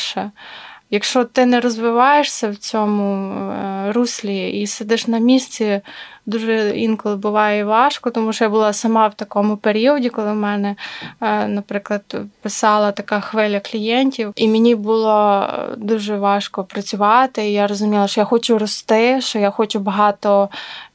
Якщо 0.90 1.24
ти 1.24 1.46
не 1.46 1.60
розвиваєшся 1.60 2.50
в 2.50 2.56
цьому 2.56 3.34
е, 3.40 3.92
руслі 3.92 4.50
і 4.50 4.66
сидиш 4.66 5.06
на 5.06 5.18
місці, 5.18 5.80
дуже 6.28 6.70
інколи 6.76 7.16
буває 7.16 7.64
важко, 7.64 8.10
тому 8.10 8.32
що 8.32 8.44
я 8.44 8.50
була 8.50 8.72
сама 8.72 9.06
в 9.06 9.14
такому 9.14 9.56
періоді, 9.56 10.08
коли 10.08 10.32
в 10.32 10.36
мене, 10.36 10.76
е, 11.20 11.48
наприклад, 11.48 12.16
писала 12.42 12.92
така 12.92 13.20
хвиля 13.20 13.60
клієнтів, 13.60 14.32
і 14.36 14.48
мені 14.48 14.74
було 14.74 15.46
дуже 15.76 16.16
важко 16.16 16.64
працювати. 16.64 17.48
І 17.48 17.52
Я 17.52 17.66
розуміла, 17.66 18.08
що 18.08 18.20
я 18.20 18.24
хочу 18.24 18.58
рости, 18.58 19.20
що 19.20 19.38
я 19.38 19.50
хочу 19.50 19.80
багато 19.80 20.48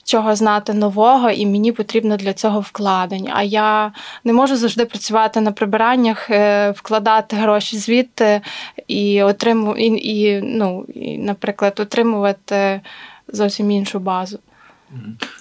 чого 0.04 0.36
знати 0.36 0.74
нового, 0.74 1.30
і 1.30 1.46
мені 1.46 1.72
потрібно 1.72 2.18
для 2.18 2.34
цього 2.34 2.60
вкладень. 2.60 3.30
А 3.34 3.44
я 3.44 3.92
не 4.24 4.34
можу 4.34 4.56
завжди 4.56 4.86
працювати 4.86 5.42
на 5.42 5.52
прибираннях, 5.52 6.30
е, 6.30 6.72
вкладати 6.72 7.36
гроші 7.36 7.78
звідти 7.78 8.42
і 8.88 9.24
отриму, 9.24 9.76
і, 9.78 9.86
і, 9.86 10.42
ну, 10.44 10.86
і, 10.96 11.18
наприклад, 11.18 11.80
отримувати 11.80 12.82
зовсім 13.28 13.72
іншу 13.72 14.00
базу. 14.00 14.40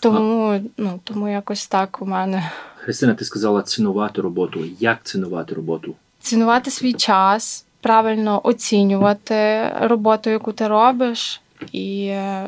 Тому 0.01 0.61
ну, 0.77 1.01
тому 1.05 1.29
якось 1.29 1.67
так 1.67 2.03
у 2.03 2.07
мене. 2.07 2.51
Христина, 2.77 3.15
ти 3.15 3.25
сказала 3.25 3.63
цінувати 3.63 4.21
роботу. 4.21 4.65
Як 4.79 4.99
цінувати 5.05 5.55
роботу? 5.55 5.95
Цінувати 6.21 6.71
свій 6.71 6.93
час, 6.93 7.65
правильно 7.81 8.41
оцінювати 8.45 9.71
роботу, 9.81 10.31
яку 10.31 10.53
ти 10.53 10.69
робиш, 10.69 11.41
і 11.73 12.07
е, 12.07 12.47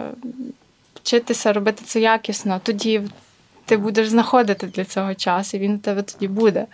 вчитися 0.94 1.52
робити 1.52 1.82
це 1.86 2.00
якісно. 2.00 2.61
Тоді 2.62 3.02
ти 3.64 3.76
будеш 3.76 4.09
знаходити 4.09 4.66
для 4.66 4.84
цього 4.84 5.14
час, 5.14 5.55
і 5.55 5.59
він 5.59 5.74
у 5.74 5.78
тебе 5.78 6.02
тоді 6.02 6.28
буде. 6.28 6.66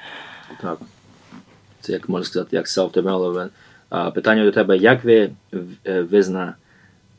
Так. 0.60 0.78
Це 1.80 1.92
як 1.92 2.08
можна 2.08 2.24
сказати, 2.24 2.56
як 2.56 2.66
self-development. 2.66 3.50
Питання 4.14 4.44
до 4.44 4.52
тебе: 4.52 4.76
як 4.76 5.04
ви 5.04 5.30
е, 5.86 6.02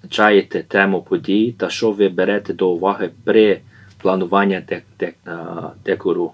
визначаєте 0.03 0.63
тему 0.63 1.01
подій 1.01 1.55
та 1.57 1.69
що 1.69 1.91
ви 1.91 2.09
берете 2.09 2.53
до 2.53 2.69
уваги 2.69 3.09
при 3.23 3.61
плануванні 3.97 4.61
декору? 5.85 6.31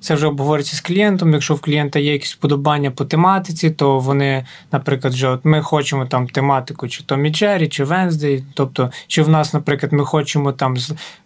Це 0.00 0.14
вже 0.14 0.26
обговорюється 0.26 0.76
з 0.76 0.80
клієнтом. 0.80 1.32
Якщо 1.32 1.54
в 1.54 1.60
клієнта 1.60 1.98
є 1.98 2.12
якісь 2.12 2.34
вподобання 2.34 2.90
по 2.90 3.04
тематиці, 3.04 3.70
то 3.70 3.98
вони, 3.98 4.46
наприклад, 4.72 5.14
вже 5.14 5.28
от 5.28 5.44
ми 5.44 5.62
хочемо 5.62 6.06
там 6.06 6.26
тематику, 6.26 6.88
чи 6.88 7.02
Томі 7.02 7.30
Джері, 7.30 7.68
чи 7.68 7.84
Венздей. 7.84 8.44
Тобто, 8.54 8.90
чи 9.06 9.22
в 9.22 9.28
нас, 9.28 9.54
наприклад, 9.54 9.92
ми 9.92 10.04
хочемо 10.04 10.52
там, 10.52 10.76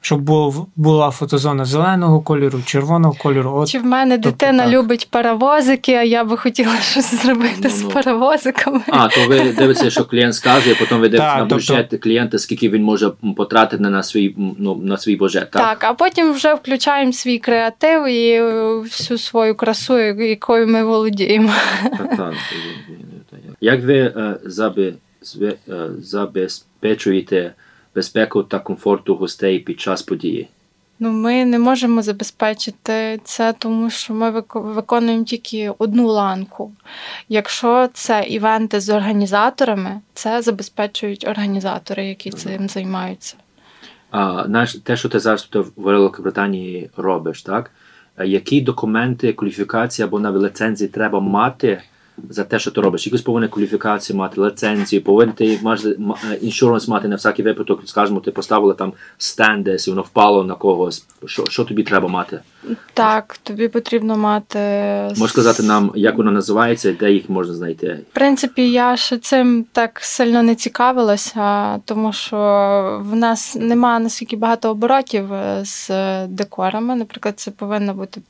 щоб 0.01 0.21
був, 0.21 0.67
була 0.77 1.11
фотозона 1.11 1.65
зеленого 1.65 2.21
кольору, 2.21 2.61
червоного 2.65 3.15
кольору. 3.15 3.53
От, 3.55 3.69
Чи 3.69 3.79
в 3.79 3.85
мене 3.85 4.19
тобто, 4.19 4.31
дитина 4.31 4.65
так. 4.65 4.73
любить 4.73 5.09
паровозики, 5.11 5.93
а 5.93 6.03
я 6.03 6.25
би 6.25 6.37
хотіла 6.37 6.77
щось 6.77 7.23
зробити 7.23 7.61
ну, 7.65 7.71
з 7.71 7.83
ну. 7.83 7.89
паровозиками. 7.89 8.81
А, 8.89 9.09
то 9.09 9.29
ви 9.29 9.53
дивитеся, 9.53 9.91
що 9.91 10.05
клієнт 10.05 10.35
скаже, 10.35 10.71
і 10.71 10.75
потім 10.75 11.01
ви 11.01 11.09
дивитеся 11.09 11.37
на 11.37 11.45
бюджет 11.45 11.87
тобто... 11.91 12.05
клієнта, 12.05 12.39
скільки 12.39 12.69
він 12.69 12.83
може 12.83 13.11
потратити 13.37 13.83
на 13.83 14.03
свій 14.03 14.35
ну, 14.59 14.77
на 14.77 14.97
свій 14.97 15.17
бюджет. 15.17 15.51
Так? 15.51 15.63
так, 15.63 15.85
а 15.85 15.95
потім 15.95 16.33
вже 16.33 16.55
включаємо 16.55 17.13
свій 17.13 17.39
креатив 17.39 18.07
і 18.07 18.41
всю 18.63 19.19
свою 19.19 19.55
красу, 19.55 19.99
якою 19.99 20.67
ми 20.67 20.85
володіємо. 20.85 21.53
Як 23.61 23.85
ви 23.85 23.99
е, 23.99 24.37
е, 25.69 25.91
забезпечуєте 25.99 27.55
безпеку 27.95 28.43
та 28.43 28.59
комфорту 28.59 29.15
гостей 29.15 29.59
під 29.59 29.81
час 29.81 30.03
події? 30.03 30.49
Ну, 30.99 31.11
ми 31.11 31.45
не 31.45 31.59
можемо 31.59 32.03
забезпечити 32.03 33.21
це, 33.25 33.55
тому 33.59 33.91
що 33.91 34.15
ми 34.15 34.43
виконуємо 34.53 35.25
тільки 35.25 35.73
одну 35.79 36.07
ланку. 36.07 36.73
Якщо 37.29 37.89
це 37.93 38.25
івенти 38.29 38.81
з 38.81 38.89
організаторами, 38.89 40.01
це 40.15 40.43
забезпечують 40.43 41.29
організатори, 41.29 42.07
які 42.07 42.31
цим 42.31 42.69
займаються. 42.69 43.37
А, 44.11 44.45
знаєш, 44.47 44.75
те, 44.75 44.97
що 44.97 45.09
ти 45.09 45.21
зараз 45.21 45.49
в 45.53 45.65
Великобританії 45.77 46.91
робиш, 46.97 47.43
так? 47.43 47.71
Які 48.19 48.61
документи, 48.61 49.33
кваліфікації 49.33 50.05
або 50.05 50.21
навіть 50.21 50.43
ліцензії 50.43 50.89
треба 50.89 51.21
мати 51.21 51.83
за 52.29 52.45
те, 52.45 52.59
що 52.59 52.71
ти 52.71 52.81
робиш. 52.81 53.07
Якусь 53.07 53.23
повинна 53.23 53.49
кваліфікацію 53.49 54.17
мати, 54.17 54.41
ліцензію, 54.41 55.03
повинен 55.03 55.35
ти 55.35 55.59
іншуранс 56.41 56.89
мати 56.89 57.09
на 57.09 57.17
всякий 57.17 57.45
випадок, 57.45 57.83
скажімо, 57.85 58.21
ти 58.21 58.31
поставили 58.31 58.75
там 58.75 58.93
стенд 59.19 59.65
десь, 59.65 59.87
і 59.87 59.91
воно 59.91 60.03
впало 60.03 60.45
на 60.45 60.55
когось. 60.55 61.05
Що 61.27 61.47
що 61.47 61.65
тобі 61.65 61.83
треба 61.83 62.09
мати? 62.09 62.41
Так, 62.95 63.39
тобі 63.43 63.69
потрібно 63.69 64.17
мати. 64.17 64.59
Можеш 65.09 65.31
сказати 65.31 65.63
нам, 65.63 65.93
як 65.95 66.17
воно 66.17 66.31
називається, 66.31 66.97
де 67.01 67.13
їх 67.13 67.31
можна 67.31 67.55
знайти? 67.55 68.01
В 68.11 68.15
принципі, 68.15 68.71
я 68.71 68.97
ще 68.97 69.19
цим 69.19 69.67
так 69.73 69.99
сильно 70.03 70.43
не 70.43 70.55
цікавилася, 70.55 71.79
тому 71.85 72.13
що 72.13 72.37
в 73.05 73.17
нас 73.17 73.57
немає 73.61 74.01
наскільки 74.01 74.37
багато 74.37 74.71
оборотів 74.71 75.33
е, 75.33 75.61
з 75.65 75.91
декорами. 76.27 76.97
Наприклад, 76.97 77.35
це 77.41 77.51
повинно 77.51 77.95
бути 77.95 78.21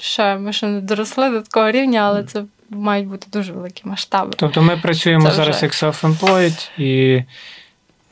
ще 0.00 0.36
ми 0.36 0.52
ще 0.52 0.66
не 0.66 0.80
доросли 0.80 1.30
до 1.30 1.40
такого 1.40 1.70
рівня, 1.70 2.00
але 2.00 2.24
це 2.24 2.44
мають 2.74 3.08
бути 3.08 3.26
дуже 3.32 3.52
великі 3.52 3.82
масштаби. 3.84 4.30
Тобто 4.36 4.62
ми 4.62 4.76
працюємо 4.76 5.28
це 5.28 5.34
зараз 5.34 5.56
вже... 5.56 5.66
як 5.66 5.72
self-employed 5.72 6.80
і 6.80 7.22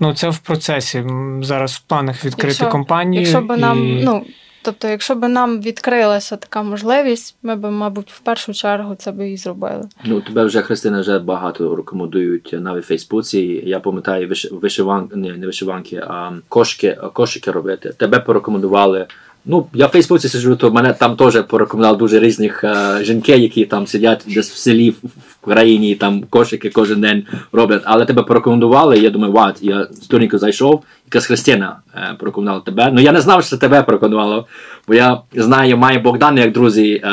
ну, 0.01 0.15
це 0.15 0.29
в 0.29 0.39
процесі. 0.39 1.05
Зараз 1.43 1.73
в 1.73 1.81
планах 1.81 2.25
відкрити 2.25 2.47
якщо, 2.49 2.69
компанію. 2.69 3.23
Якщо 3.23 3.41
б 3.41 3.57
і... 3.57 3.61
нам, 3.61 4.01
ну, 4.01 4.25
Тобто, 4.63 4.89
якщо 4.89 5.15
б 5.15 5.29
нам 5.29 5.61
відкрилася 5.61 6.37
така 6.37 6.63
можливість, 6.63 7.37
ми 7.43 7.57
б, 7.57 7.71
мабуть, 7.71 8.13
в 8.13 8.21
першу 8.21 8.53
чергу 8.53 8.95
це 8.95 9.13
би 9.13 9.31
і 9.31 9.37
зробили. 9.37 9.89
Ну 10.05 10.21
тебе 10.21 10.45
вже 10.45 10.63
Христина 10.63 11.01
вже 11.01 11.19
багато 11.19 11.77
рекомендують 11.77 12.55
навіть 12.61 12.85
в 12.85 12.87
Фейсбуці. 12.87 13.63
Я 13.67 13.81
пам'ятаю 13.81 14.33
вишиванки, 14.51 15.17
не, 15.17 15.37
не 15.37 15.47
вишиванки, 15.47 15.97
а 15.97 16.33
кошики, 16.49 16.99
кошики 17.13 17.51
робити. 17.51 17.95
Тебе 17.97 18.21
порекомендували 18.21 19.07
Ну, 19.45 19.67
я 19.75 19.87
в 19.87 19.91
Фейсбуці 19.91 20.29
сиджу, 20.29 20.57
то 20.57 20.71
мене 20.71 20.93
там 20.93 21.17
теж 21.17 21.43
порекомендували 21.43 21.99
дуже 21.99 22.21
різних 22.21 22.65
е, 22.65 22.99
жінки, 23.05 23.37
які 23.37 23.67
там 23.67 23.87
сидять 23.87 24.25
десь 24.27 24.51
в 24.51 24.57
селі 24.57 24.91
в 24.91 25.37
країні, 25.45 25.95
там 25.95 26.25
кошики 26.31 26.71
кожен 26.71 27.01
день 27.01 27.25
роблять. 27.53 27.83
Але 27.85 28.05
тебе 28.05 28.23
порекомендували. 28.23 28.99
Я 28.99 29.11
думаю, 29.11 29.33
ват, 29.33 29.59
я 29.63 29.87
сторінку 29.93 30.39
зайшов, 30.39 30.83
якась 31.07 31.27
Христина 31.27 31.77
е, 31.95 32.15
порекомендувала 32.19 32.65
тебе. 32.65 32.91
Ну 32.93 33.01
я 33.01 33.13
не 33.13 33.21
знав, 33.21 33.43
що 33.43 33.51
це 33.51 33.57
тебе 33.57 33.83
порекомендувало, 33.83 34.47
бо 34.89 34.95
я 34.95 35.21
знаю, 35.35 35.77
маю 35.77 36.01
Богдан 36.01 36.39
як 36.39 36.53
друзі 36.53 36.93
е, 36.93 37.09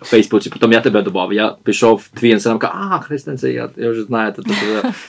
в 0.00 0.04
Фейсбуці, 0.04 0.50
потім 0.50 0.72
я 0.72 0.80
тебе 0.80 1.02
додав. 1.02 1.32
Я 1.32 1.54
пішов 1.64 2.08
в 2.12 2.18
твій 2.18 2.30
інстаграм, 2.30 2.58
кажу, 2.58 2.74
а, 2.76 2.98
Христина, 2.98 3.36
це 3.36 3.52
я, 3.52 3.68
я 3.76 3.90
вже 3.90 4.02
знаю, 4.02 4.32
ти 4.32 4.42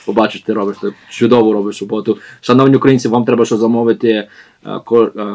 побачиш, 0.06 0.40
ти 0.40 0.52
робиш, 0.52 0.76
ти 0.82 0.92
чудово 1.10 1.52
робиш 1.52 1.80
роботу. 1.80 2.18
Шановні 2.40 2.76
українці, 2.76 3.08
вам 3.08 3.24
треба 3.24 3.44
що 3.44 3.56
замовити. 3.56 4.28
Е, 4.66 4.80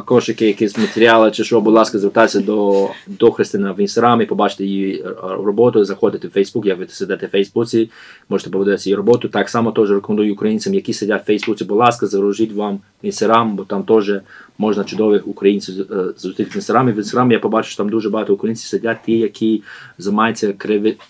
кошики, 0.05 0.45
якісь 0.45 0.78
матеріали, 0.78 1.32
чи 1.32 1.43
що, 1.43 1.62
будь 1.62 1.74
ласка, 1.74 1.99
звертайтеся 1.99 2.39
до 2.39 2.89
до 3.07 3.32
Христини 3.32 3.72
в 3.72 3.80
інстаграмі, 3.80 4.26
побачите 4.26 4.66
її 4.66 5.05
роботу, 5.22 5.86
заходите 5.86 6.28
в 6.28 6.32
Фейсбук, 6.32 6.66
як 6.66 6.80
ви 6.80 6.86
сидите 7.00 7.26
в 7.26 7.30
Фейсбуці, 7.30 7.89
можете 8.30 8.50
подивитися 8.50 8.89
її 8.89 8.95
роботу. 8.95 9.28
Так 9.28 9.50
само 9.50 9.72
теж 9.72 9.91
рекомендую 9.91 10.34
українцям, 10.34 10.74
які 10.74 10.93
сидять 10.93 11.24
в 11.24 11.26
Фейсбуці, 11.26 11.64
будь 11.64 11.78
ласка, 11.78 12.08
заложіть 12.08 12.54
вам 12.54 12.80
інстаграм, 13.02 13.56
бо 13.56 13.64
там 13.64 13.84
теж 13.84 14.14
можна 14.58 14.84
чудових 14.84 15.28
українців 15.28 15.76
зустріти 16.18 16.52
в 16.52 16.56
інстаграмі. 16.56 16.91
В 16.91 16.97
інстаграмі 16.97 17.34
я 17.34 17.39
побачу, 17.39 17.70
що 17.70 17.78
там 17.78 17.89
дуже 17.89 18.10
багато 18.10 18.34
українців 18.34 18.68
сидять, 18.68 18.97
ті, 19.06 19.18
які 19.18 19.64
займаються 19.97 20.54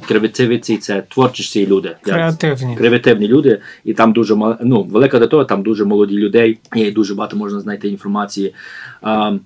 креативіці, 0.08 0.78
це 0.78 1.04
творчі 1.10 1.68
люди. 1.68 1.96
Креативні. 2.02 2.76
Креативні 2.76 3.28
люди. 3.28 3.60
І 3.86 3.94
там 3.94 4.14
дуже 4.14 4.36
ну, 4.62 4.84
велика 4.84 5.20
до 5.20 5.28
того, 5.28 5.46
там 5.46 5.64
дуже 5.64 5.86
молоді 5.86 6.18
людей, 6.18 6.60
і 6.76 6.92
дуже 6.92 7.16
багато 7.16 7.38
можна 7.38 7.60
знайти 7.60 7.88
інформації 7.88 8.10
інформації. 8.10 8.54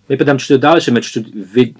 Ми 0.09 0.17
підемо 0.17 0.39
чуть 0.39 0.61
далі, 0.61 0.81
ми 0.91 1.01
чуть 1.01 1.35
від, 1.55 1.75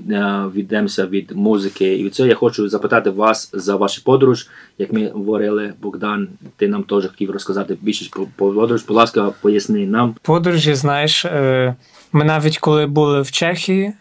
віддемося 0.56 1.06
від 1.06 1.32
музики. 1.36 1.96
І 1.96 2.04
від 2.04 2.16
цього 2.16 2.30
я 2.30 2.36
хочу 2.36 2.70
запитати 2.70 3.10
вас 3.10 3.50
за 3.54 3.76
вашу 3.76 4.04
подорож. 4.04 4.48
Як 4.78 4.94
ми 4.94 5.10
говорили, 5.10 5.74
Богдан, 5.82 6.28
ти 6.58 6.68
нам 6.68 6.84
теж 6.84 7.08
хотів 7.08 7.32
розказати 7.32 7.78
більше 7.82 8.10
про 8.12 8.26
подорож. 8.36 8.86
Будь 8.86 8.98
ласка, 8.98 9.32
поясни 9.42 9.88
нам. 9.88 10.16
Подорожі, 10.22 10.74
знаєш, 10.74 11.26
е, 11.26 11.76
ми 12.12 12.26
навіть 12.26 12.58
коли 12.58 12.86
були 12.86 13.22
в 13.22 13.32
Чехії, 13.32 13.94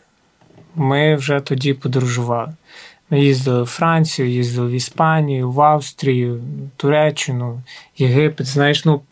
ми 0.74 1.16
вже 1.16 1.40
тоді 1.40 1.74
подорожували. 1.74 2.52
Ми 3.10 3.20
їздили 3.20 3.62
в 3.62 3.66
Францію, 3.66 4.28
їздили 4.28 4.68
в 4.68 4.72
Іспанію, 4.72 5.50
в 5.50 5.60
Австрію, 5.60 6.42
Туреччину, 6.76 7.62
Єгипет. 7.98 8.46
Знаєш, 8.46 8.84
ну 8.84 9.02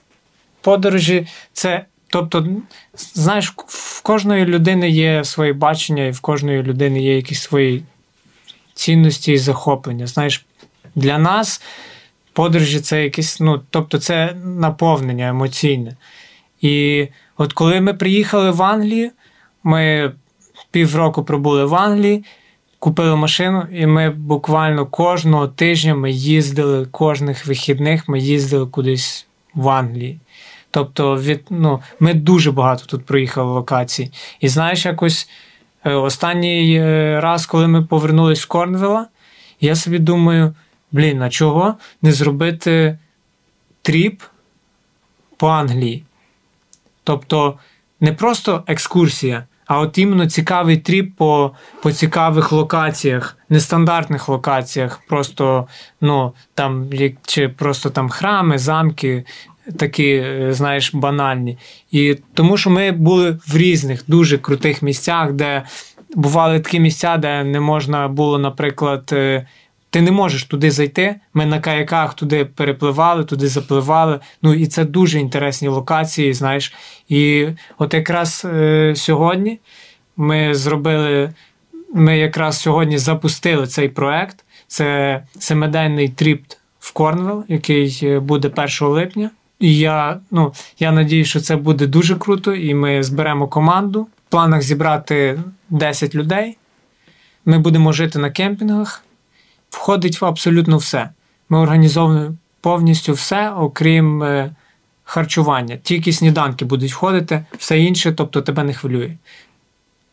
подорожі 0.61 1.27
це 1.53 1.85
Тобто, 2.13 2.49
знаєш, 2.95 3.55
в 3.67 4.03
кожної 4.03 4.45
людини 4.45 4.91
є 4.91 5.25
своє 5.25 5.53
бачення, 5.53 6.05
і 6.05 6.11
в 6.11 6.21
кожної 6.21 6.63
людини 6.63 7.03
є 7.03 7.17
якісь 7.17 7.43
свої 7.43 7.83
цінності 8.75 9.33
і 9.33 9.39
захоплення. 9.39 10.07
Знаєш, 10.07 10.47
для 11.01 11.19
нас 11.19 11.63
подорожі 12.33 12.81
це 12.81 13.05
якесь, 13.05 13.41
ну, 13.41 13.61
тобто 13.71 13.99
це 13.99 14.35
наповнення 14.45 15.29
емоційне. 15.29 15.97
І 16.61 17.07
от 17.37 17.53
коли 17.53 17.81
ми 17.81 17.95
приїхали 17.95 18.51
в 18.51 18.63
Англію, 18.63 19.11
ми 19.65 20.13
півроку 20.71 21.25
пробули 21.25 21.65
в 21.65 21.75
Англії, 21.75 22.25
купили 22.79 23.17
машину, 23.17 23.67
і 23.73 23.87
ми 23.87 24.11
буквально 24.11 24.87
кожного 24.87 25.49
тижня 25.49 25.95
ми 25.95 26.11
їздили, 26.11 26.87
кожних 26.87 27.47
вихідних 27.47 28.09
ми 28.09 28.21
їздили 28.21 28.67
кудись 28.67 29.27
в 29.55 29.69
Англії. 29.69 30.21
Тобто, 30.71 31.17
від, 31.17 31.45
ну, 31.51 31.81
ми 32.01 32.15
дуже 32.15 32.53
багато 32.53 32.87
тут 32.87 33.07
проїхали 33.07 33.53
локацій. 33.53 34.11
І 34.41 34.49
знаєш, 34.49 34.87
якось 34.87 35.29
е, 35.85 35.95
останній 35.95 36.77
е, 36.77 37.21
раз, 37.21 37.47
коли 37.47 37.69
ми 37.69 37.83
повернулись 37.83 38.41
з 38.41 38.45
Корнвела, 38.45 39.07
я 39.61 39.75
собі 39.75 39.99
думаю, 39.99 40.55
блін, 40.93 41.23
а 41.23 41.31
чого 41.31 41.75
не 42.03 42.13
зробити 42.13 42.99
trip 43.83 44.23
по 45.37 45.49
Англії? 45.49 46.05
Тобто, 47.05 47.59
не 48.01 48.13
просто 48.13 48.65
екскурсія, 48.67 49.45
а 49.67 49.79
от 49.79 49.99
іменно 49.99 50.27
цікавий 50.27 50.77
trip 50.77 51.17
по 51.17 51.53
по 51.83 51.93
цікавих 51.93 52.53
локаціях, 52.53 53.39
нестандартних 53.49 54.29
локаціях, 54.29 55.01
просто 55.09 55.67
ну, 56.01 56.33
там, 56.55 56.91
чи 57.23 57.49
просто 57.49 57.91
там 57.91 58.09
храми, 58.09 58.59
замки, 58.59 59.25
такі, 59.79 60.09
е, 60.09 60.53
знаєш, 60.53 60.95
банальні. 60.95 61.59
І 61.91 62.17
тому 62.35 62.57
що 62.57 62.71
ми 62.71 62.93
були 62.93 63.39
в 63.47 63.57
різних 63.57 64.05
дуже 64.07 64.39
крутих 64.39 64.83
місцях, 64.83 65.33
де 65.33 65.63
бували 66.15 66.61
такі 66.61 66.81
місця, 66.81 67.17
де 67.17 67.45
не 67.45 67.61
можна 67.61 68.09
було, 68.09 68.39
наприклад. 68.39 69.15
Ти 69.91 70.01
не 70.01 70.11
можеш 70.11 70.45
туди 70.45 70.71
зайти. 70.71 71.17
Ми 71.35 71.47
на 71.47 71.61
каяках 71.61 72.15
туди 72.15 72.45
перепливали, 72.45 73.25
туди 73.25 73.49
запливали. 73.49 74.21
Ну 74.43 74.55
і 74.55 74.67
це 74.67 74.85
дуже 74.85 75.21
інтересні 75.21 75.69
локації, 75.69 76.33
знаєш. 76.33 76.73
І 77.09 77.49
от 77.79 77.95
якраз 77.95 78.43
е, 78.45 78.93
сьогодні 78.97 79.61
ми 80.17 80.55
зробили, 80.55 81.33
ми 81.95 82.19
якраз 82.19 82.61
сьогодні 82.61 82.99
запустили 82.99 83.67
цей 83.67 83.89
проект. 83.89 84.45
Це 84.67 85.23
семиденний 85.39 86.09
тріп 86.09 86.43
в 86.81 86.93
Корнвелл, 86.93 87.45
який 87.49 88.01
е, 88.03 88.21
буде 88.21 88.49
1 88.49 88.69
липня. 88.81 89.31
І 89.61 89.79
я 89.79 90.21
ну, 90.31 90.53
я 90.79 90.93
надію, 90.93 91.25
що 91.25 91.41
це 91.41 91.57
буде 91.57 91.87
дуже 91.87 92.17
круто, 92.17 92.55
і 92.55 92.75
ми 92.75 93.03
зберемо 93.03 93.49
команду. 93.49 94.03
В 94.03 94.31
планах 94.31 94.63
зібрати 94.63 95.41
10 95.71 96.15
людей. 96.15 96.57
Ми 97.45 97.59
будемо 97.59 97.93
жити 97.93 98.19
на 98.19 98.31
кемпінгах 98.31 99.05
входить 99.71 100.21
в 100.21 100.25
абсолютно 100.25 100.77
все. 100.77 101.11
Ми 101.49 101.59
організовуємо 101.59 102.35
повністю 102.61 103.13
все, 103.13 103.51
окрім 103.51 104.23
е, 104.23 104.51
харчування. 105.05 105.77
Тільки 105.83 106.13
сніданки 106.13 106.65
будуть 106.65 106.93
входити, 106.93 107.45
все 107.59 107.81
інше, 107.81 108.13
тобто 108.13 108.43
тебе 108.43 108.65
не 108.65 108.75
хвилює. 108.75 109.17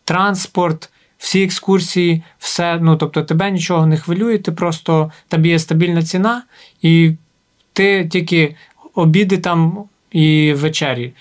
Транспорт, 0.03 0.89
всі 1.17 1.43
екскурсії, 1.43 2.23
все, 2.39 2.79
ну 2.81 2.95
тобто 2.95 3.23
тебе 3.23 3.51
нічого 3.51 3.85
не 3.85 3.97
хвилює, 3.97 4.37
ти 4.37 4.51
просто 4.51 5.11
тобі 5.27 5.49
є 5.49 5.59
стабільна 5.59 6.03
ціна, 6.03 6.43
і 6.81 7.13
ти 7.73 8.07
тільки 8.11 8.55
обіди 8.93 9.37
там 9.37 9.83
і 10.11 10.53
вечері. 10.53 11.13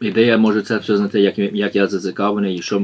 Ідея 0.00 0.38
може 0.38 0.62
це 0.62 0.78
все 0.78 0.96
знати, 0.96 1.20
як 1.20 1.38
як 1.38 1.76
я 1.76 1.86
зацікавлений 1.86 2.56
і 2.56 2.62
що. 2.62 2.82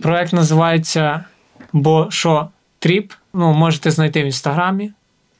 Проект 0.00 0.32
називається 0.32 1.24
Бошо 1.72 2.48
Trip. 2.78 3.12
Ну, 3.38 3.52
можете 3.52 3.90
знайти 3.90 4.22
в 4.22 4.26
інстаграмі. 4.26 4.92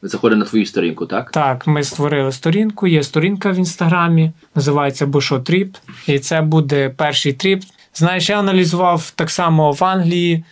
Заходить 0.03 0.39
на 0.39 0.45
твою 0.45 0.67
сторінку, 0.67 1.07
так? 1.07 1.31
Так, 1.31 1.67
ми 1.67 1.83
створили 1.83 2.33
сторінку. 2.33 2.87
Є 2.87 3.03
сторінка 3.03 3.51
в 3.51 3.57
інстаграмі, 3.57 4.33
називається 4.55 5.07
Бошо 5.07 5.39
Trip. 5.39 5.77
І 6.07 6.19
це 6.19 6.41
буде 6.41 6.89
перший 6.89 7.33
trip. 7.33 7.63
Знаєш, 7.95 8.29
я 8.29 8.39
аналізував 8.39 9.11
так 9.11 9.31
само 9.31 9.73
в 9.73 9.85
Англії, 9.85 10.45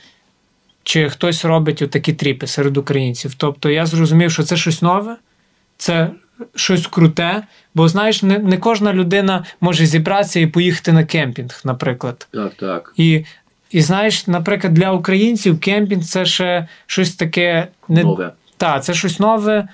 чи 0.82 1.08
хтось 1.08 1.44
робить 1.44 1.82
отакі 1.82 2.12
тріпи 2.12 2.46
серед 2.46 2.76
українців. 2.76 3.34
Тобто 3.34 3.70
я 3.70 3.86
зрозумів, 3.86 4.32
що 4.32 4.42
це 4.42 4.56
щось 4.56 4.82
нове, 4.82 5.16
це 5.76 6.10
щось 6.54 6.86
круте. 6.86 7.42
Бо 7.74 7.88
знаєш, 7.88 8.22
не 8.22 8.38
не 8.38 8.56
кожна 8.58 8.92
людина 8.92 9.44
може 9.60 9.86
зібратися 9.86 10.40
і 10.40 10.46
поїхати 10.46 10.92
на 10.92 11.04
кемпінг, 11.04 11.60
наприклад. 11.64 12.28
Так, 12.32 12.54
так. 12.54 12.92
І 12.96 13.24
і 13.70 13.82
знаєш, 13.82 14.26
наприклад, 14.26 14.74
для 14.74 14.92
українців 14.92 15.60
кемпінг 15.60 16.04
це 16.04 16.24
ще 16.26 16.68
щось 16.86 17.14
таке 17.14 17.68
не 17.88 18.04
нове. 18.04 18.32
Так, 18.56 18.84
це 18.84 18.94
щось 18.94 19.20
нове, 19.20 19.68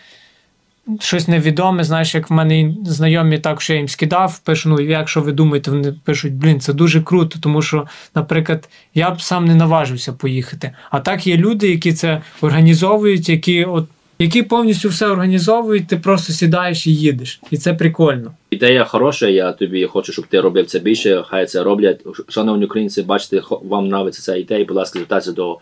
щось 1.00 1.28
невідоме. 1.28 1.84
Знаєш, 1.84 2.14
як 2.14 2.30
в 2.30 2.32
мене 2.32 2.74
знайомі 2.86 3.38
так, 3.38 3.60
що 3.60 3.72
я 3.72 3.78
їм 3.78 3.88
скидав, 3.88 4.38
пишу, 4.38 4.68
ну, 4.68 4.80
якщо 4.80 5.20
ви 5.20 5.32
думаєте, 5.32 5.70
вони 5.70 5.94
пишуть, 6.04 6.32
блін, 6.32 6.60
це 6.60 6.72
дуже 6.72 7.02
круто, 7.02 7.38
тому 7.40 7.62
що, 7.62 7.86
наприклад, 8.14 8.68
я 8.94 9.10
б 9.10 9.22
сам 9.22 9.44
не 9.44 9.54
наважився 9.54 10.12
поїхати. 10.12 10.72
А 10.90 11.00
так 11.00 11.26
є 11.26 11.36
люди, 11.36 11.70
які 11.70 11.92
це 11.92 12.22
організовують, 12.40 13.28
які 13.28 13.64
от 13.64 13.88
які 14.22 14.42
повністю 14.42 14.88
все 14.88 15.06
організовують, 15.06 15.86
ти 15.86 15.96
просто 15.96 16.32
сідаєш 16.32 16.86
і 16.86 16.94
їдеш. 16.94 17.40
І 17.50 17.56
це 17.56 17.74
прикольно. 17.74 18.32
Ідея 18.50 18.84
хороша, 18.84 19.28
я 19.28 19.52
тобі 19.52 19.86
хочу, 19.86 20.12
щоб 20.12 20.26
ти 20.26 20.40
робив 20.40 20.66
це 20.66 20.78
більше, 20.78 21.24
хай 21.28 21.46
це 21.46 21.62
роблять. 21.62 22.00
Шановні 22.28 22.64
українці, 22.64 23.02
бачите, 23.02 23.42
вам 23.62 23.84
нравиться 23.84 24.22
ця 24.22 24.36
ідея, 24.36 24.64
будь 24.64 24.76
ласка, 24.76 24.98
звертайтеся 24.98 25.32
до 25.32 25.58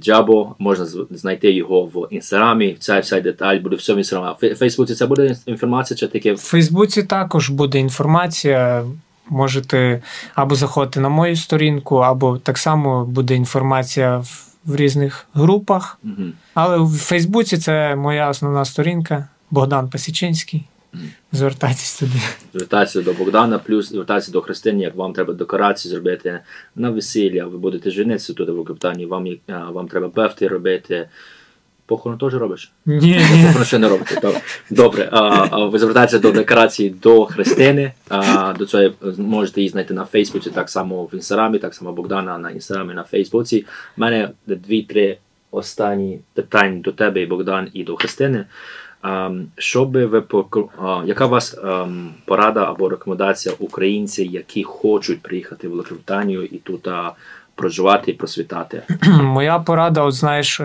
Джабо, 0.00 0.54
можна 0.58 0.86
знайти 1.10 1.52
його 1.52 1.82
в 1.82 2.08
інстаграмі. 2.10 2.76
Ця 2.78 2.98
вся 2.98 3.20
деталь 3.20 3.58
буде 3.58 3.76
все 3.76 3.94
в 3.94 3.96
інстаграмі. 3.96 4.36
В 4.42 4.54
Фейсбуці 4.54 4.94
це 4.94 5.06
буде 5.06 5.36
інформація 5.46 5.98
чи 5.98 6.06
таке? 6.08 6.32
В 6.32 6.38
Фейсбуці 6.38 7.02
також 7.02 7.50
буде 7.50 7.78
інформація. 7.78 8.84
Можете 9.28 10.02
або 10.34 10.54
заходити 10.54 11.00
на 11.00 11.08
мою 11.08 11.36
сторінку, 11.36 11.96
або 11.96 12.38
так 12.38 12.58
само 12.58 13.04
буде 13.04 13.34
інформація 13.34 14.18
в 14.18 14.51
в 14.64 14.76
різних 14.76 15.26
групах. 15.34 15.98
Угу. 16.04 16.24
Але 16.54 16.78
в 16.78 16.96
Фейсбуці 16.96 17.58
це 17.58 17.96
моя 17.96 18.28
основна 18.28 18.64
сторінка 18.64 19.28
Богдан 19.50 19.90
Пасічинський. 19.90 20.64
Звертайтесь 21.32 21.98
туди. 21.98 22.20
Звертайтеся 22.52 23.02
до 23.02 23.12
Богдана, 23.12 23.58
плюс 23.58 23.88
звертайтеся 23.88 24.32
до 24.32 24.40
Христини, 24.40 24.82
як 24.82 24.94
вам 24.94 25.12
треба 25.12 25.34
декорації 25.34 25.94
зробити 25.94 26.40
на 26.76 26.90
весілля, 26.90 27.44
ви 27.44 27.58
будете 27.58 27.90
женитися 27.90 28.34
туди 28.34 28.52
в 28.52 28.64
Капітані, 28.64 29.06
вам 29.06 29.26
вам 29.48 29.88
треба 29.88 30.08
бефти 30.08 30.48
робити. 30.48 31.08
Похорон 31.86 32.18
теж 32.18 32.34
робиш? 32.34 32.72
Ні, 32.86 33.20
Похорон 33.44 33.64
ще 33.64 33.78
не 33.78 33.88
робите. 33.88 34.40
Добре. 34.70 35.08
А, 35.12 35.66
Ви 35.66 35.78
звертаєтеся 35.78 36.18
до 36.18 36.32
декорації 36.32 36.90
до 36.90 37.24
Христини. 37.24 37.92
А, 38.08 38.54
До 38.58 38.66
цього 38.66 38.90
можете 39.18 39.60
її 39.60 39.70
знайти 39.70 39.94
на 39.94 40.04
Фейсбуці, 40.04 40.50
так 40.50 40.70
само 40.70 41.04
в 41.04 41.14
інстаграмі, 41.14 41.58
так 41.58 41.74
само 41.74 41.92
Богдана 41.92 42.38
на 42.38 42.50
інстаграмі, 42.50 42.94
на 42.94 43.02
Фейсбуці. 43.02 43.66
У 43.96 44.00
мене 44.00 44.30
дві-три 44.46 45.18
останні 45.50 46.20
питання 46.34 46.80
до 46.80 46.92
тебе, 46.92 47.26
Богдан, 47.26 47.68
і 47.72 47.84
до 47.84 47.96
Христини. 47.96 48.44
Що 49.58 49.84
би 49.84 50.06
ви 50.06 50.24
Яка 51.04 51.26
у 51.26 51.28
вас 51.28 51.58
а, 51.64 51.86
порада 52.24 52.64
або 52.64 52.88
рекомендація 52.88 53.54
українців, 53.58 54.32
які 54.32 54.62
хочуть 54.62 55.22
приїхати 55.22 55.68
в 55.68 55.70
Великобританію 55.70 56.44
і 56.44 56.56
тут 56.58 56.88
проживати 57.54 58.10
і 58.10 58.14
просвітати? 58.14 58.82
Моя 59.22 59.58
порада, 59.58 60.02
от 60.02 60.14
знаєш. 60.14 60.60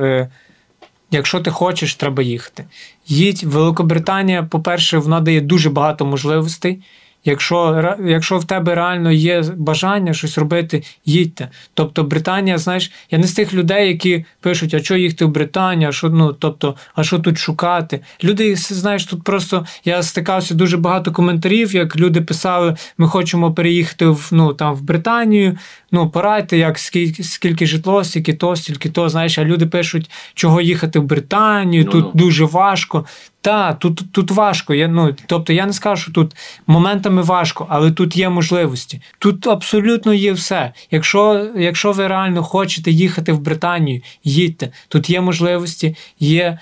Якщо 1.12 1.40
ти 1.40 1.52
хочеш, 1.52 1.96
треба 1.96 2.24
їхати. 2.24 2.66
Їдь 3.08 3.44
Великобританія, 3.44 4.44
по-перше, 4.44 4.98
вона 4.98 5.20
дає 5.20 5.42
дуже 5.42 5.70
багато 5.70 6.06
можливостей. 6.06 6.80
Якщо 7.26 7.96
якщо 8.06 8.38
в 8.38 8.46
тебе 8.46 8.76
реально 8.76 9.12
є 9.12 9.44
бажання 9.58 10.14
щось 10.14 10.38
робити, 10.38 10.84
їдьте. 11.06 11.50
Тобто 11.74 12.04
Британія, 12.04 12.58
знаєш, 12.58 12.92
я 13.12 13.18
не 13.18 13.28
з 13.28 13.34
тих 13.34 13.54
людей, 13.54 13.88
які 13.88 14.26
пишуть, 14.42 14.74
а 14.74 14.80
що 14.80 14.96
їхати 14.96 15.26
в 15.26 15.30
Британію, 15.30 15.90
а 15.90 15.92
що 15.92 16.10
ну, 16.10 16.34
тобто, 16.34 16.76
а 16.96 17.04
що 17.04 17.20
тут 17.20 17.38
шукати. 17.38 18.00
Люди, 18.24 18.56
знаєш, 18.56 19.06
тут 19.06 19.24
просто 19.24 19.66
я 19.86 20.04
стикався 20.04 20.56
дуже 20.56 20.78
багато 20.78 21.12
коментарів, 21.12 21.76
як 21.76 21.96
люди 21.96 22.22
писали, 22.22 22.76
ми 22.98 23.08
хочемо 23.08 23.54
переїхати 23.54 24.06
в 24.06 24.30
ну, 24.32 24.54
там, 24.54 24.76
в 24.76 24.82
Британію. 24.82 25.58
Ну, 25.92 26.10
порадьте, 26.10 26.58
як 26.58 26.80
скільки 26.80 27.24
скільки 27.24 27.68
житло, 27.68 28.04
стільки 28.04 28.34
то, 28.34 28.56
стільки 28.56 28.90
то. 28.90 29.10
Знаєш, 29.10 29.38
а 29.38 29.44
люди 29.44 29.66
пишуть, 29.66 30.10
чого 30.34 30.62
їхати 30.62 31.00
в 31.00 31.04
Британію, 31.04 31.84
ну, 31.86 31.92
тут 31.92 32.06
ну. 32.06 32.12
дуже 32.14 32.46
важко. 32.46 33.06
Так, 33.42 33.80
тут 33.80 34.12
тут 34.12 34.32
важко. 34.32 34.74
Я, 34.74 34.88
ну, 34.88 35.16
Тобто 35.26 35.54
я 35.54 35.66
не 35.66 35.74
скажу, 35.74 36.02
що 36.02 36.12
тут 36.12 36.36
моментами 36.68 37.22
важко, 37.22 37.68
але 37.70 37.92
тут 37.92 38.18
є 38.18 38.30
можливості. 38.30 39.02
Тут 39.20 39.48
абсолютно 39.48 40.14
є 40.14 40.32
все. 40.32 40.74
Якщо 40.92 41.52
якщо 41.56 41.92
ви 41.92 42.08
реально 42.08 42.44
хочете 42.44 42.92
їхати 42.92 43.32
в 43.32 43.40
Британію, 43.40 44.02
їдьте. 44.24 44.72
Тут 44.88 45.10
є 45.10 45.22
можливості, 45.22 45.96
є 46.20 46.60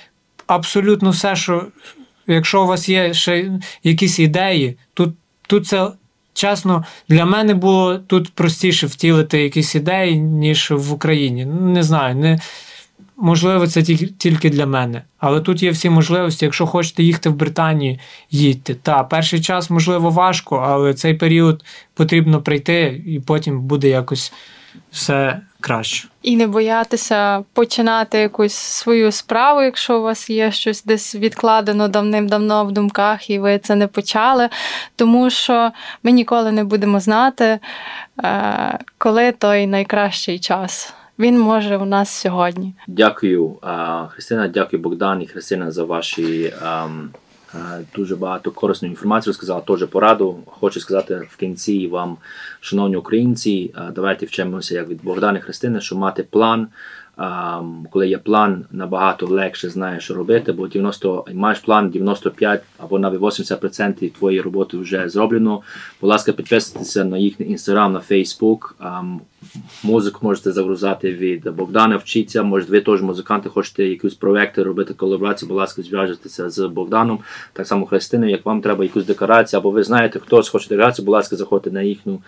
абсолютно 0.48 1.10
все, 1.10 1.36
що 1.36 1.68
якщо 2.28 2.64
у 2.64 2.68
вас 2.68 2.90
є 2.90 3.14
ще 3.14 3.52
якісь 3.84 4.20
ідеї, 4.20 4.78
тут, 4.94 5.16
тут 5.48 5.68
це. 5.68 5.88
Чесно, 6.36 6.86
для 7.10 7.26
мене 7.26 7.54
було 7.54 7.98
тут 7.98 8.34
простіше 8.34 8.88
втілити 8.88 9.44
якісь 9.44 9.76
ідеї, 9.76 10.20
ніж 10.20 10.72
в 10.72 10.94
Україні. 10.94 11.46
Не 11.46 11.84
знаю, 11.84 12.16
не 12.16 12.40
можливо, 13.18 13.68
це 13.68 13.84
тільки 14.18 14.50
для 14.50 14.66
мене. 14.66 15.02
Але 15.20 15.42
тут 15.42 15.64
є 15.64 15.72
всі 15.72 15.90
можливості. 15.90 16.46
Якщо 16.46 16.66
хочете 16.66 17.04
їхати 17.04 17.30
в 17.30 17.36
Британію, 17.36 18.00
їдьте. 18.32 18.76
Та 18.76 19.04
перший 19.04 19.42
час, 19.42 19.70
можливо, 19.70 20.10
важко, 20.10 20.58
але 20.58 20.94
цей 20.94 21.14
період 21.14 21.66
потрібно 21.94 22.42
прийти, 22.42 23.02
і 23.06 23.20
потім 23.20 23.62
буде 23.62 23.88
якось 23.88 24.34
все 24.92 25.42
краще. 25.66 26.08
І 26.22 26.38
не 26.38 26.48
боятися 26.48 27.44
починати 27.54 28.18
якусь 28.18 28.54
свою 28.54 29.12
справу, 29.12 29.62
якщо 29.62 30.00
у 30.00 30.02
вас 30.02 30.30
є 30.30 30.52
щось 30.52 30.84
десь 30.84 31.16
відкладено 31.16 31.88
давним-давно 31.88 32.66
в 32.66 32.72
думках, 32.72 33.30
і 33.30 33.40
ви 33.40 33.60
це 33.60 33.76
не 33.76 33.88
почали. 33.88 34.50
Тому 34.96 35.30
що 35.30 35.72
ми 36.04 36.12
ніколи 36.12 36.52
не 36.52 36.64
будемо 36.64 37.00
знати, 37.00 37.60
е, 38.24 38.80
коли 38.98 39.32
той 39.32 39.68
найкращий 39.68 40.40
час. 40.40 40.94
Він 41.20 41.40
може 41.40 41.78
у 41.78 41.86
нас 41.86 42.10
сьогодні. 42.10 42.74
Дякую, 42.88 43.58
Христина. 44.10 44.48
Дякую, 44.48 44.82
Богдан 44.82 45.22
і 45.22 45.28
Христина, 45.28 45.72
за 45.72 45.84
ваші. 45.84 46.54
Дуже 47.96 48.16
багато 48.16 48.52
корисної 48.52 48.92
інформації 48.92 49.30
розказала, 49.30 49.62
теж 49.62 49.86
пораду. 49.86 50.40
Хочу 50.46 50.80
сказати 50.80 51.28
в 51.30 51.36
кінці 51.36 51.88
вам, 51.88 52.18
шановні 52.60 52.96
українці, 52.96 53.74
давайте 53.96 54.26
вчимося 54.26 54.76
як 54.76 54.88
від 54.90 55.04
Богдана 55.04 55.40
Христини, 55.40 55.82
що 55.82 55.96
мати 55.96 56.24
план. 56.24 56.68
Коли 57.90 58.08
є 58.08 58.18
план, 58.18 58.66
набагато 58.72 59.28
легше 59.28 59.70
знаєш, 59.70 60.04
що 60.04 60.14
робити, 60.14 60.52
бо 60.52 60.68
90, 60.68 61.26
маєш 61.34 61.60
план 61.60 61.90
95 61.90 62.64
або 62.78 63.00
навіть 63.00 63.20
80% 63.20 64.12
твоєї 64.12 64.42
роботи 64.42 64.78
вже 64.78 65.10
зроблено. 65.10 65.62
Будь 66.02 66.10
ласка, 66.10 66.32
підписуйтеся 66.32 67.06
на 67.06 67.18
їхній 67.18 67.46
інстаграм, 67.46 67.94
на 67.94 68.00
Фейсбук. 68.00 68.76
Музику 69.84 70.20
можете 70.22 70.52
загрузати 70.52 71.12
від 71.14 71.50
Богдана. 71.50 71.98
Вчіться, 71.98 72.44
може, 72.44 72.66
ви 72.70 72.82
теж 72.82 73.02
музиканти, 73.02 73.50
хочете 73.50 73.86
якісь 73.86 74.14
проекти 74.14 74.64
робити 74.64 74.94
колаборацію, 74.94 75.50
будь 75.50 75.58
ласка, 75.58 75.82
зв'яжетеся 75.82 76.50
з 76.50 76.68
Богданом. 76.68 77.20
Так 77.54 77.68
само 77.68 77.86
Христиною, 77.86 78.32
як 78.32 78.46
вам 78.46 78.62
треба 78.62 78.84
якусь 78.84 79.06
декорацію, 79.06 79.60
або 79.60 79.72
ви 79.72 79.84
знаєте, 79.84 80.20
хтось 80.20 80.50
хоче 80.50 80.70
декорацію, 80.70 81.06
будь 81.06 81.14
ласка, 81.14 81.36
заходьте 81.36 81.72
на 81.72 81.82
їхню 81.82 82.22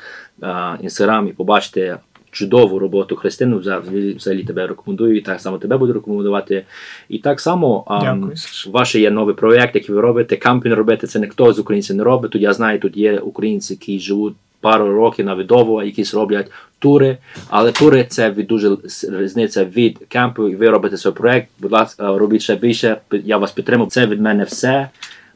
інстаграм 0.81 1.27
і 1.27 1.31
побачите 1.31 1.97
чудову 2.31 2.79
роботу 2.79 3.15
Христину. 3.15 3.57
Взагалі, 3.57 4.43
тебе 4.43 4.67
рекомендую, 4.67 5.17
і 5.17 5.21
так 5.21 5.41
само 5.41 5.57
тебе 5.57 5.77
буду 5.77 5.93
рекомендувати. 5.93 6.65
І 7.09 7.19
так 7.19 7.39
само 7.39 7.85
Дякую, 8.01 8.33
ваш 8.71 8.95
є 8.95 9.11
новий 9.11 9.35
проєкт, 9.35 9.75
який 9.75 9.95
ви 9.95 10.01
робите. 10.01 10.35
Кампінг 10.35 10.75
робити 10.75 11.07
це 11.07 11.19
не 11.19 11.27
хто 11.27 11.53
з 11.53 11.59
українців 11.59 11.95
не 11.95 12.03
робить. 12.03 12.31
Тут 12.31 12.41
я 12.41 12.53
знаю, 12.53 12.79
тут 12.79 12.97
є 12.97 13.19
українці, 13.19 13.73
які 13.73 13.99
живуть. 13.99 14.33
Пару 14.61 14.93
років 14.93 15.25
на 15.25 15.43
довго, 15.43 15.83
якісь 15.83 16.13
роблять 16.13 16.51
тури, 16.79 17.17
але 17.49 17.71
тури 17.71 18.05
це 18.09 18.31
від 18.31 18.47
дуже 18.47 18.77
різниця 19.09 19.65
від 19.65 19.97
кемпу. 20.07 20.49
І 20.49 20.55
ви 20.55 20.69
робите 20.69 20.97
свій 20.97 21.11
проект. 21.11 21.49
Будь 21.59 21.71
ласка, 21.71 22.17
робіть 22.17 22.41
ще 22.41 22.55
більше. 22.55 22.97
Я 23.11 23.37
вас 23.37 23.51
підтримую. 23.51 23.89
Це 23.89 24.07
від 24.07 24.21
мене 24.21 24.43
все. 24.43 24.89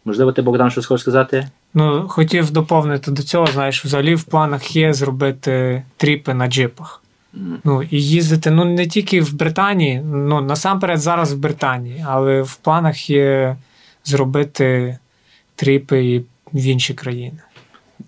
Можливо, 0.06 0.32
ти 0.32 0.42
Богдан 0.42 0.72
щось 0.72 0.86
хочеш 0.86 1.02
сказати? 1.02 1.48
Ну, 1.74 2.08
хотів 2.08 2.52
доповнити 2.52 3.12
до 3.12 3.24
цього, 3.24 3.48
знаєш, 3.48 3.86
взагалі 3.86 4.16
в 4.16 4.24
планах 4.24 4.76
є 4.76 4.94
зробити 4.94 5.84
тріпи 5.98 6.34
на 6.34 6.48
джипах. 6.48 7.02
Ну, 7.64 7.84
І 7.84 8.02
їздити 8.02 8.52
ну, 8.52 8.66
не 8.66 8.88
тільки 8.88 9.22
в 9.22 9.34
Британії, 9.34 10.02
ну 10.06 10.42
насамперед 10.42 11.00
зараз 11.00 11.34
в 11.34 11.38
Британії, 11.38 12.06
але 12.08 12.42
в 12.42 12.56
планах 12.56 13.10
є 13.10 13.56
зробити 14.04 14.98
тріпи 15.56 16.06
і 16.06 16.20
в 16.54 16.64
інші 16.64 16.94
країни. 16.94 17.38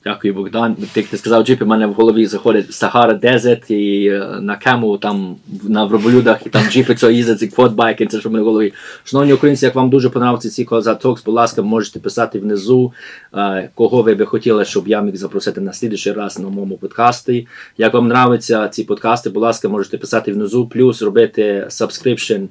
Дякую, 0.03 0.34
Богдан. 0.34 0.76
Ти, 0.94 1.02
ти 1.03 1.18
сказав, 1.18 1.44
джипі, 1.44 1.64
в 1.64 1.68
мене 1.68 1.88
в 1.88 1.94
голові 1.94 2.26
заходить 2.26 2.74
Сахара 2.74 3.14
Дезерт 3.14 3.72
і 3.72 4.07
е, 4.07 4.40
на 4.41 4.56
кему 4.56 4.98
там 4.98 5.36
на 5.64 5.86
вроболюдах, 5.86 6.45
і 6.45 6.49
там 6.49 6.64
джипи 6.70 6.95
це 6.95 7.14
їздять, 7.14 7.40
ці 7.40 7.48
квадбайки, 7.48 8.06
це 8.06 8.20
що 8.20 8.30
в 8.30 8.32
мене 8.32 8.44
в 8.44 8.45
голові. 8.45 8.74
Шановні 9.03 9.34
українці, 9.34 9.65
як 9.65 9.76
вам 9.76 9.90
дуже 9.90 10.10
подобаються 10.10 10.49
ці 10.49 10.65
Коза 10.65 10.95
Токс, 10.95 11.24
будь 11.24 11.36
ласка, 11.36 11.61
можете 11.61 11.99
писати 11.99 12.40
внизу, 12.40 12.94
е, 13.36 13.70
кого 13.76 14.02
ви 14.02 14.15
би 14.15 14.26
хотіли, 14.26 14.65
щоб 14.65 14.88
я 14.88 15.02
міг 15.02 15.15
запросити 15.15 15.61
на 15.61 15.74
слідчий 15.74 16.14
раз 16.14 16.40
на 16.40 16.49
моєму 16.49 16.78
подкасті. 16.78 17.48
Як 17.78 17.94
вам 17.94 18.07
подобаються 18.10 18.68
ці 18.68 18.84
подкасти, 18.84 19.30
будь 19.30 19.44
ласка, 19.44 19.70
можете 19.70 19.98
писати 19.98 20.34
внизу, 20.34 20.68
плюс 20.68 21.02
робити 21.02 21.68
subscription 21.70 22.48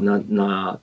на 0.00 0.22
на 0.28 0.78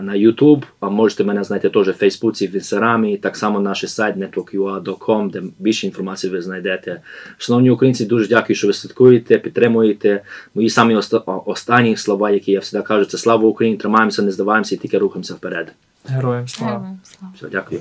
на 0.00 0.12
YouTube, 0.12 0.62
а 0.80 0.88
можете 0.88 1.24
мене 1.24 1.44
знайти 1.44 1.70
теж 1.70 1.88
в 1.88 1.92
Фейсбуці, 1.92 2.46
в 2.46 2.54
Інстаграмі, 2.54 3.16
так 3.16 3.36
само 3.36 3.60
наш 3.60 3.90
сайт 3.90 4.16
networkua.com, 4.16 5.30
де 5.30 5.42
більше 5.58 5.86
інформації 5.86 6.32
ви 6.32 6.42
знайдете. 6.42 7.00
Шановні 7.38 7.70
українці, 7.70 8.06
дуже 8.06 8.28
дякую, 8.28 8.56
що 8.56 8.66
ви 8.66 8.72
слідкуєте, 8.72 9.38
підтримуєте. 9.38 10.22
Мої 10.54 10.70
самі 10.70 11.00
останні 11.26 11.96
слова, 11.96 12.30
які 12.30 12.52
я 12.52 12.60
завжди 12.60 12.82
кажу, 12.82 13.04
це 13.04 13.18
слава 13.18 13.48
Україні, 13.48 13.76
тримаємося, 13.76 14.22
не 14.22 14.30
здаваємося 14.30 14.74
і 14.74 14.78
тільки 14.78 14.98
рухаємося 14.98 15.34
вперед. 15.34 15.72
Героям 16.04 16.48
слава. 16.48 16.72
Героям 16.72 17.00
слава. 17.04 17.34
Все, 17.36 17.48
дякую. 17.52 17.80